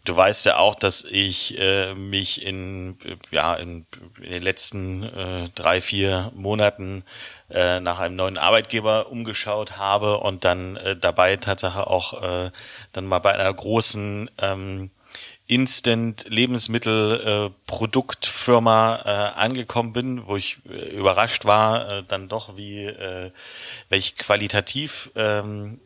du 0.05 0.15
weißt 0.15 0.45
ja 0.45 0.57
auch, 0.57 0.75
dass 0.75 1.03
ich 1.03 1.57
äh, 1.57 1.93
mich 1.93 2.45
in, 2.45 2.97
ja, 3.31 3.55
in, 3.55 3.85
in 4.21 4.31
den 4.31 4.43
letzten 4.43 5.03
äh, 5.03 5.49
drei, 5.55 5.81
vier 5.81 6.31
Monaten 6.35 7.03
äh, 7.49 7.79
nach 7.79 7.99
einem 7.99 8.15
neuen 8.15 8.37
Arbeitgeber 8.37 9.09
umgeschaut 9.09 9.77
habe 9.77 10.19
und 10.19 10.45
dann 10.45 10.75
äh, 10.77 10.97
dabei 10.97 11.37
Tatsache 11.37 11.87
auch 11.87 12.21
äh, 12.21 12.51
dann 12.91 13.05
mal 13.05 13.19
bei 13.19 13.33
einer 13.33 13.53
großen 13.53 14.29
ähm, 14.39 14.91
Instant 15.53 16.25
Lebensmittel 16.29 17.51
äh, 17.51 17.71
äh, 19.05 19.09
angekommen 19.39 19.93
bin, 19.93 20.25
wo 20.25 20.35
ich 20.35 20.57
äh, 20.67 20.95
überrascht 20.95 21.45
war, 21.45 21.89
äh, 21.89 22.03
dann 22.07 22.27
doch 22.27 22.57
wie 22.57 22.85
äh, 22.85 23.31
welche 23.89 24.15
qualitativ 24.15 25.11
ähm, 25.15 25.79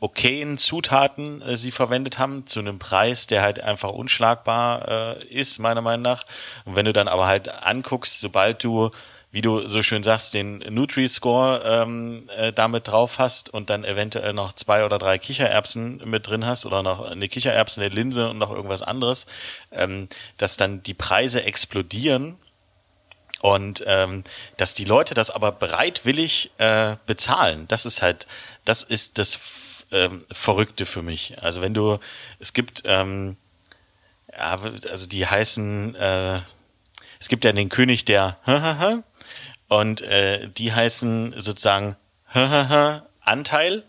okayen 0.00 0.56
Zutaten 0.56 1.42
äh, 1.42 1.56
sie 1.56 1.70
verwendet 1.70 2.18
haben 2.18 2.46
zu 2.46 2.60
einem 2.60 2.78
Preis, 2.78 3.26
der 3.26 3.42
halt 3.42 3.60
einfach 3.60 3.90
unschlagbar 3.90 5.18
äh, 5.18 5.24
ist 5.26 5.58
meiner 5.58 5.82
Meinung 5.82 6.02
nach. 6.02 6.24
Und 6.64 6.76
wenn 6.76 6.86
du 6.86 6.94
dann 6.94 7.08
aber 7.08 7.26
halt 7.26 7.48
anguckst, 7.48 8.20
sobald 8.20 8.64
du 8.64 8.90
wie 9.32 9.42
du 9.42 9.68
so 9.68 9.82
schön 9.82 10.02
sagst, 10.02 10.34
den 10.34 10.58
Nutri-Score 10.58 11.62
ähm, 11.64 12.28
äh, 12.36 12.52
damit 12.52 12.88
drauf 12.88 13.18
hast 13.18 13.48
und 13.48 13.70
dann 13.70 13.84
eventuell 13.84 14.32
noch 14.32 14.52
zwei 14.54 14.84
oder 14.84 14.98
drei 14.98 15.18
Kichererbsen 15.18 16.02
mit 16.04 16.26
drin 16.26 16.44
hast 16.44 16.66
oder 16.66 16.82
noch 16.82 17.00
eine 17.00 17.28
Kichererbsen, 17.28 17.82
eine 17.82 17.94
Linse 17.94 18.30
und 18.30 18.38
noch 18.38 18.50
irgendwas 18.50 18.82
anderes, 18.82 19.26
ähm, 19.70 20.08
dass 20.36 20.56
dann 20.56 20.82
die 20.82 20.94
Preise 20.94 21.44
explodieren 21.44 22.38
und 23.40 23.84
ähm, 23.86 24.24
dass 24.56 24.74
die 24.74 24.84
Leute 24.84 25.14
das 25.14 25.30
aber 25.30 25.52
bereitwillig 25.52 26.50
äh, 26.58 26.96
bezahlen. 27.06 27.66
Das 27.68 27.86
ist 27.86 28.02
halt, 28.02 28.26
das 28.64 28.82
ist 28.82 29.18
das 29.18 29.38
ähm, 29.92 30.24
Verrückte 30.30 30.86
für 30.86 31.02
mich. 31.02 31.40
Also 31.40 31.62
wenn 31.62 31.74
du, 31.74 31.98
es 32.40 32.52
gibt, 32.52 32.82
ähm, 32.84 33.36
ja, 34.36 34.58
also 34.90 35.06
die 35.06 35.26
heißen, 35.26 35.94
äh, 35.94 36.40
es 37.18 37.28
gibt 37.28 37.44
ja 37.44 37.52
den 37.52 37.68
König 37.68 38.04
der 38.04 38.36
und 39.70 40.00
äh, 40.02 40.48
die 40.48 40.72
heißen 40.72 41.34
sozusagen 41.38 41.96
Anteil. 43.20 43.84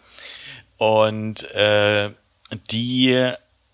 Und 0.78 1.44
äh, 1.52 2.12
die 2.70 3.34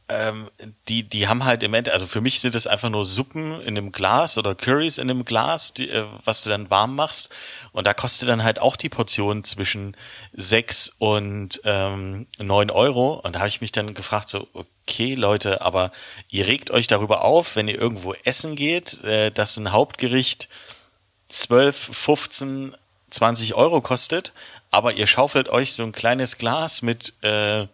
ähm, 0.10 0.50
die 0.88 1.04
die 1.04 1.28
haben 1.28 1.44
halt 1.44 1.64
im 1.64 1.74
Endeffekt, 1.74 1.94
also 1.94 2.08
für 2.08 2.22
mich 2.22 2.40
sind 2.40 2.56
es 2.56 2.66
einfach 2.66 2.90
nur 2.90 3.06
Suppen 3.06 3.60
in 3.60 3.78
einem 3.78 3.92
Glas 3.92 4.38
oder 4.38 4.56
Curries 4.56 5.00
in 5.00 5.10
einem 5.10 5.26
Glas, 5.26 5.74
die, 5.74 5.90
äh, 5.90 6.06
was 6.24 6.44
du 6.44 6.50
dann 6.50 6.70
warm 6.70 6.96
machst. 6.96 7.30
Und 7.74 7.88
da 7.88 7.94
kostet 7.94 8.30
dann 8.30 8.44
halt 8.44 8.60
auch 8.60 8.78
die 8.78 8.88
Portion 8.88 9.44
zwischen 9.44 9.98
sechs 10.32 10.90
und 11.00 11.60
ähm, 11.66 12.28
neun 12.40 12.72
Euro. 12.72 13.16
Und 13.16 13.36
da 13.36 13.40
habe 13.40 13.50
ich 13.50 13.60
mich 13.60 13.74
dann 13.74 13.94
gefragt 13.94 14.30
so 14.30 14.48
okay 14.54 15.16
Leute, 15.16 15.62
aber 15.62 15.92
ihr 16.30 16.48
regt 16.48 16.72
euch 16.72 16.88
darüber 16.88 17.26
auf, 17.26 17.58
wenn 17.58 17.68
ihr 17.68 17.78
irgendwo 17.78 18.14
essen 18.24 18.56
geht, 18.56 19.04
äh, 19.04 19.30
dass 19.30 19.58
ein 19.58 19.74
Hauptgericht 19.74 20.48
12, 21.30 21.90
15, 21.94 22.76
20 23.10 23.54
Euro 23.56 23.82
kostet, 23.82 24.34
aber 24.72 24.94
ihr 24.94 25.08
schaufelt 25.08 25.50
euch 25.50 25.74
so 25.74 25.84
ein 25.84 25.92
kleines 25.92 26.38
Glas 26.38 26.82
mit, 26.82 27.14
äh, 27.24 27.68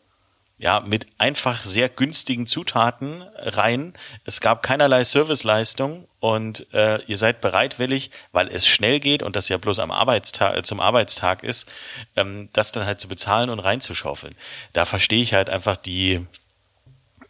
ja, 0.59 0.79
mit 0.79 1.07
einfach 1.17 1.65
sehr 1.65 1.89
günstigen 1.89 2.45
Zutaten 2.45 3.23
rein. 3.35 3.93
Es 4.23 4.39
gab 4.39 4.61
keinerlei 4.63 5.03
Serviceleistung 5.03 6.07
und 6.19 6.71
äh, 6.73 7.03
ihr 7.05 7.17
seid 7.17 7.41
bereitwillig, 7.41 8.11
weil 8.31 8.47
es 8.47 8.67
schnell 8.67 8.99
geht 8.99 9.23
und 9.23 9.35
das 9.35 9.49
ja 9.49 9.57
bloß 9.57 9.79
am 9.79 9.91
Arbeitstag, 9.91 10.65
zum 10.65 10.79
Arbeitstag 10.79 11.43
ist, 11.43 11.69
ähm, 12.15 12.49
das 12.53 12.71
dann 12.71 12.85
halt 12.85 13.01
zu 13.01 13.07
bezahlen 13.07 13.49
und 13.49 13.59
reinzuschaufeln. 13.59 14.35
Da 14.71 14.85
verstehe 14.85 15.23
ich 15.23 15.33
halt 15.33 15.49
einfach 15.49 15.75
die, 15.75 16.25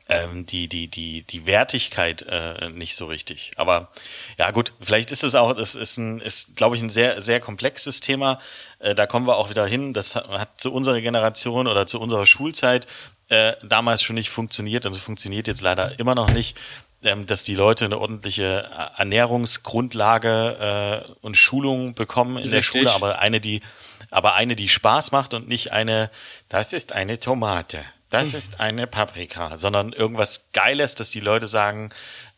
ähm, 0.09 0.45
die, 0.45 0.67
die, 0.67 0.87
die, 0.87 1.23
die 1.23 1.45
Wertigkeit 1.45 2.23
äh, 2.23 2.69
nicht 2.69 2.95
so 2.95 3.05
richtig. 3.05 3.51
Aber 3.55 3.89
ja 4.37 4.51
gut, 4.51 4.73
vielleicht 4.81 5.11
ist 5.11 5.23
es 5.23 5.35
auch, 5.35 5.53
das 5.53 5.75
ist 5.75 5.97
ein, 5.97 6.19
ist, 6.19 6.55
glaube 6.55 6.75
ich, 6.75 6.81
ein 6.81 6.89
sehr, 6.89 7.21
sehr 7.21 7.39
komplexes 7.39 8.01
Thema. 8.01 8.39
Äh, 8.79 8.95
da 8.95 9.07
kommen 9.07 9.27
wir 9.27 9.37
auch 9.37 9.49
wieder 9.49 9.65
hin. 9.65 9.93
Das 9.93 10.15
hat, 10.15 10.27
hat 10.27 10.61
zu 10.61 10.73
unserer 10.73 10.99
Generation 10.99 11.67
oder 11.67 11.87
zu 11.87 12.01
unserer 12.01 12.25
Schulzeit 12.25 12.85
äh, 13.29 13.53
damals 13.63 14.01
schon 14.01 14.15
nicht 14.15 14.29
funktioniert 14.29 14.85
und 14.85 14.93
es 14.93 15.01
funktioniert 15.01 15.47
jetzt 15.47 15.61
leider 15.61 15.97
immer 15.99 16.15
noch 16.15 16.29
nicht 16.29 16.57
ähm, 17.05 17.25
dass 17.25 17.43
die 17.43 17.55
Leute 17.55 17.85
eine 17.85 17.99
ordentliche 17.99 18.69
Ernährungsgrundlage 18.97 21.05
äh, 21.05 21.11
und 21.21 21.35
Schulung 21.35 21.95
bekommen 21.95 22.37
in 22.37 22.43
Richtig. 22.43 22.51
der 22.51 22.61
Schule, 22.61 22.93
aber 22.93 23.19
eine, 23.19 23.41
die, 23.41 23.61
aber 24.09 24.35
eine, 24.35 24.55
die 24.55 24.69
Spaß 24.69 25.11
macht 25.11 25.33
und 25.33 25.49
nicht 25.49 25.73
eine, 25.73 26.09
das 26.47 26.71
ist 26.71 26.93
eine 26.93 27.19
Tomate 27.19 27.83
das 28.13 28.33
ist 28.33 28.59
eine 28.59 28.87
Paprika, 28.87 29.57
sondern 29.57 29.93
irgendwas 29.93 30.49
Geiles, 30.53 30.95
dass 30.95 31.09
die 31.09 31.19
Leute 31.19 31.47
sagen, 31.47 31.89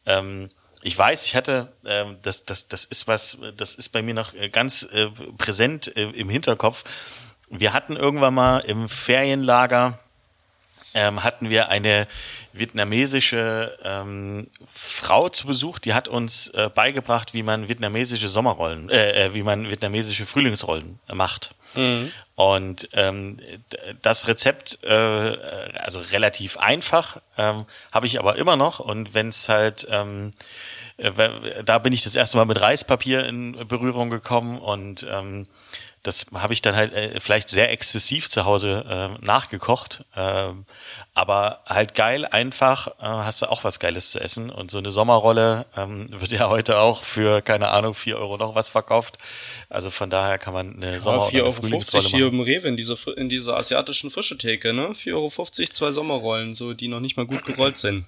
ähm, 0.05 0.49
ich 0.81 0.97
weiß, 0.97 1.25
ich 1.25 1.35
hatte, 1.35 1.73
ähm, 1.85 2.17
das, 2.21 2.45
das, 2.45 2.67
das 2.67 2.85
ist 2.85 3.07
was, 3.07 3.37
das 3.57 3.75
ist 3.75 3.89
bei 3.89 4.01
mir 4.01 4.13
noch 4.13 4.33
äh, 4.33 4.49
ganz 4.49 4.83
äh, 4.83 5.07
präsent 5.37 5.95
äh, 5.97 6.09
im 6.11 6.29
Hinterkopf. 6.29 6.83
Wir 7.49 7.73
hatten 7.73 7.95
irgendwann 7.95 8.35
mal 8.35 8.59
im 8.59 8.87
Ferienlager 8.87 9.99
ähm, 10.95 11.23
hatten 11.23 11.49
wir 11.49 11.69
eine 11.69 12.07
vietnamesische 12.53 13.77
ähm, 13.83 14.47
Frau 14.71 15.27
zu 15.27 15.45
Besuch, 15.45 15.77
die 15.77 15.93
hat 15.93 16.07
uns 16.07 16.47
äh, 16.49 16.69
beigebracht, 16.73 17.33
wie 17.33 17.43
man 17.43 17.67
vietnamesische 17.67 18.29
Sommerrollen, 18.29 18.89
äh, 18.89 19.25
äh 19.25 19.33
wie 19.33 19.43
man 19.43 19.67
vietnamesische 19.67 20.25
Frühlingsrollen 20.25 20.99
macht. 21.13 21.53
Mhm. 21.75 22.11
Und 22.35 22.89
ähm, 22.91 23.37
das 24.01 24.27
Rezept, 24.27 24.83
äh, 24.83 24.89
also 24.89 25.99
relativ 26.11 26.57
einfach, 26.57 27.21
ähm, 27.37 27.65
habe 27.93 28.05
ich 28.07 28.19
aber 28.19 28.35
immer 28.35 28.57
noch. 28.57 28.79
Und 28.79 29.13
wenn 29.13 29.29
es 29.29 29.47
halt, 29.47 29.87
ähm, 29.89 30.31
äh, 30.31 30.84
da 30.97 31.79
bin 31.79 31.93
ich 31.93 32.03
das 32.03 32.15
erste 32.15 32.37
Mal 32.37 32.45
mit 32.45 32.59
Reispapier 32.59 33.25
in 33.25 33.67
Berührung 33.67 34.09
gekommen 34.09 34.57
und 34.57 35.05
ähm, 35.09 35.45
das 36.05 36.27
habe 36.33 36.53
ich 36.53 36.61
dann 36.61 36.75
halt 36.75 36.93
äh, 36.93 37.19
vielleicht 37.19 37.49
sehr 37.49 37.71
exzessiv 37.71 38.29
zu 38.29 38.45
Hause 38.45 38.85
äh, 38.87 39.25
nachgekocht. 39.25 40.05
Ähm, 40.15 40.65
aber 41.15 41.61
halt 41.65 41.95
geil, 41.95 42.25
einfach, 42.25 42.87
äh, 42.87 42.91
hast 43.01 43.41
du 43.41 43.47
auch 43.47 43.63
was 43.63 43.79
Geiles 43.79 44.11
zu 44.11 44.19
essen. 44.19 44.51
Und 44.51 44.69
so 44.69 44.77
eine 44.77 44.91
Sommerrolle 44.91 45.65
ähm, 45.75 46.07
wird 46.11 46.31
ja 46.31 46.49
heute 46.49 46.77
auch 46.77 47.03
für, 47.03 47.41
keine 47.41 47.69
Ahnung, 47.69 47.95
vier 47.95 48.17
Euro 48.17 48.37
noch 48.37 48.53
was 48.53 48.69
verkauft. 48.69 49.17
Also 49.69 49.89
von 49.89 50.11
daher 50.11 50.37
kann 50.37 50.53
man 50.53 50.75
eine 50.75 50.93
ja, 50.93 51.01
Sommer- 51.01 51.27
oder 51.27 51.43
eine 51.43 51.53
Frühlingsrolle 51.53 52.03
machen. 52.03 52.15
hier 52.15 52.27
im 52.27 52.39
Rewe 52.39 52.67
in 52.67 52.77
dieser, 52.77 52.95
in 53.17 53.27
dieser 53.27 53.57
asiatischen 53.57 54.11
Frischetheke, 54.11 54.73
ne? 54.73 54.89
4,50 54.89 55.13
Euro 55.13 55.29
zwei 55.29 55.91
Sommerrollen, 55.91 56.53
so 56.53 56.73
die 56.73 56.87
noch 56.87 56.99
nicht 56.99 57.17
mal 57.17 57.25
gut 57.25 57.45
gerollt 57.45 57.77
sind. 57.77 58.05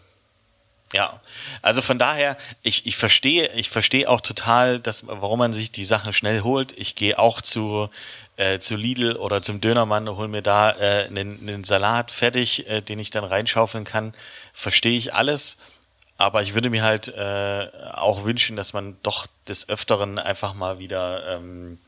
Ja, 0.93 1.19
also 1.61 1.81
von 1.81 1.99
daher, 1.99 2.38
ich, 2.61 2.85
ich 2.85 2.95
verstehe, 2.95 3.53
ich 3.55 3.69
verstehe 3.69 4.09
auch 4.09 4.21
total, 4.21 4.79
dass, 4.79 5.05
warum 5.05 5.39
man 5.39 5.51
sich 5.51 5.69
die 5.71 5.83
Sachen 5.83 6.13
schnell 6.13 6.41
holt. 6.43 6.73
Ich 6.77 6.95
gehe 6.95 7.19
auch 7.19 7.41
zu, 7.41 7.89
äh, 8.38 8.59
zu 8.59 8.77
Lidl 8.77 9.17
oder 9.17 9.41
zum 9.41 9.59
Dönermann 9.59 10.07
und 10.07 10.15
hol 10.15 10.29
mir 10.29 10.41
da 10.41 10.71
äh, 10.71 11.07
einen, 11.07 11.39
einen 11.41 11.63
Salat 11.65 12.09
fertig, 12.09 12.69
äh, 12.69 12.81
den 12.81 12.99
ich 12.99 13.09
dann 13.09 13.25
reinschaufeln 13.25 13.83
kann. 13.83 14.13
Verstehe 14.53 14.97
ich 14.97 15.13
alles. 15.13 15.57
Aber 16.17 16.41
ich 16.41 16.53
würde 16.53 16.69
mir 16.69 16.83
halt 16.83 17.09
äh, 17.09 17.67
auch 17.91 18.23
wünschen, 18.23 18.55
dass 18.55 18.73
man 18.73 18.97
doch 19.03 19.27
des 19.47 19.67
Öfteren 19.69 20.17
einfach 20.17 20.53
mal 20.53 20.79
wieder 20.79 21.35
ähm, 21.35 21.79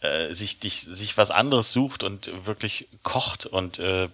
äh, 0.00 0.34
sich, 0.34 0.58
dich, 0.58 0.82
sich 0.82 1.16
was 1.16 1.30
anderes 1.30 1.72
sucht 1.72 2.02
und 2.02 2.30
wirklich 2.46 2.88
kocht. 3.04 3.46
Und 3.46 3.78
äh, 3.78 4.08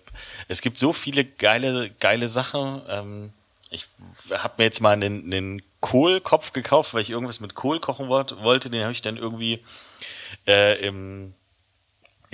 es 0.49 0.61
gibt 0.61 0.79
so 0.79 0.93
viele 0.93 1.25
geile, 1.25 1.91
geile 2.01 2.29
Sachen. 2.29 2.83
Ähm, 2.89 3.33
ich 3.75 3.89
habe 4.31 4.55
mir 4.59 4.65
jetzt 4.65 4.81
mal 4.81 4.93
einen, 4.93 5.33
einen 5.33 5.63
Kohlkopf 5.81 6.53
gekauft, 6.53 6.95
weil 6.95 7.03
ich 7.03 7.11
irgendwas 7.11 7.41
mit 7.41 7.55
Kohl 7.55 7.81
kochen 7.81 8.09
wollte. 8.09 8.71
Den 8.71 8.83
habe 8.83 8.93
ich 8.93 9.03
dann 9.03 9.17
irgendwie 9.17 9.63
äh, 10.47 10.79
im 10.87 11.35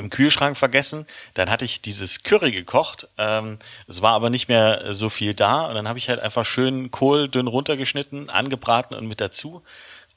im 0.00 0.10
Kühlschrank 0.10 0.56
vergessen. 0.56 1.06
Dann 1.34 1.50
hatte 1.50 1.64
ich 1.64 1.82
dieses 1.82 2.22
Curry 2.22 2.52
gekocht. 2.52 3.08
Ähm, 3.18 3.58
es 3.86 4.02
war 4.02 4.14
aber 4.14 4.30
nicht 4.30 4.48
mehr 4.48 4.94
so 4.94 5.10
viel 5.10 5.34
da. 5.34 5.66
Und 5.66 5.74
dann 5.74 5.86
habe 5.86 5.98
ich 5.98 6.08
halt 6.08 6.20
einfach 6.20 6.46
schön 6.46 6.90
Kohl 6.90 7.28
dünn 7.28 7.46
runtergeschnitten, 7.46 8.30
angebraten 8.30 8.96
und 8.96 9.06
mit 9.06 9.20
dazu. 9.20 9.62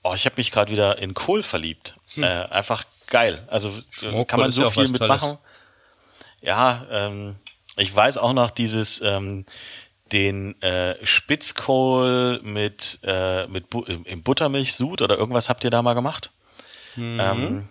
Oh, 0.02 0.14
ich 0.14 0.26
habe 0.26 0.36
mich 0.38 0.52
gerade 0.52 0.72
wieder 0.72 0.98
in 1.00 1.14
Kohl 1.14 1.44
verliebt. 1.44 1.96
Hm. 2.16 2.24
Äh, 2.24 2.28
einfach 2.46 2.86
geil. 3.08 3.46
Also 3.48 3.72
Schmorkohl 3.92 4.26
kann 4.26 4.40
man 4.40 4.52
so 4.52 4.70
viel 4.70 4.88
mitmachen. 4.88 5.38
Ja, 6.42 6.86
ähm, 6.90 7.36
ich 7.76 7.94
weiß 7.94 8.18
auch 8.18 8.34
noch 8.34 8.52
dieses 8.52 9.02
ähm, 9.02 9.46
den 10.14 10.62
äh, 10.62 10.96
Spitzkohl 11.06 12.40
mit, 12.44 13.00
äh, 13.04 13.48
mit 13.48 13.70
Bu 13.70 13.82
im 13.82 14.24
Buttermilchsud 14.24 15.02
oder 15.02 15.18
irgendwas 15.18 15.50
habt 15.50 15.64
ihr 15.64 15.72
da 15.72 15.82
mal 15.82 15.94
gemacht? 15.94 16.32
Mhm. 16.96 17.20
Ähm, 17.20 17.70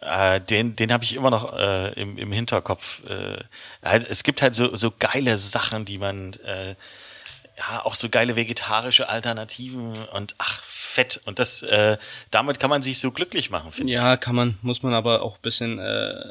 äh, 0.00 0.40
den 0.40 0.74
den 0.76 0.92
habe 0.92 1.04
ich 1.04 1.14
immer 1.14 1.30
noch 1.30 1.56
äh, 1.56 1.92
im, 2.00 2.16
im 2.16 2.32
Hinterkopf. 2.32 3.04
Äh, 3.04 3.44
halt, 3.82 4.08
es 4.08 4.22
gibt 4.22 4.40
halt 4.42 4.54
so, 4.54 4.74
so 4.74 4.92
geile 4.98 5.36
Sachen, 5.36 5.84
die 5.84 5.98
man 5.98 6.32
äh, 6.44 6.74
ja, 7.60 7.84
auch 7.84 7.94
so 7.94 8.08
geile 8.08 8.36
vegetarische 8.36 9.08
Alternativen 9.08 9.92
und 10.08 10.34
ach, 10.38 10.62
fett. 10.64 11.20
Und 11.26 11.38
das, 11.38 11.62
äh, 11.62 11.98
damit 12.30 12.58
kann 12.58 12.70
man 12.70 12.80
sich 12.80 12.98
so 12.98 13.10
glücklich 13.10 13.50
machen, 13.50 13.70
finde 13.70 13.92
Ja, 13.92 14.16
kann 14.16 14.34
man, 14.34 14.58
muss 14.62 14.82
man 14.82 14.94
aber 14.94 15.22
auch 15.22 15.36
ein 15.36 15.42
bisschen 15.42 15.78
äh, 15.78 15.82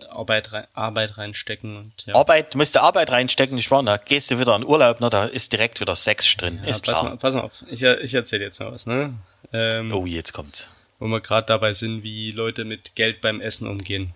Arbeit, 0.10 0.52
rein, 0.52 0.68
Arbeit 0.74 1.18
reinstecken. 1.18 1.78
Und, 1.78 2.06
ja. 2.06 2.16
Arbeit, 2.16 2.54
du 2.54 2.58
musst 2.58 2.76
Arbeit 2.78 3.12
reinstecken, 3.12 3.58
ich 3.58 3.70
war, 3.70 3.84
da 3.84 3.98
gehst 3.98 4.32
du 4.32 4.40
wieder 4.40 4.56
in 4.56 4.66
Urlaub, 4.66 5.02
ne, 5.02 5.10
da 5.10 5.26
ist 5.26 5.54
direkt 5.54 5.80
wieder 5.80 5.96
Sex 5.96 6.36
drin, 6.36 6.60
ja, 6.64 6.70
ist 6.70 6.86
pass 6.86 7.00
klar. 7.00 7.10
Mal, 7.10 7.18
pass 7.18 7.36
mal 7.36 7.42
auf, 7.42 7.64
ich, 7.70 7.84
ich 7.84 8.14
erzähle 8.14 8.46
jetzt 8.46 8.60
mal 8.60 8.72
was, 8.72 8.88
ne? 8.88 9.14
Ähm, 9.54 9.94
oh, 9.94 10.06
jetzt 10.06 10.34
kommt's. 10.34 10.68
Wo 10.98 11.08
wir 11.08 11.22
gerade 11.22 11.46
dabei 11.46 11.74
sind, 11.74 12.04
wie 12.04 12.32
Leute 12.32 12.66
mit 12.66 12.96
Geld 12.96 13.22
beim 13.22 13.40
Essen 13.40 13.68
umgehen. 13.68 14.14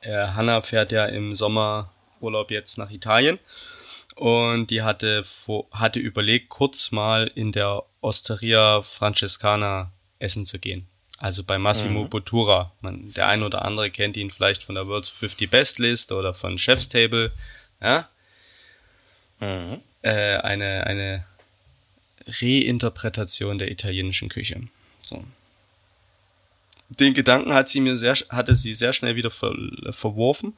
Äh, 0.00 0.16
Hanna 0.28 0.60
fährt 0.62 0.92
ja 0.92 1.06
im 1.06 1.34
Sommerurlaub 1.34 2.50
jetzt 2.50 2.76
nach 2.76 2.90
Italien 2.90 3.38
und 4.18 4.70
die 4.70 4.82
hatte, 4.82 5.24
hatte 5.70 6.00
überlegt, 6.00 6.48
kurz 6.48 6.90
mal 6.90 7.30
in 7.36 7.52
der 7.52 7.84
Osteria 8.00 8.82
Francescana 8.82 9.92
essen 10.18 10.44
zu 10.44 10.58
gehen. 10.58 10.88
Also 11.18 11.44
bei 11.44 11.56
Massimo 11.56 12.02
mhm. 12.02 12.10
Bottura. 12.10 12.72
Man, 12.80 13.12
der 13.12 13.28
ein 13.28 13.44
oder 13.44 13.64
andere 13.64 13.90
kennt 13.90 14.16
ihn 14.16 14.30
vielleicht 14.30 14.64
von 14.64 14.74
der 14.74 14.88
World's 14.88 15.08
50 15.08 15.48
Best 15.48 15.78
List 15.78 16.10
oder 16.10 16.34
von 16.34 16.58
Chef's 16.58 16.88
Table. 16.88 17.30
Ja? 17.80 18.08
Mhm. 19.38 19.80
Äh, 20.02 20.38
eine, 20.38 20.84
eine 20.84 21.24
Reinterpretation 22.26 23.58
der 23.58 23.70
italienischen 23.70 24.28
Küche. 24.28 24.62
So. 25.02 25.22
Den 26.88 27.14
Gedanken 27.14 27.52
hat 27.52 27.68
sie 27.68 27.80
mir 27.80 27.96
sehr, 27.96 28.14
hatte 28.30 28.56
sie 28.56 28.74
sehr 28.74 28.92
schnell 28.92 29.14
wieder 29.14 29.30
ver, 29.30 29.54
verworfen 29.90 30.54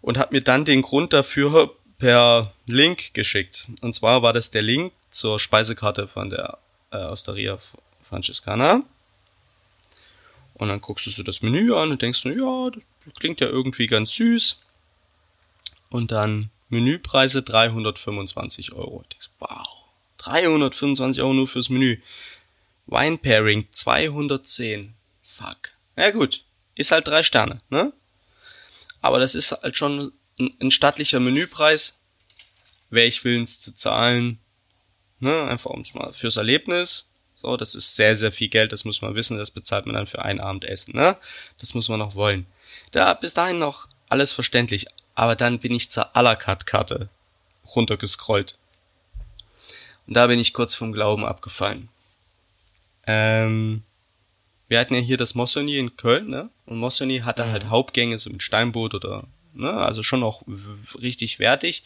und 0.00 0.18
hat 0.18 0.32
mir 0.32 0.40
dann 0.40 0.64
den 0.64 0.82
Grund 0.82 1.12
dafür 1.12 1.74
per 2.00 2.52
Link 2.66 3.14
geschickt. 3.14 3.68
Und 3.80 3.94
zwar 3.94 4.22
war 4.22 4.32
das 4.32 4.50
der 4.50 4.62
Link 4.62 4.92
zur 5.10 5.38
Speisekarte 5.38 6.08
von 6.08 6.30
der 6.30 6.58
äh, 6.90 6.96
Osteria 7.04 7.58
Francescana. 8.08 8.82
Und 10.54 10.68
dann 10.68 10.80
guckst 10.80 11.06
du 11.06 11.10
so 11.10 11.22
das 11.22 11.42
Menü 11.42 11.72
an 11.74 11.92
und 11.92 12.02
denkst 12.02 12.24
ja, 12.24 12.70
das 12.70 12.82
klingt 13.18 13.40
ja 13.40 13.46
irgendwie 13.46 13.86
ganz 13.86 14.12
süß. 14.14 14.64
Und 15.90 16.10
dann 16.10 16.50
Menüpreise 16.68 17.42
325 17.42 18.72
Euro. 18.72 19.04
denkst, 19.10 19.30
wow, 19.38 19.68
325 20.18 21.22
Euro 21.22 21.34
nur 21.34 21.48
fürs 21.48 21.68
Menü. 21.68 22.00
Wine 22.86 23.18
Pairing 23.18 23.68
210. 23.70 24.94
Fuck. 25.22 25.72
Ja 25.96 26.10
gut, 26.10 26.44
ist 26.74 26.92
halt 26.92 27.06
drei 27.08 27.22
Sterne, 27.22 27.58
ne? 27.70 27.92
Aber 29.00 29.18
das 29.18 29.34
ist 29.34 29.52
halt 29.52 29.76
schon 29.76 30.12
ein 30.60 30.70
stattlicher 30.70 31.20
Menüpreis, 31.20 32.02
wäre 32.90 33.06
ich 33.06 33.24
willens 33.24 33.60
zu 33.60 33.74
zahlen, 33.74 34.38
ne, 35.18 35.44
einfach 35.44 35.70
ums 35.70 35.94
mal 35.94 36.12
fürs 36.12 36.36
Erlebnis. 36.36 37.12
So, 37.36 37.56
das 37.56 37.74
ist 37.74 37.96
sehr, 37.96 38.16
sehr 38.16 38.32
viel 38.32 38.48
Geld, 38.48 38.72
das 38.72 38.84
muss 38.84 39.00
man 39.00 39.14
wissen, 39.14 39.38
das 39.38 39.50
bezahlt 39.50 39.86
man 39.86 39.94
dann 39.94 40.06
für 40.06 40.22
ein 40.22 40.40
Abendessen, 40.40 40.94
ne? 40.94 41.16
Das 41.58 41.74
muss 41.74 41.88
man 41.88 41.98
noch 41.98 42.14
wollen. 42.14 42.46
Da, 42.92 43.14
bis 43.14 43.32
dahin 43.32 43.58
noch 43.58 43.88
alles 44.08 44.32
verständlich, 44.32 44.86
aber 45.14 45.36
dann 45.36 45.58
bin 45.58 45.72
ich 45.72 45.90
zur 45.90 46.14
à 46.14 46.22
la 46.22 46.36
carte 46.36 46.66
Karte 46.66 47.08
runtergescrollt. 47.74 48.58
Und 50.06 50.14
da 50.16 50.26
bin 50.26 50.38
ich 50.38 50.52
kurz 50.52 50.74
vom 50.74 50.92
Glauben 50.92 51.24
abgefallen. 51.24 51.88
Ähm, 53.06 53.84
wir 54.68 54.78
hatten 54.78 54.94
ja 54.94 55.00
hier 55.00 55.16
das 55.16 55.34
Mossoni 55.34 55.78
in 55.78 55.96
Köln, 55.96 56.28
ne? 56.28 56.50
Und 56.66 56.78
Mossoni 56.78 57.20
hatte 57.20 57.50
halt. 57.50 57.66
Hauptgänge 57.66 58.18
so 58.18 58.30
mit 58.30 58.42
Steinboot 58.42 58.94
oder 58.94 59.24
ne? 59.54 59.72
also 59.72 60.02
schon 60.02 60.22
auch 60.22 60.42
richtig 61.00 61.38
wertig, 61.38 61.84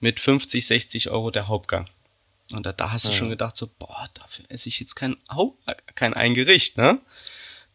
mit 0.00 0.20
50, 0.20 0.66
60 0.66 1.10
Euro 1.10 1.30
der 1.30 1.48
Hauptgang. 1.48 1.88
Und 2.52 2.66
da, 2.66 2.72
da 2.72 2.92
hast 2.92 3.06
du 3.06 3.10
ja. 3.10 3.16
schon 3.16 3.30
gedacht, 3.30 3.56
so, 3.56 3.70
boah, 3.78 4.08
dafür 4.14 4.44
esse 4.48 4.68
ich 4.68 4.78
jetzt 4.80 4.94
kein, 4.94 5.16
kein 5.94 6.14
ein 6.14 6.34
Gericht, 6.34 6.76
ne? 6.76 7.00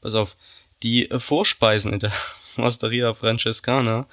Pass 0.02 0.14
auf, 0.14 0.38
die 0.84 1.10
äh, 1.10 1.20
Vorspeisen 1.20 1.94
in 1.94 2.00
der 2.00 2.14
Osteria 2.58 3.14
Francescana 3.14 4.08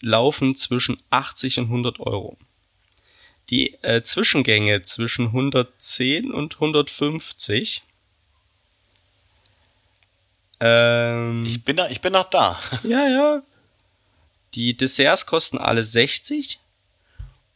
laufen 0.00 0.54
zwischen 0.54 1.02
80 1.10 1.58
und 1.58 1.64
100 1.66 2.00
Euro. 2.00 2.38
Die 3.50 3.74
äh, 3.82 4.02
Zwischengänge 4.02 4.82
zwischen 4.82 5.26
110 5.26 6.32
und 6.32 6.54
150. 6.54 7.82
Ähm, 10.60 11.44
ich 11.46 11.64
bin 11.64 11.76
da, 11.76 11.88
ich 11.88 12.00
bin 12.00 12.12
noch 12.12 12.30
da. 12.30 12.58
Ja, 12.82 13.08
ja. 13.08 13.42
Die 14.54 14.76
Desserts 14.76 15.26
kosten 15.26 15.58
alle 15.58 15.84
60 15.84 16.58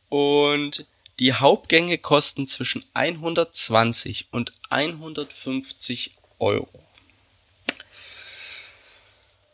und 0.09 0.86
die 1.18 1.32
Hauptgänge 1.32 1.99
kosten 1.99 2.47
zwischen 2.47 2.84
120 2.95 4.28
und 4.30 4.53
150 4.70 6.12
Euro. 6.38 6.68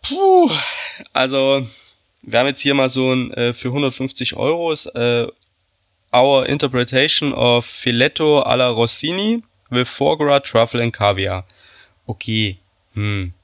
Puh, 0.03 0.51
also 1.12 1.66
wir 2.22 2.39
haben 2.39 2.47
jetzt 2.47 2.62
hier 2.62 2.74
mal 2.74 2.89
so 2.89 3.12
ein 3.12 3.32
äh, 3.34 3.53
für 3.53 3.68
150 3.68 4.36
Euro 4.36 4.72
ist 4.72 4.86
äh, 4.86 5.26
Our 6.12 6.47
Interpretation 6.47 7.34
of 7.34 7.66
Filetto 7.66 8.41
alla 8.41 8.70
Rossini 8.70 9.43
with 9.68 9.89
Foie 9.89 10.41
Truffle 10.41 10.82
and 10.82 10.93
Caviar. 10.93 11.45
Okay, 12.07 12.59
hm, 12.95 13.34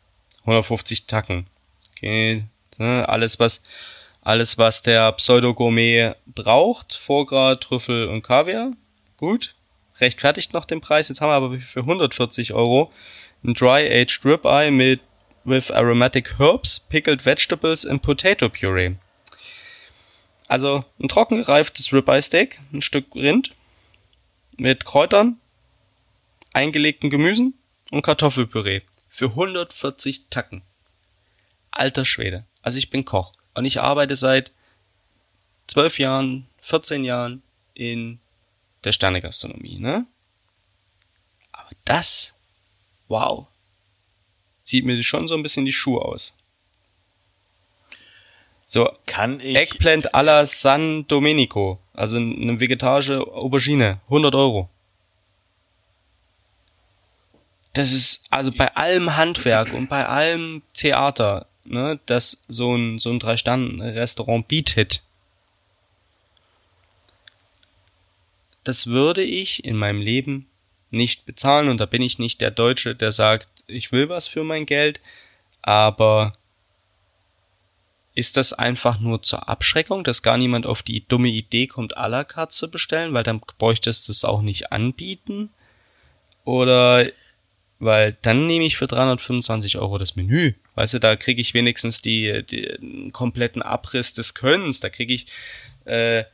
150 0.41 1.07
Tacken. 1.07 1.47
Okay, 1.93 2.45
Ne? 2.79 3.09
Alles, 3.09 3.39
was, 3.39 3.63
alles, 4.23 4.59
was 4.59 4.83
der 4.83 5.13
Pseudo-Gourmet 5.13 6.15
braucht, 6.27 6.95
Foie 6.95 7.59
Trüffel 7.61 8.09
und 8.09 8.23
Kaviar, 8.23 8.73
gut. 9.17 9.55
Rechtfertigt 10.01 10.53
noch 10.53 10.65
den 10.65 10.81
Preis. 10.81 11.09
Jetzt 11.09 11.21
haben 11.21 11.31
wir 11.31 11.35
aber 11.35 11.59
für 11.59 11.81
140 11.81 12.53
Euro 12.53 12.93
ein 13.45 13.55
Dry-Aged 13.55 14.25
Ribeye 14.25 14.71
mit 14.71 15.01
with 15.45 15.71
aromatic 15.71 16.39
herbs, 16.39 16.81
pickled 16.81 17.25
vegetables 17.25 17.87
and 17.87 18.03
potato 18.03 18.49
puree. 18.49 18.97
Also 20.49 20.85
ein 20.99 21.09
trocken 21.09 21.39
gereiftes 21.39 21.93
Ribeye 21.93 22.23
Steak, 22.23 22.61
ein 22.73 22.83
Stück 22.83 23.15
Rind 23.15 23.53
mit 24.57 24.85
Kräutern, 24.85 25.39
eingelegten 26.53 27.11
Gemüsen 27.11 27.55
und 27.91 28.03
Kartoffelpüree 28.03 28.83
für 29.09 29.27
140 29.27 30.29
Tacken. 30.31 30.63
Alter 31.71 32.05
Schwede. 32.05 32.47
Also 32.65 32.79
ich 32.79 32.89
bin 32.89 33.05
Koch 33.05 33.35
und 33.53 33.67
ich 33.67 33.83
arbeite 33.83 34.17
seit 34.17 34.51
zwölf 35.67 35.99
Jahren, 35.99 36.49
14 36.63 37.05
Jahren 37.05 37.43
in 37.75 38.21
der 38.85 38.93
Sternegastronomie, 38.93 39.79
ne? 39.79 40.07
Aber 41.53 41.69
das, 41.85 42.35
wow, 43.09 43.47
zieht 44.65 44.87
mir 44.87 45.01
schon 45.03 45.29
so 45.29 45.35
ein 45.35 45.43
bisschen 45.43 45.67
die 45.67 45.75
Schuhe 45.75 46.01
aus. 46.01 46.39
So, 48.67 48.91
kann 49.05 49.41
ich. 49.41 49.55
Eggplant 49.55 50.15
alla 50.15 50.47
San 50.47 51.07
Domenico, 51.07 51.79
also 51.93 52.17
eine 52.17 52.61
vegetarische 52.61 53.21
Aubergine, 53.21 54.01
100 54.07 54.35
Euro. 54.35 54.71
Das 57.75 57.93
ist, 57.93 58.27
also 58.31 58.51
bei 58.53 58.75
allem 58.75 59.17
Handwerk 59.17 59.75
und 59.75 59.91
bei 59.91 60.07
allem 60.07 60.63
Theater 60.73 61.47
ne, 61.65 61.99
das 62.07 62.45
so 62.49 62.75
ein, 62.75 62.99
so 62.99 63.11
ein 63.11 63.19
Drei-Sterne-Restaurant 63.19 64.49
bietet, 64.49 65.03
das 68.65 68.87
würde 68.87 69.23
ich 69.23 69.65
in 69.65 69.77
meinem 69.77 70.01
Leben 70.01 70.47
nicht 70.91 71.27
bezahlen 71.27 71.69
und 71.69 71.81
da 71.81 71.87
bin 71.87 72.03
ich 72.03 72.19
nicht 72.19 72.41
der 72.41 72.51
Deutsche, 72.51 72.95
der 72.95 73.13
sagt, 73.13 73.49
ich 73.67 73.93
will 73.93 74.09
was 74.09 74.29
für 74.29 74.45
mein 74.45 74.65
Geld, 74.65 75.01
aber 75.63 76.37
ist 78.15 78.37
das 78.37 78.53
einfach 78.53 79.01
nur 79.01 79.23
zur 79.23 79.49
Abschreckung, 79.49 80.05
dass 80.05 80.23
gar 80.23 80.39
niemand 80.39 80.67
auf 80.67 80.83
die 80.83 81.07
dumme 81.07 81.29
Idee 81.29 81.67
kommt, 81.67 81.99
à 81.99 82.07
la 82.07 82.23
carte 82.23 82.55
zu 82.55 82.71
bestellen, 82.71 83.13
weil 83.13 83.25
dann 83.25 83.41
bräuchtest 83.59 84.07
du 84.07 84.13
es 84.13 84.25
auch 84.25 84.41
nicht 84.41 84.71
anbieten? 84.71 85.51
Oder 86.45 87.09
weil 87.81 88.17
dann 88.23 88.47
nehme 88.47 88.65
ich 88.65 88.77
für 88.77 88.87
325 88.87 89.79
Euro 89.79 89.99
das 89.99 90.15
Menü. 90.15 90.55
Weißt 90.75 90.95
du, 90.95 90.99
da 90.99 91.17
kriege 91.17 91.41
ich 91.41 91.55
wenigstens 91.55 92.03
die, 92.03 92.45
die 92.45 92.63
den 92.63 93.13
kompletten 93.13 93.63
Abriss 93.63 94.13
des 94.13 94.35
Könnens. 94.35 94.81
Da 94.81 94.89
kriege 94.89 95.15
ich 95.15 95.27
äh, 95.85 96.25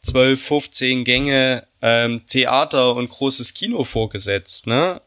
12, 0.00 0.42
15 0.42 1.04
Gänge 1.04 1.66
ähm, 1.82 2.24
Theater 2.26 2.94
und 2.96 3.10
großes 3.10 3.54
Kino 3.54 3.84
vorgesetzt. 3.84 4.66
Ne? 4.66 5.00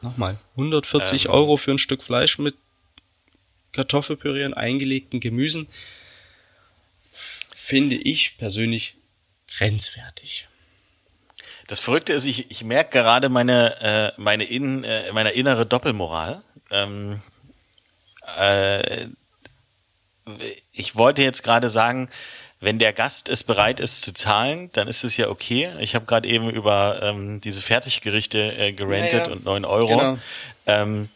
Nochmal, 0.00 0.38
140 0.56 1.26
ähm. 1.26 1.30
Euro 1.32 1.56
für 1.56 1.72
ein 1.72 1.78
Stück 1.78 2.02
Fleisch 2.02 2.38
mit 2.38 2.54
Kartoffelpüree 3.72 4.44
und 4.44 4.54
eingelegten 4.54 5.20
Gemüsen 5.20 5.68
finde 7.54 7.96
ich 7.96 8.36
persönlich 8.38 8.96
grenzwertig. 9.56 10.48
Das 11.68 11.78
Verrückte 11.78 12.14
ist, 12.14 12.24
ich, 12.24 12.50
ich 12.50 12.64
merke 12.64 12.98
gerade 12.98 13.28
meine, 13.28 13.80
äh, 13.80 14.20
meine, 14.20 14.44
in, 14.44 14.82
äh, 14.82 15.12
meine 15.12 15.30
innere 15.30 15.66
Doppelmoral. 15.66 16.42
Ähm, 16.70 17.22
äh, 18.38 19.08
ich 20.72 20.96
wollte 20.96 21.22
jetzt 21.22 21.42
gerade 21.42 21.70
sagen, 21.70 22.08
wenn 22.60 22.78
der 22.78 22.92
Gast 22.92 23.28
es 23.28 23.42
bereit 23.42 23.80
ist 23.80 24.02
zu 24.02 24.12
zahlen, 24.12 24.70
dann 24.74 24.86
ist 24.86 25.02
es 25.02 25.16
ja 25.16 25.28
okay. 25.28 25.70
Ich 25.80 25.94
habe 25.94 26.04
gerade 26.04 26.28
eben 26.28 26.50
über 26.50 27.00
ähm, 27.02 27.40
diese 27.40 27.62
Fertiggerichte 27.62 28.38
äh, 28.38 28.72
gerentet 28.72 29.22
ja, 29.22 29.26
ja. 29.26 29.32
und 29.32 29.44
neun 29.44 29.64
Euro. 29.64 29.86
Genau. 29.86 30.18
Ähm, 30.66 31.08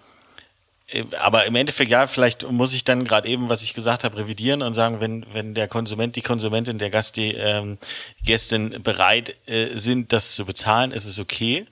äh, 0.88 1.04
aber 1.20 1.44
im 1.44 1.54
Endeffekt, 1.54 1.90
ja, 1.90 2.06
vielleicht 2.06 2.50
muss 2.50 2.72
ich 2.72 2.84
dann 2.84 3.04
gerade 3.04 3.28
eben, 3.28 3.50
was 3.50 3.62
ich 3.62 3.74
gesagt 3.74 4.04
habe, 4.04 4.16
revidieren 4.16 4.62
und 4.62 4.72
sagen, 4.72 5.00
wenn, 5.00 5.26
wenn 5.32 5.52
der 5.52 5.68
Konsument, 5.68 6.16
die 6.16 6.22
Konsumentin, 6.22 6.78
der 6.78 6.90
Gast, 6.90 7.16
die 7.16 7.34
ähm, 7.34 7.76
Gästin 8.24 8.82
bereit 8.82 9.36
äh, 9.46 9.68
sind, 9.74 10.14
das 10.14 10.34
zu 10.34 10.46
bezahlen, 10.46 10.92
ist 10.92 11.04
es 11.04 11.18
okay, 11.18 11.66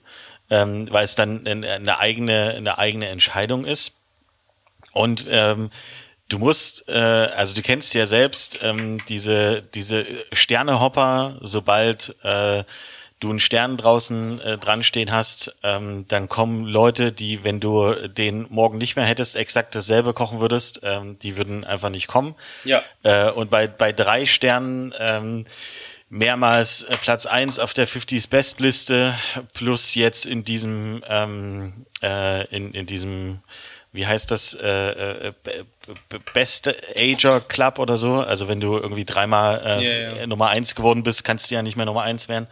ähm, 0.51 0.87
weil 0.91 1.05
es 1.05 1.15
dann 1.15 1.47
eine 1.47 1.99
eigene, 1.99 2.53
eine 2.55 2.77
eigene 2.77 3.07
Entscheidung 3.07 3.65
ist. 3.65 3.93
Und 4.93 5.25
ähm, 5.29 5.69
du 6.29 6.39
musst, 6.39 6.87
äh, 6.87 6.93
also 6.93 7.55
du 7.55 7.61
kennst 7.61 7.93
ja 7.93 8.07
selbst 8.07 8.59
ähm, 8.61 9.03
diese, 9.07 9.61
diese 9.61 10.05
Sternehopper, 10.31 11.39
sobald 11.41 12.15
äh, 12.23 12.63
du 13.19 13.29
einen 13.29 13.39
Stern 13.39 13.77
draußen 13.77 14.41
äh, 14.41 14.57
dran 14.57 14.83
stehen 14.83 15.11
hast, 15.11 15.55
ähm, 15.63 16.05
dann 16.07 16.27
kommen 16.27 16.65
Leute, 16.65 17.11
die, 17.11 17.43
wenn 17.43 17.59
du 17.59 17.93
den 18.07 18.47
morgen 18.49 18.77
nicht 18.77 18.95
mehr 18.95 19.05
hättest, 19.05 19.35
exakt 19.35 19.75
dasselbe 19.75 20.13
kochen 20.13 20.41
würdest, 20.41 20.81
ähm, 20.83 21.17
die 21.19 21.37
würden 21.37 21.63
einfach 21.63 21.89
nicht 21.89 22.07
kommen. 22.07 22.35
Ja. 22.65 22.81
Äh, 23.03 23.31
und 23.31 23.49
bei, 23.49 23.67
bei 23.67 23.93
drei 23.93 24.25
Sternen 24.25 24.93
ähm, 24.99 25.45
mehrmals 26.09 26.83
äh, 26.83 26.97
Platz 26.97 27.25
eins 27.25 27.59
auf 27.59 27.73
der 27.73 27.87
50s 27.87 28.29
Bestliste 28.29 29.15
plus 29.53 29.95
jetzt 29.95 30.25
in 30.25 30.43
diesem 30.43 31.03
ähm, 31.07 31.85
äh, 32.01 32.45
in, 32.55 32.73
in 32.73 32.85
diesem 32.85 33.39
wie 33.93 34.07
heißt 34.07 34.31
das, 34.31 34.55
äh, 34.55 35.27
äh, 35.29 35.33
Best 36.33 36.69
Ager 36.97 37.39
Club 37.39 37.79
oder 37.79 37.97
so. 37.97 38.15
Also 38.15 38.47
wenn 38.47 38.59
du 38.59 38.77
irgendwie 38.77 39.05
dreimal 39.05 39.61
äh, 39.63 39.83
yeah, 39.83 40.15
yeah. 40.15 40.27
Nummer 40.27 40.49
eins 40.49 40.75
geworden 40.75 41.03
bist, 41.03 41.23
kannst 41.23 41.49
du 41.49 41.55
ja 41.55 41.61
nicht 41.61 41.77
mehr 41.77 41.85
Nummer 41.85 42.01
eins 42.01 42.27
werden. 42.27 42.47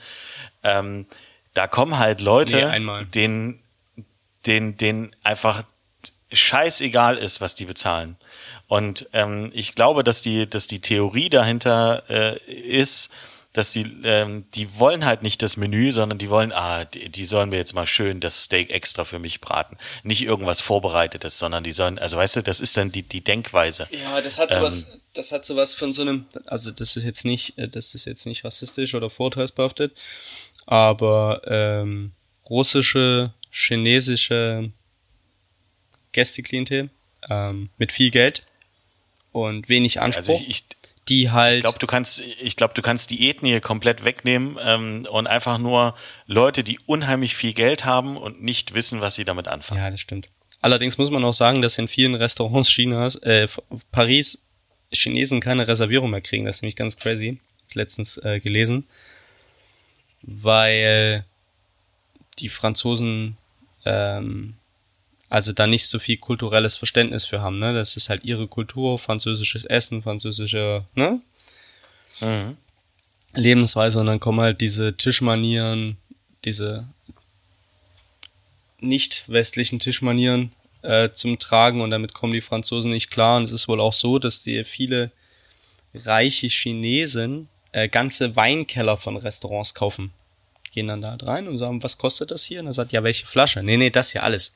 Ähm, 0.64 1.08
da 1.54 1.68
kommen 1.68 1.98
halt 1.98 2.22
Leute, 2.22 2.72
nee, 2.80 3.06
denen, 3.06 3.60
denen, 4.46 4.78
denen 4.78 5.16
einfach 5.24 5.64
scheißegal 6.32 7.18
ist, 7.18 7.42
was 7.42 7.56
die 7.56 7.66
bezahlen. 7.66 8.18
Und 8.68 9.10
ähm, 9.12 9.52
ich 9.54 9.76
glaube, 9.76 10.04
dass 10.04 10.22
die, 10.22 10.50
dass 10.50 10.68
die 10.68 10.80
Theorie 10.80 11.30
dahinter 11.30 12.04
äh, 12.10 12.38
ist, 12.52 13.12
dass 13.54 13.74
die, 13.74 13.86
ähm, 14.04 14.46
die 14.56 14.80
wollen 14.80 15.04
halt 15.06 15.24
nicht 15.24 15.42
das 15.42 15.58
Menü, 15.58 15.92
sondern 15.92 16.18
die 16.18 16.30
wollen, 16.30 16.54
ah, 16.54 16.86
die, 16.86 17.10
die 17.10 17.26
sollen 17.26 17.50
mir 17.50 17.58
jetzt 17.58 17.74
mal 17.74 17.86
schön 17.86 18.22
das 18.22 18.44
Steak 18.44 18.70
extra 18.70 19.04
für 19.04 19.20
mich 19.20 19.42
braten. 19.42 19.78
Nicht 20.04 20.22
irgendwas 20.22 20.62
Vorbereitetes, 20.62 21.38
sondern 21.38 21.64
die 21.64 21.74
sollen, 21.74 22.00
also 22.00 22.18
weißt 22.18 22.38
du, 22.38 22.44
das 22.44 22.62
ist 22.62 22.78
dann 22.78 22.92
die, 22.92 23.04
die 23.04 23.22
Denkweise. 23.22 23.88
Ja, 23.92 24.22
das 24.22 24.40
hat 24.40 24.54
sowas, 24.54 24.94
ähm, 24.94 25.02
das 25.14 25.32
hat 25.34 25.46
sowas 25.46 25.74
von 25.74 25.92
so 25.92 26.02
einem, 26.02 26.26
also 26.46 26.72
das 26.72 26.96
ist 26.96 27.04
jetzt 27.04 27.26
nicht, 27.26 27.58
äh, 27.58 27.68
das 27.68 27.94
ist 27.94 28.06
jetzt 28.06 28.26
nicht 28.26 28.46
rassistisch 28.46 28.96
oder 28.96 29.10
vorteilsbehaftet, 29.10 29.98
aber 30.66 31.42
ähm, 31.46 32.14
russische, 32.50 33.34
chinesische 33.50 34.72
Gästeklientel 36.14 36.90
ähm, 37.30 37.70
mit 37.78 37.92
viel 37.92 38.12
Geld 38.12 38.46
und 39.34 39.68
wenig 39.68 40.00
Anspruch. 40.00 40.20
Also 40.20 40.34
ich, 40.34 40.50
ich, 40.50 40.64
die 41.12 41.30
halt. 41.30 41.56
Ich 41.56 41.62
glaube, 41.62 41.80
du 41.80 41.88
kannst, 41.88 42.22
ich 42.42 42.56
glaube, 42.56 42.74
du 42.74 42.82
kannst 42.82 43.12
die 43.12 43.30
Ethnie 43.30 43.60
komplett 43.60 44.04
wegnehmen 44.04 44.58
ähm, 44.64 45.06
und 45.12 45.28
einfach 45.28 45.58
nur 45.58 45.96
Leute, 46.26 46.64
die 46.64 46.80
unheimlich 46.86 47.36
viel 47.36 47.54
Geld 47.54 47.86
haben 47.86 48.18
und 48.18 48.42
nicht 48.42 48.74
wissen, 48.74 49.02
was 49.02 49.16
sie 49.16 49.26
damit 49.26 49.48
anfangen. 49.48 49.82
Ja, 49.82 49.92
das 49.92 50.00
stimmt. 50.00 50.30
Allerdings 50.62 50.98
muss 50.98 51.10
man 51.10 51.24
auch 51.26 51.34
sagen, 51.34 51.62
dass 51.62 51.78
in 51.78 51.88
vielen 51.88 52.16
Restaurants 52.16 52.70
Chinas, 52.70 53.16
äh, 53.16 53.48
Paris, 53.92 54.48
Chinesen 54.94 55.42
keine 55.42 55.68
Reservierung 55.68 56.12
mehr 56.12 56.22
kriegen. 56.22 56.46
Das 56.46 56.58
ist 56.58 56.62
nämlich 56.62 56.76
ganz 56.76 56.98
crazy. 56.98 57.40
Letztens 57.74 58.18
äh, 58.18 58.40
gelesen. 58.40 58.88
Weil 60.22 61.26
die 62.40 62.50
Franzosen 62.50 63.38
ähm, 63.86 64.56
also 65.32 65.54
da 65.54 65.66
nicht 65.66 65.88
so 65.88 65.98
viel 65.98 66.18
kulturelles 66.18 66.76
Verständnis 66.76 67.26
für 67.26 67.42
haben, 67.42 67.58
ne? 67.58 67.74
Das 67.74 67.96
ist 67.96 68.10
halt 68.10 68.26
ihre 68.26 68.48
Kultur, 68.48 69.00
französisches 69.00 69.64
Essen, 69.64 70.04
französische, 70.04 70.84
ne? 70.94 71.22
Mhm. 72.20 72.58
Lebensweise 73.34 74.02
und 74.02 74.08
dann 74.08 74.20
kommen 74.20 74.42
halt 74.42 74.60
diese 74.60 74.98
Tischmanieren, 74.98 75.96
diese 76.44 76.86
nicht 78.82 79.24
westlichen 79.30 79.80
Tischmanieren 79.80 80.52
äh, 80.82 81.12
zum 81.14 81.40
Tragen 81.40 81.80
und 81.80 81.92
damit 81.92 82.14
kommen 82.14 82.34
die 82.34 82.42
Franzosen 82.42 82.92
nicht 82.92 83.10
klar 83.10 83.38
und 83.38 83.44
es 83.44 83.54
ist 83.54 83.70
wohl 83.70 83.80
auch 83.80 83.94
so, 83.94 84.20
dass 84.20 84.44
die 84.44 84.66
viele 84.66 85.12
reiche 85.94 86.48
Chinesen 86.48 87.48
äh, 87.72 87.88
ganze 87.88 88.36
Weinkeller 88.36 88.98
von 88.98 89.16
Restaurants 89.16 89.74
kaufen. 89.74 90.12
Gehen 90.74 90.88
dann 90.88 91.02
da 91.02 91.16
rein 91.22 91.48
und 91.48 91.58
sagen, 91.58 91.82
was 91.84 91.98
kostet 91.98 92.32
das 92.32 92.44
hier? 92.44 92.60
Und 92.60 92.68
er 92.68 92.74
sagt, 92.74 92.92
ja, 92.92 93.02
welche 93.04 93.26
Flasche? 93.26 93.64
Nee, 93.64 93.78
nee, 93.78 93.90
das 93.90 94.12
hier 94.12 94.24
alles. 94.24 94.54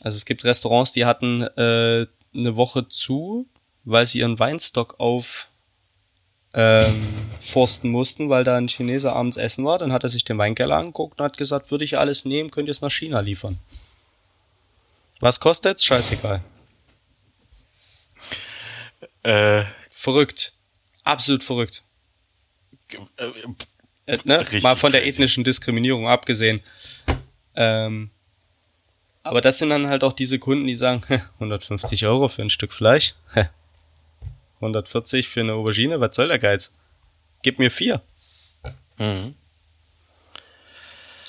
Also 0.00 0.16
es 0.16 0.24
gibt 0.24 0.44
Restaurants, 0.44 0.92
die 0.92 1.04
hatten 1.04 1.42
äh, 1.42 2.06
eine 2.34 2.56
Woche 2.56 2.88
zu, 2.88 3.46
weil 3.84 4.06
sie 4.06 4.20
ihren 4.20 4.38
Weinstock 4.38 4.96
auf 4.98 5.48
ähm, 6.52 7.06
forsten 7.40 7.90
mussten, 7.90 8.28
weil 8.28 8.44
da 8.44 8.56
ein 8.56 8.68
Chineser 8.68 9.14
abends 9.14 9.36
essen 9.36 9.64
war. 9.64 9.78
Dann 9.78 9.92
hat 9.92 10.02
er 10.02 10.08
sich 10.08 10.24
den 10.24 10.38
Weinkeller 10.38 10.76
angeguckt 10.76 11.18
und 11.20 11.24
hat 11.24 11.36
gesagt, 11.36 11.70
würde 11.70 11.84
ich 11.84 11.98
alles 11.98 12.24
nehmen, 12.24 12.50
könnt 12.50 12.68
ihr 12.68 12.72
es 12.72 12.80
nach 12.80 12.90
China 12.90 13.20
liefern. 13.20 13.58
Was 15.20 15.38
kostet's? 15.38 15.84
Scheißegal. 15.84 16.42
Äh, 19.22 19.64
verrückt. 19.90 20.54
Absolut 21.04 21.44
verrückt. 21.44 21.84
Äh, 23.16 23.26
äh, 24.06 24.18
ne? 24.24 24.44
Mal 24.62 24.76
von 24.76 24.92
der 24.92 25.06
ethnischen 25.06 25.44
Diskriminierung 25.44 26.08
abgesehen. 26.08 26.62
Ähm, 27.54 28.10
aber 29.22 29.40
das 29.40 29.58
sind 29.58 29.70
dann 29.70 29.88
halt 29.88 30.04
auch 30.04 30.12
diese 30.12 30.38
Kunden, 30.38 30.66
die 30.66 30.74
sagen, 30.74 31.02
150 31.34 32.06
Euro 32.06 32.28
für 32.28 32.42
ein 32.42 32.50
Stück 32.50 32.72
Fleisch, 32.72 33.14
140 34.56 35.28
für 35.28 35.40
eine 35.40 35.54
Aubergine, 35.54 36.00
was 36.00 36.16
soll 36.16 36.28
der 36.28 36.38
Geiz? 36.38 36.72
Gib 37.42 37.58
mir 37.58 37.70
vier. 37.70 38.02
Mhm. 38.98 39.34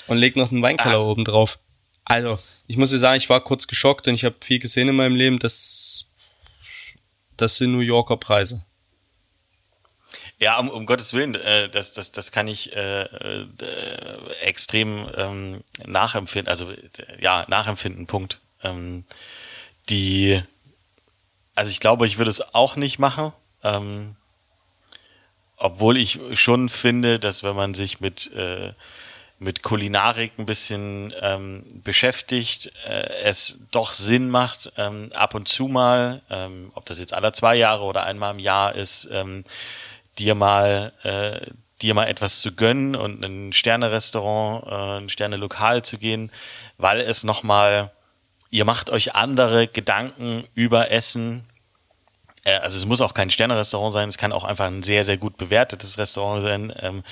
Und 0.06 0.18
leg 0.18 0.36
noch 0.36 0.50
einen 0.50 0.62
Weinkeller 0.62 0.98
ah. 0.98 1.10
oben 1.10 1.24
drauf. 1.24 1.58
Also, 2.04 2.38
ich 2.66 2.76
muss 2.76 2.90
dir 2.90 2.98
sagen, 2.98 3.16
ich 3.16 3.30
war 3.30 3.42
kurz 3.42 3.66
geschockt 3.66 4.08
und 4.08 4.14
ich 4.14 4.24
habe 4.24 4.34
viel 4.40 4.58
gesehen 4.58 4.88
in 4.88 4.96
meinem 4.96 5.14
Leben. 5.14 5.38
Das, 5.38 6.12
das 7.36 7.56
sind 7.56 7.72
New 7.72 7.80
Yorker 7.80 8.16
Preise. 8.16 8.64
Ja, 10.38 10.58
um, 10.58 10.68
um 10.68 10.86
Gottes 10.86 11.12
Willen, 11.12 11.36
äh, 11.36 11.68
das, 11.68 11.92
das, 11.92 12.12
das 12.12 12.32
kann 12.32 12.48
ich 12.48 12.74
äh, 12.74 13.02
äh, 13.02 13.46
extrem 14.52 15.08
ähm, 15.16 15.64
nachempfinden, 15.86 16.50
also 16.50 16.70
ja, 17.18 17.46
nachempfinden, 17.48 18.06
Punkt. 18.06 18.40
Ähm, 18.62 19.04
die, 19.88 20.42
also 21.54 21.70
ich 21.70 21.80
glaube, 21.80 22.06
ich 22.06 22.18
würde 22.18 22.30
es 22.30 22.54
auch 22.54 22.76
nicht 22.76 22.98
machen, 22.98 23.32
ähm, 23.64 24.16
obwohl 25.56 25.96
ich 25.96 26.20
schon 26.34 26.68
finde, 26.68 27.18
dass 27.18 27.42
wenn 27.42 27.56
man 27.56 27.72
sich 27.72 28.00
mit 28.00 28.30
äh, 28.34 28.74
mit 29.38 29.62
Kulinarik 29.62 30.38
ein 30.38 30.46
bisschen 30.46 31.12
ähm, 31.20 31.64
beschäftigt, 31.82 32.72
äh, 32.86 33.08
es 33.24 33.58
doch 33.72 33.92
Sinn 33.92 34.30
macht, 34.30 34.72
ähm, 34.76 35.10
ab 35.14 35.34
und 35.34 35.48
zu 35.48 35.66
mal, 35.66 36.22
ähm, 36.30 36.70
ob 36.74 36.86
das 36.86 37.00
jetzt 37.00 37.12
alle 37.12 37.32
zwei 37.32 37.56
Jahre 37.56 37.82
oder 37.82 38.04
einmal 38.04 38.34
im 38.34 38.38
Jahr 38.38 38.76
ist, 38.76 39.08
ähm, 39.10 39.42
dir 40.18 40.36
mal, 40.36 40.92
äh, 41.02 41.50
dir 41.82 41.94
mal 41.94 42.06
etwas 42.06 42.40
zu 42.40 42.54
gönnen 42.54 42.96
und 42.96 43.24
ein 43.24 43.52
Sterne-Restaurant, 43.52 44.66
äh, 44.66 45.04
ein 45.04 45.08
Sterne-Lokal 45.08 45.82
zu 45.82 45.98
gehen, 45.98 46.30
weil 46.78 47.00
es 47.00 47.24
nochmal, 47.24 47.90
ihr 48.50 48.64
macht 48.64 48.90
euch 48.90 49.14
andere 49.14 49.66
Gedanken 49.66 50.44
über 50.54 50.90
Essen. 50.90 51.44
Äh, 52.44 52.58
also 52.58 52.78
es 52.78 52.86
muss 52.86 53.00
auch 53.00 53.14
kein 53.14 53.30
Sterne-Restaurant 53.30 53.92
sein, 53.92 54.08
es 54.08 54.18
kann 54.18 54.32
auch 54.32 54.44
einfach 54.44 54.66
ein 54.66 54.82
sehr, 54.82 55.04
sehr 55.04 55.16
gut 55.16 55.36
bewertetes 55.36 55.98
Restaurant 55.98 56.42
sein. 56.42 56.72
Ähm, 56.80 57.04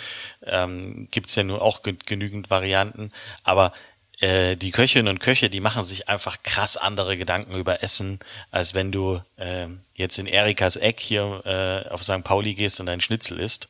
ähm, 0.47 1.09
Gibt 1.11 1.35
ja 1.35 1.43
nur 1.43 1.63
auch 1.63 1.83
genügend 1.83 2.51
Varianten. 2.51 3.11
Aber 3.43 3.73
äh, 4.21 4.57
die 4.57 4.71
Köchinnen 4.71 5.09
und 5.09 5.19
Köche, 5.19 5.49
die 5.49 5.61
machen 5.61 5.85
sich 5.85 6.09
einfach 6.09 6.43
krass 6.43 6.77
andere 6.77 7.17
Gedanken 7.17 7.55
über 7.57 7.83
Essen, 7.83 8.21
als 8.51 8.75
wenn 8.75 8.93
du 8.93 9.21
äh, 9.37 9.67
jetzt 9.95 10.19
in 10.19 10.27
Erikas 10.27 10.77
Eck 10.77 11.01
hier 11.01 11.43
äh, 11.45 11.89
auf 11.89 12.03
St. 12.03 12.23
Pauli 12.23 12.55
gehst 12.55 12.81
und 12.81 12.87
dein 12.87 13.01
Schnitzel 13.01 13.41
isst. 13.41 13.69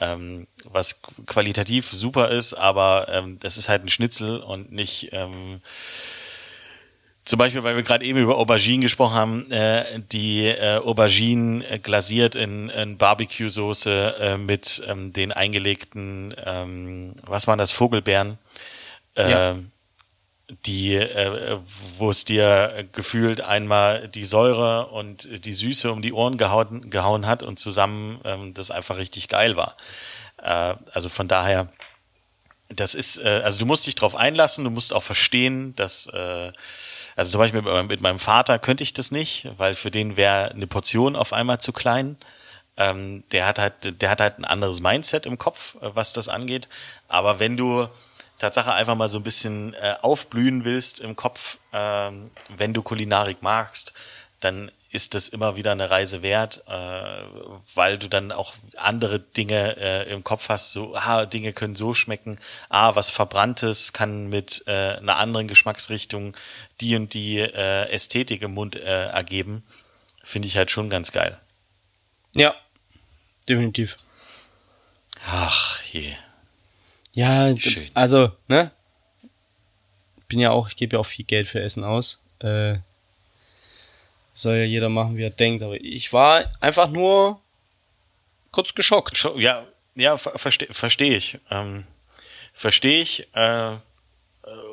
Ähm, 0.00 0.46
was 0.64 1.00
qualitativ 1.26 1.90
super 1.90 2.30
ist, 2.30 2.54
aber 2.54 3.08
ähm, 3.10 3.38
das 3.40 3.56
ist 3.56 3.68
halt 3.68 3.84
ein 3.84 3.88
Schnitzel 3.88 4.38
und 4.38 4.70
nicht 4.70 5.08
ähm, 5.12 5.60
zum 7.24 7.38
Beispiel, 7.38 7.62
weil 7.62 7.76
wir 7.76 7.82
gerade 7.82 8.04
eben 8.04 8.18
über 8.18 8.38
Auberginen 8.38 8.80
gesprochen 8.80 9.14
haben, 9.14 9.50
äh, 9.50 9.84
die 10.12 10.46
äh, 10.46 10.78
Auberginen 10.78 11.62
äh, 11.62 11.78
glasiert 11.78 12.36
in, 12.36 12.70
in 12.70 12.96
Barbecue-Soße 12.96 14.14
äh, 14.18 14.38
mit 14.38 14.82
ähm, 14.86 15.12
den 15.12 15.32
eingelegten, 15.32 16.34
ähm, 16.42 17.14
was 17.26 17.46
waren 17.46 17.58
das, 17.58 17.70
Vogelbeeren. 17.70 18.38
Äh, 19.14 19.30
ja 19.30 19.56
die, 20.48 20.94
äh, 20.94 21.58
wo 21.98 22.10
es 22.10 22.24
dir 22.24 22.88
gefühlt 22.92 23.42
einmal 23.42 24.08
die 24.08 24.24
Säure 24.24 24.86
und 24.86 25.28
die 25.44 25.52
Süße 25.52 25.92
um 25.92 26.00
die 26.00 26.12
Ohren 26.12 26.38
gehauen, 26.38 26.88
gehauen 26.90 27.26
hat 27.26 27.42
und 27.42 27.58
zusammen 27.58 28.20
ähm, 28.24 28.54
das 28.54 28.70
einfach 28.70 28.96
richtig 28.96 29.28
geil 29.28 29.56
war. 29.56 29.76
Äh, 30.42 30.74
also 30.92 31.10
von 31.10 31.28
daher, 31.28 31.68
das 32.70 32.94
ist, 32.94 33.18
äh, 33.18 33.42
also 33.44 33.58
du 33.60 33.66
musst 33.66 33.86
dich 33.86 33.94
drauf 33.94 34.14
einlassen, 34.14 34.64
du 34.64 34.70
musst 34.70 34.94
auch 34.94 35.02
verstehen, 35.02 35.76
dass, 35.76 36.06
äh, 36.06 36.52
also 37.14 37.32
zum 37.32 37.40
Beispiel 37.40 37.60
mit, 37.60 37.88
mit 37.88 38.00
meinem 38.00 38.18
Vater 38.18 38.58
könnte 38.58 38.82
ich 38.82 38.94
das 38.94 39.10
nicht, 39.10 39.50
weil 39.58 39.74
für 39.74 39.90
den 39.90 40.16
wäre 40.16 40.50
eine 40.50 40.66
Portion 40.66 41.14
auf 41.14 41.34
einmal 41.34 41.60
zu 41.60 41.72
klein. 41.72 42.16
Ähm, 42.78 43.24
der 43.32 43.46
hat 43.46 43.58
halt, 43.58 44.00
der 44.00 44.08
hat 44.08 44.20
halt 44.20 44.38
ein 44.38 44.44
anderes 44.44 44.80
Mindset 44.80 45.26
im 45.26 45.36
Kopf, 45.36 45.74
äh, 45.82 45.90
was 45.94 46.14
das 46.14 46.28
angeht. 46.28 46.68
Aber 47.06 47.38
wenn 47.38 47.58
du 47.58 47.88
Tatsache 48.38 48.72
einfach 48.72 48.94
mal 48.94 49.08
so 49.08 49.18
ein 49.18 49.24
bisschen 49.24 49.74
äh, 49.74 49.96
aufblühen 50.00 50.64
willst 50.64 51.00
im 51.00 51.16
Kopf, 51.16 51.58
ähm, 51.72 52.30
wenn 52.56 52.72
du 52.72 52.82
Kulinarik 52.82 53.42
magst, 53.42 53.94
dann 54.40 54.70
ist 54.90 55.14
das 55.14 55.28
immer 55.28 55.56
wieder 55.56 55.72
eine 55.72 55.90
Reise 55.90 56.22
wert, 56.22 56.64
äh, 56.66 56.72
weil 57.74 57.98
du 57.98 58.08
dann 58.08 58.32
auch 58.32 58.54
andere 58.76 59.20
Dinge 59.20 59.76
äh, 59.76 60.10
im 60.10 60.24
Kopf 60.24 60.48
hast. 60.48 60.72
So, 60.72 60.94
ah, 60.94 61.26
Dinge 61.26 61.52
können 61.52 61.76
so 61.76 61.92
schmecken. 61.92 62.38
Ah, 62.70 62.94
was 62.94 63.10
Verbranntes 63.10 63.92
kann 63.92 64.28
mit 64.28 64.64
äh, 64.66 64.96
einer 64.96 65.16
anderen 65.16 65.46
Geschmacksrichtung 65.46 66.34
die 66.80 66.96
und 66.96 67.12
die 67.12 67.38
äh, 67.38 67.90
Ästhetik 67.90 68.40
im 68.40 68.54
Mund 68.54 68.76
äh, 68.76 69.08
ergeben. 69.08 69.62
Finde 70.24 70.48
ich 70.48 70.56
halt 70.56 70.70
schon 70.70 70.88
ganz 70.88 71.12
geil. 71.12 71.38
Ja, 72.34 72.54
definitiv. 73.46 73.98
Ach 75.26 75.82
je. 75.84 76.14
Ja, 77.18 77.56
Schön. 77.58 77.90
also, 77.94 78.30
ne? 78.46 78.70
Bin 80.28 80.38
ja 80.38 80.52
auch, 80.52 80.68
ich 80.68 80.76
gebe 80.76 80.94
ja 80.94 81.00
auch 81.00 81.06
viel 81.06 81.24
Geld 81.24 81.48
für 81.48 81.60
Essen 81.60 81.82
aus. 81.82 82.22
Äh, 82.38 82.76
soll 84.32 84.54
ja 84.58 84.62
jeder 84.62 84.88
machen, 84.88 85.16
wie 85.16 85.24
er 85.24 85.30
denkt. 85.30 85.64
Aber 85.64 85.74
ich 85.74 86.12
war 86.12 86.44
einfach 86.60 86.86
nur 86.86 87.40
kurz 88.52 88.72
geschockt. 88.72 89.20
Ja, 89.34 89.66
ja, 89.96 90.16
verstehe 90.16 90.72
versteh 90.72 91.16
ich. 91.16 91.40
Ähm, 91.50 91.82
verstehe 92.52 93.02
ich. 93.02 93.26
Äh, 93.34 93.72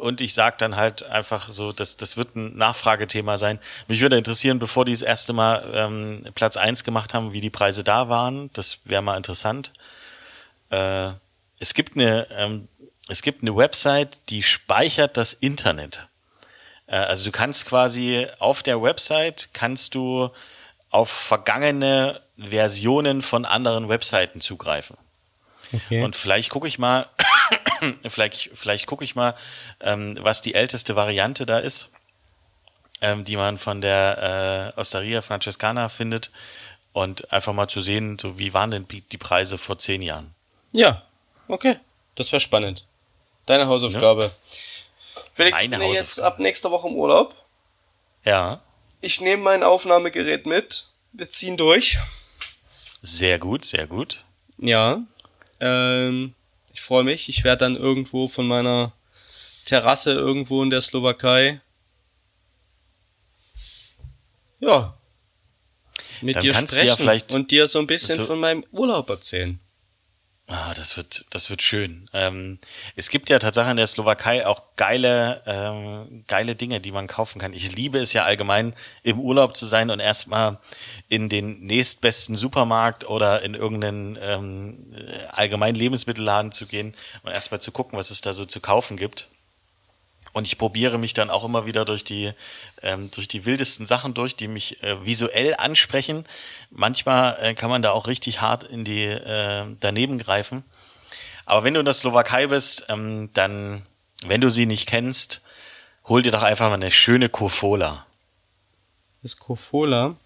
und 0.02 0.22
ich 0.22 0.36
sage 0.36 0.58
dann 0.60 0.76
halt 0.76 1.02
einfach 1.02 1.52
so, 1.52 1.72
dass 1.72 1.98
das 1.98 2.16
wird 2.16 2.36
ein 2.36 2.56
Nachfragethema 2.56 3.40
sein. 3.40 3.58
Mich 3.88 4.02
würde 4.02 4.20
interessieren, 4.20 4.60
bevor 4.60 4.86
die 4.86 4.92
das 4.92 5.02
erste 5.02 5.34
Mal 5.34 5.68
ähm, 5.74 6.28
Platz 6.36 6.58
eins 6.58 6.84
gemacht 6.84 7.16
haben, 7.16 7.34
wie 7.34 7.42
die 7.42 7.50
Preise 7.50 7.84
da 7.84 8.08
waren. 8.08 8.52
Das 8.54 8.82
wäre 8.86 9.02
mal 9.02 9.18
interessant. 9.18 9.74
Äh, 10.70 11.14
es 11.60 11.74
gibt 11.74 11.96
eine, 11.96 12.28
ähm, 12.32 12.68
es 13.08 13.22
gibt 13.22 13.42
eine 13.42 13.56
Website, 13.56 14.20
die 14.30 14.44
speichert 14.44 15.18
das 15.18 15.34
Internet. 15.34 16.08
Äh, 16.88 16.98
also 16.98 17.26
du 17.26 17.32
kannst 17.32 17.66
quasi 17.66 18.28
auf 18.40 18.64
der 18.64 18.82
Website 18.82 19.50
kannst 19.54 19.96
du 19.96 20.30
auf 20.90 21.10
vergangene 21.10 22.22
Versionen 22.38 23.22
von 23.22 23.46
anderen 23.46 23.90
Webseiten 23.90 24.42
zugreifen. 24.42 24.98
Okay. 25.74 26.04
Und 26.04 26.16
vielleicht 26.16 26.50
gucke 26.50 26.68
ich 26.68 26.80
mal, 26.80 27.08
vielleicht, 28.08 28.52
vielleicht 28.54 28.88
gucke 28.88 29.04
ich 29.04 29.16
mal, 29.16 29.36
ähm, 29.82 30.18
was 30.22 30.42
die 30.42 30.54
älteste 30.54 30.96
Variante 30.96 31.46
da 31.46 31.60
ist, 31.60 31.90
ähm, 33.02 33.26
die 33.26 33.36
man 33.36 33.58
von 33.58 33.82
der 33.82 34.74
äh, 34.76 34.80
Osteria 34.80 35.22
Francescana 35.22 35.90
findet 35.90 36.32
und 36.94 37.32
einfach 37.34 37.54
mal 37.54 37.68
zu 37.68 37.82
sehen, 37.82 38.18
so 38.20 38.38
wie 38.40 38.54
waren 38.54 38.72
denn 38.72 38.88
die 38.88 39.18
Preise 39.18 39.58
vor 39.58 39.78
zehn 39.78 40.02
Jahren. 40.02 40.34
Ja, 40.72 41.05
okay, 41.48 41.80
das 42.16 42.32
wäre 42.32 42.40
spannend. 42.40 42.86
Deine 43.46 43.68
Hausaufgabe. 43.68 44.24
Ja. 44.24 45.22
Felix, 45.34 45.62
ich 45.62 45.70
bin 45.70 45.82
jetzt 45.82 46.20
ab 46.20 46.40
nächster 46.40 46.72
Woche 46.72 46.88
im 46.88 46.96
Urlaub. 46.96 47.36
Ja. 48.24 48.62
Ich 49.02 49.22
nehme 49.22 49.44
mein 49.44 49.64
Aufnahmegerät 49.64 50.46
mit. 50.46 50.88
Wir 51.12 51.30
ziehen 51.30 51.58
durch. 51.58 51.98
Sehr 53.02 53.38
gut, 53.38 53.66
sehr 53.66 53.86
gut. 53.86 54.24
Ja. 54.58 55.02
Ähm, 55.60 56.34
ich 56.74 56.82
freue 56.82 57.04
mich. 57.04 57.30
Ich 57.30 57.44
werde 57.44 57.60
dann 57.60 57.76
irgendwo 57.76 58.28
von 58.28 58.48
meiner 58.48 58.94
Terrasse 59.66 60.14
irgendwo 60.14 60.64
in 60.64 60.70
der 60.70 60.82
Slowakei. 60.82 61.62
Ja. 64.60 64.98
Mit 66.22 66.38
dann 66.38 66.44
dir 66.44 66.54
sprechen 66.54 67.06
ja 67.06 67.36
und 67.36 67.52
dir 67.52 67.68
so 67.68 67.80
ein 67.80 67.88
bisschen 67.88 68.16
so 68.16 68.26
von 68.26 68.40
meinem 68.40 68.66
Urlaub 68.72 69.10
erzählen. 69.10 69.60
Ah, 70.48 70.76
das 70.76 70.96
wird, 70.96 71.26
das 71.32 71.50
wird 71.50 71.64
schön. 71.64 72.08
Ähm, 72.14 72.60
es 72.96 73.10
gibt 73.10 73.30
ja 73.30 73.40
tatsächlich 73.40 73.72
in 73.72 73.78
der 73.78 73.88
Slowakei 73.88 74.46
auch 74.46 74.62
geile, 74.76 75.42
ähm, 75.48 76.24
geile 76.28 76.56
Dinge, 76.56 76.80
die 76.80 76.92
man 76.92 77.08
kaufen 77.08 77.40
kann. 77.40 77.52
Ich 77.52 77.76
liebe 77.76 77.98
es 77.98 78.14
ja 78.14 78.26
allgemein, 78.26 78.76
im 79.02 79.20
Urlaub 79.20 79.58
zu 79.58 79.66
sein 79.66 79.90
und 79.90 80.00
erstmal 80.00 80.60
in 81.10 81.30
den 81.30 81.62
nächstbesten 81.62 82.36
Supermarkt 82.36 83.10
oder 83.10 83.42
in 83.42 83.56
irgendeinen 83.56 84.20
ähm, 84.22 84.96
allgemeinen 85.32 85.76
Lebensmittelladen 85.76 86.52
zu 86.52 86.68
gehen 86.68 86.94
und 87.24 87.32
erstmal 87.32 87.60
zu 87.60 87.72
gucken, 87.72 87.98
was 87.98 88.12
es 88.12 88.22
da 88.22 88.32
so 88.34 88.46
zu 88.46 88.60
kaufen 88.60 88.98
gibt. 88.98 89.28
Und 90.36 90.46
ich 90.46 90.58
probiere 90.58 90.98
mich 90.98 91.14
dann 91.14 91.30
auch 91.30 91.46
immer 91.46 91.66
wieder 91.66 91.86
durch 91.86 92.04
die, 92.04 92.34
ähm, 92.82 93.10
durch 93.10 93.30
die 93.30 93.46
wildesten 93.46 93.86
Sachen 93.86 94.14
durch, 94.14 94.36
die 94.36 94.50
mich 94.50 94.84
äh, 94.84 95.06
visuell 95.06 95.56
ansprechen. 95.58 96.26
Manchmal 96.72 97.38
äh, 97.40 97.54
kann 97.54 97.70
man 97.70 97.82
da 97.82 97.92
auch 97.92 98.08
richtig 98.08 98.42
hart 98.42 98.66
in 98.66 98.84
die 98.84 99.06
äh, 99.06 99.66
daneben 99.80 100.20
greifen. 100.20 100.66
Aber 101.46 101.64
wenn 101.64 101.74
du 101.74 101.80
in 101.80 101.86
der 101.86 101.94
Slowakei 101.94 102.48
bist, 102.48 102.86
ähm, 102.90 103.30
dann, 103.34 103.84
wenn 104.26 104.42
du 104.42 104.52
sie 104.52 104.66
nicht 104.66 104.88
kennst, 104.88 105.42
hol 106.04 106.22
dir 106.22 106.34
doch 106.34 106.44
einfach 106.44 106.68
mal 106.68 106.74
eine 106.74 106.92
schöne 106.92 107.30
Kofola. 107.30 108.06
Ist 109.24 109.40
Kofola? 109.40 110.18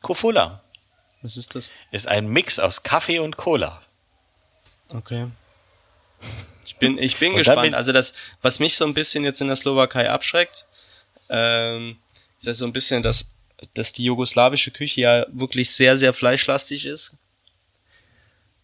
Kofola. 0.00 0.60
Was 1.22 1.36
ist 1.36 1.54
das? 1.54 1.70
Ist 1.92 2.08
ein 2.08 2.26
Mix 2.26 2.58
aus 2.58 2.82
Kaffee 2.82 3.20
und 3.20 3.36
Cola. 3.36 3.80
Okay 4.88 5.28
bin, 6.82 6.98
ich 6.98 7.16
bin 7.16 7.36
gespannt. 7.36 7.74
Also 7.74 7.92
das, 7.92 8.14
was 8.42 8.58
mich 8.58 8.76
so 8.76 8.84
ein 8.84 8.92
bisschen 8.92 9.24
jetzt 9.24 9.40
in 9.40 9.46
der 9.46 9.56
Slowakei 9.56 10.10
abschreckt, 10.10 10.66
ähm, 11.30 11.96
ist 12.38 12.46
ja 12.46 12.54
so 12.54 12.66
ein 12.66 12.72
bisschen, 12.72 13.02
dass, 13.02 13.34
dass 13.74 13.92
die 13.92 14.04
jugoslawische 14.04 14.72
Küche 14.72 15.00
ja 15.00 15.26
wirklich 15.30 15.70
sehr, 15.70 15.96
sehr 15.96 16.12
fleischlastig 16.12 16.86
ist. 16.86 17.16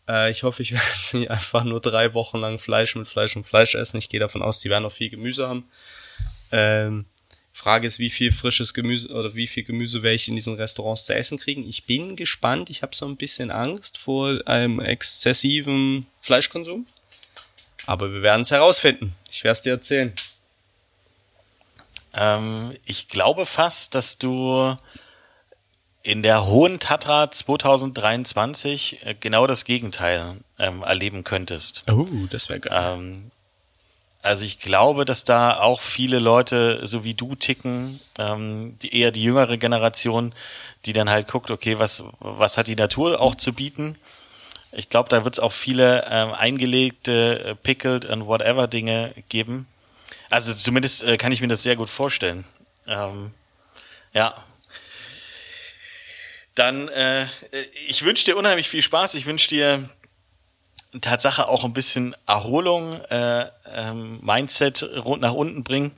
Äh, 0.08 0.32
ich 0.32 0.42
hoffe, 0.42 0.62
ich 0.62 0.72
werde 0.72 0.86
jetzt 0.94 1.14
nicht 1.14 1.30
einfach 1.30 1.62
nur 1.64 1.80
drei 1.80 2.12
Wochen 2.12 2.38
lang 2.38 2.58
Fleisch 2.58 2.96
mit 2.96 3.06
Fleisch 3.06 3.36
und 3.36 3.46
Fleisch 3.46 3.74
essen. 3.76 3.98
Ich 3.98 4.08
gehe 4.08 4.20
davon 4.20 4.42
aus, 4.42 4.60
die 4.60 4.68
werden 4.68 4.84
auch 4.84 4.92
viel 4.92 5.10
Gemüse 5.10 5.48
haben. 5.48 5.70
Ähm, 6.50 7.04
Frage 7.52 7.86
ist, 7.86 7.98
wie 7.98 8.10
viel 8.10 8.32
frisches 8.32 8.74
Gemüse 8.74 9.08
oder 9.08 9.34
wie 9.34 9.46
viel 9.46 9.64
Gemüse 9.64 10.02
werde 10.02 10.14
ich 10.14 10.28
in 10.28 10.36
diesen 10.36 10.54
Restaurants 10.54 11.06
zu 11.06 11.14
essen 11.14 11.38
kriegen. 11.38 11.68
Ich 11.68 11.84
bin 11.84 12.16
gespannt. 12.16 12.70
Ich 12.70 12.82
habe 12.82 12.94
so 12.94 13.06
ein 13.06 13.16
bisschen 13.16 13.50
Angst 13.50 13.98
vor 13.98 14.40
einem 14.46 14.80
exzessiven 14.80 16.06
Fleischkonsum. 16.20 16.86
Aber 17.88 18.12
wir 18.12 18.20
werden 18.20 18.42
es 18.42 18.50
herausfinden. 18.50 19.14
Ich 19.30 19.44
werde 19.44 19.52
es 19.52 19.62
dir 19.62 19.72
erzählen. 19.72 20.12
Ähm, 22.12 22.74
ich 22.84 23.08
glaube 23.08 23.46
fast, 23.46 23.94
dass 23.94 24.18
du 24.18 24.76
in 26.02 26.22
der 26.22 26.46
Hohen 26.46 26.80
Tatra 26.80 27.30
2023 27.30 29.06
äh, 29.06 29.14
genau 29.18 29.46
das 29.46 29.64
Gegenteil 29.64 30.36
ähm, 30.58 30.82
erleben 30.82 31.24
könntest. 31.24 31.84
Oh, 31.90 32.06
das 32.28 32.50
wäre 32.50 32.60
geil. 32.60 32.98
Ähm, 32.98 33.30
also 34.20 34.44
ich 34.44 34.60
glaube, 34.60 35.06
dass 35.06 35.24
da 35.24 35.58
auch 35.58 35.80
viele 35.80 36.18
Leute 36.18 36.86
so 36.86 37.04
wie 37.04 37.14
du 37.14 37.36
ticken, 37.36 38.00
ähm, 38.18 38.76
die 38.82 38.94
eher 38.94 39.12
die 39.12 39.22
jüngere 39.22 39.56
Generation, 39.56 40.34
die 40.84 40.92
dann 40.92 41.08
halt 41.08 41.26
guckt, 41.26 41.50
okay, 41.50 41.78
was 41.78 42.04
was 42.20 42.58
hat 42.58 42.66
die 42.66 42.76
Natur 42.76 43.18
auch 43.18 43.34
zu 43.34 43.54
bieten 43.54 43.96
ich 44.72 44.88
glaube, 44.88 45.08
da 45.08 45.24
wird 45.24 45.34
es 45.34 45.40
auch 45.40 45.52
viele 45.52 46.06
ähm, 46.10 46.32
eingelegte 46.32 47.44
äh, 47.44 47.54
Pickled 47.54 48.08
and 48.08 48.26
whatever 48.26 48.66
Dinge 48.66 49.14
geben. 49.28 49.66
Also 50.30 50.52
zumindest 50.52 51.02
äh, 51.02 51.16
kann 51.16 51.32
ich 51.32 51.40
mir 51.40 51.48
das 51.48 51.62
sehr 51.62 51.76
gut 51.76 51.90
vorstellen. 51.90 52.44
Ähm, 52.86 53.32
ja. 54.12 54.44
Dann, 56.54 56.88
äh, 56.88 57.26
ich 57.86 58.04
wünsche 58.04 58.24
dir 58.24 58.36
unheimlich 58.36 58.68
viel 58.68 58.82
Spaß. 58.82 59.14
Ich 59.14 59.26
wünsche 59.26 59.48
dir 59.48 59.88
Tatsache 61.00 61.48
auch 61.48 61.64
ein 61.64 61.72
bisschen 61.72 62.16
Erholung, 62.26 63.00
äh, 63.04 63.46
ähm, 63.74 64.18
Mindset 64.22 64.88
nach 65.18 65.34
unten 65.34 65.62
bringen. 65.64 65.92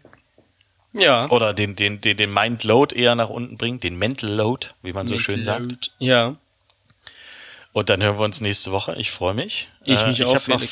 Ja. 0.92 1.28
Oder 1.30 1.54
den, 1.54 1.76
den, 1.76 2.00
den, 2.00 2.16
den 2.16 2.32
Mind 2.32 2.64
Load 2.64 2.94
eher 2.94 3.14
nach 3.14 3.30
unten 3.30 3.56
bringen, 3.56 3.80
den 3.80 3.96
Mental 3.96 4.30
Load, 4.30 4.68
wie 4.82 4.92
man 4.92 5.06
Mental 5.06 5.18
so 5.18 5.22
schön 5.22 5.42
sagt. 5.42 5.60
Load. 5.60 5.88
Ja. 5.98 6.36
Und 7.72 7.88
dann 7.88 8.02
hören 8.02 8.18
wir 8.18 8.24
uns 8.24 8.40
nächste 8.40 8.72
Woche. 8.72 8.96
Ich 8.96 9.10
freue 9.10 9.34
mich. 9.34 9.68
Ich 9.84 10.04
mich 10.06 10.20
äh, 10.20 10.22
ich 10.22 10.24
auch. 10.24 10.34
Hab 10.34 10.48
noch, 10.48 10.62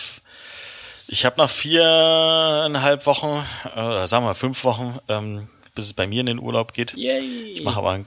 ich 1.09 1.25
habe 1.25 1.39
noch 1.39 1.51
viereinhalb 1.51 3.07
Wochen, 3.07 3.45
äh, 3.75 4.07
sagen 4.07 4.25
wir 4.25 4.35
fünf 4.35 4.65
Wochen, 4.65 4.99
ähm, 5.09 5.49
bis 5.75 5.87
es 5.87 5.93
bei 5.95 6.07
mir 6.07 6.21
in 6.21 6.27
den 6.27 6.39
Urlaub 6.39 6.75
geht. 6.75 6.95
Yay. 6.97 7.53
Ich 7.53 7.63
mache 7.63 7.79
aber 7.79 7.93
ein, 7.93 8.05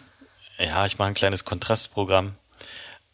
ja, 0.59 0.85
ich 0.85 0.97
mache 0.99 1.07
ein 1.07 1.13
kleines 1.13 1.45
Kontrastprogramm. 1.45 2.35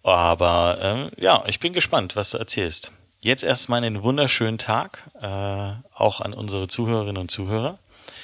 Aber 0.04 1.12
äh, 1.18 1.22
ja, 1.22 1.44
ich 1.48 1.60
bin 1.60 1.74
gespannt, 1.74 2.16
was 2.16 2.32
du 2.32 2.38
erzählst. 2.38 2.92
jetzt 3.22 3.44
erstmal 3.44 3.84
einen 3.84 4.04
wunderschönen 4.04 4.58
Tag, 4.58 5.04
äh, 5.22 5.72
auch 5.94 6.22
an 6.22 6.34
unsere 6.34 6.68
Zuhörerinnen 6.68 7.18
und 7.18 7.30
Zuhörer. 7.30 7.78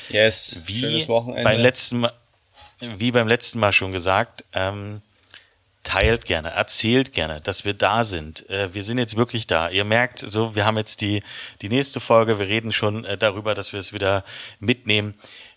Yes, 0.09 0.59
wie 0.65 1.05
beim 1.05 1.59
letzten 1.59 1.99
Mal, 1.99 2.13
wie 2.79 3.11
beim 3.11 3.27
letzten 3.27 3.59
Mal 3.59 3.71
schon 3.71 3.91
gesagt, 3.91 4.43
ähm, 4.53 5.01
teilt 5.83 6.25
gerne, 6.25 6.49
erzählt 6.49 7.13
gerne, 7.13 7.41
dass 7.41 7.65
wir 7.65 7.73
da 7.73 8.03
sind. 8.03 8.49
Äh, 8.49 8.73
wir 8.73 8.83
sind 8.83 8.97
jetzt 8.97 9.17
wirklich 9.17 9.47
da. 9.47 9.69
Ihr 9.69 9.83
merkt, 9.83 10.19
so 10.19 10.55
wir 10.55 10.65
haben 10.65 10.77
jetzt 10.77 11.01
die 11.01 11.23
die 11.61 11.69
nächste 11.69 11.99
Folge. 11.99 12.39
Wir 12.39 12.47
reden 12.47 12.71
schon 12.71 13.05
äh, 13.05 13.17
darüber, 13.17 13.53
dass 13.53 13.73
wir 13.73 13.79
es 13.79 13.93
wieder 13.93 14.23
mitnehmen. 14.59 15.13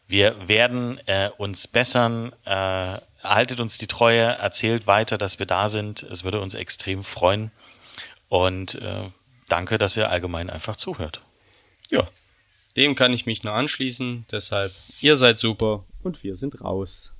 Wir 0.08 0.48
werden 0.48 1.00
äh, 1.06 1.30
uns 1.36 1.68
bessern. 1.68 2.32
Äh, 2.44 2.98
haltet 3.22 3.60
uns 3.60 3.78
die 3.78 3.86
Treue, 3.86 4.22
erzählt 4.22 4.86
weiter, 4.86 5.18
dass 5.18 5.38
wir 5.38 5.46
da 5.46 5.68
sind. 5.68 6.02
Es 6.02 6.24
würde 6.24 6.40
uns 6.40 6.54
extrem 6.54 7.02
freuen. 7.02 7.50
Und 8.28 8.76
äh, 8.76 9.10
danke, 9.48 9.78
dass 9.78 9.96
ihr 9.96 10.10
allgemein 10.10 10.50
einfach 10.50 10.76
zuhört. 10.76 11.22
Ja, 11.90 12.08
dem 12.76 12.94
kann 12.94 13.12
ich 13.12 13.26
mich 13.26 13.42
nur 13.42 13.54
anschließen. 13.54 14.26
Deshalb, 14.30 14.72
ihr 15.00 15.16
seid 15.16 15.38
super 15.38 15.84
und 16.02 16.22
wir 16.22 16.34
sind 16.34 16.60
raus. 16.60 17.15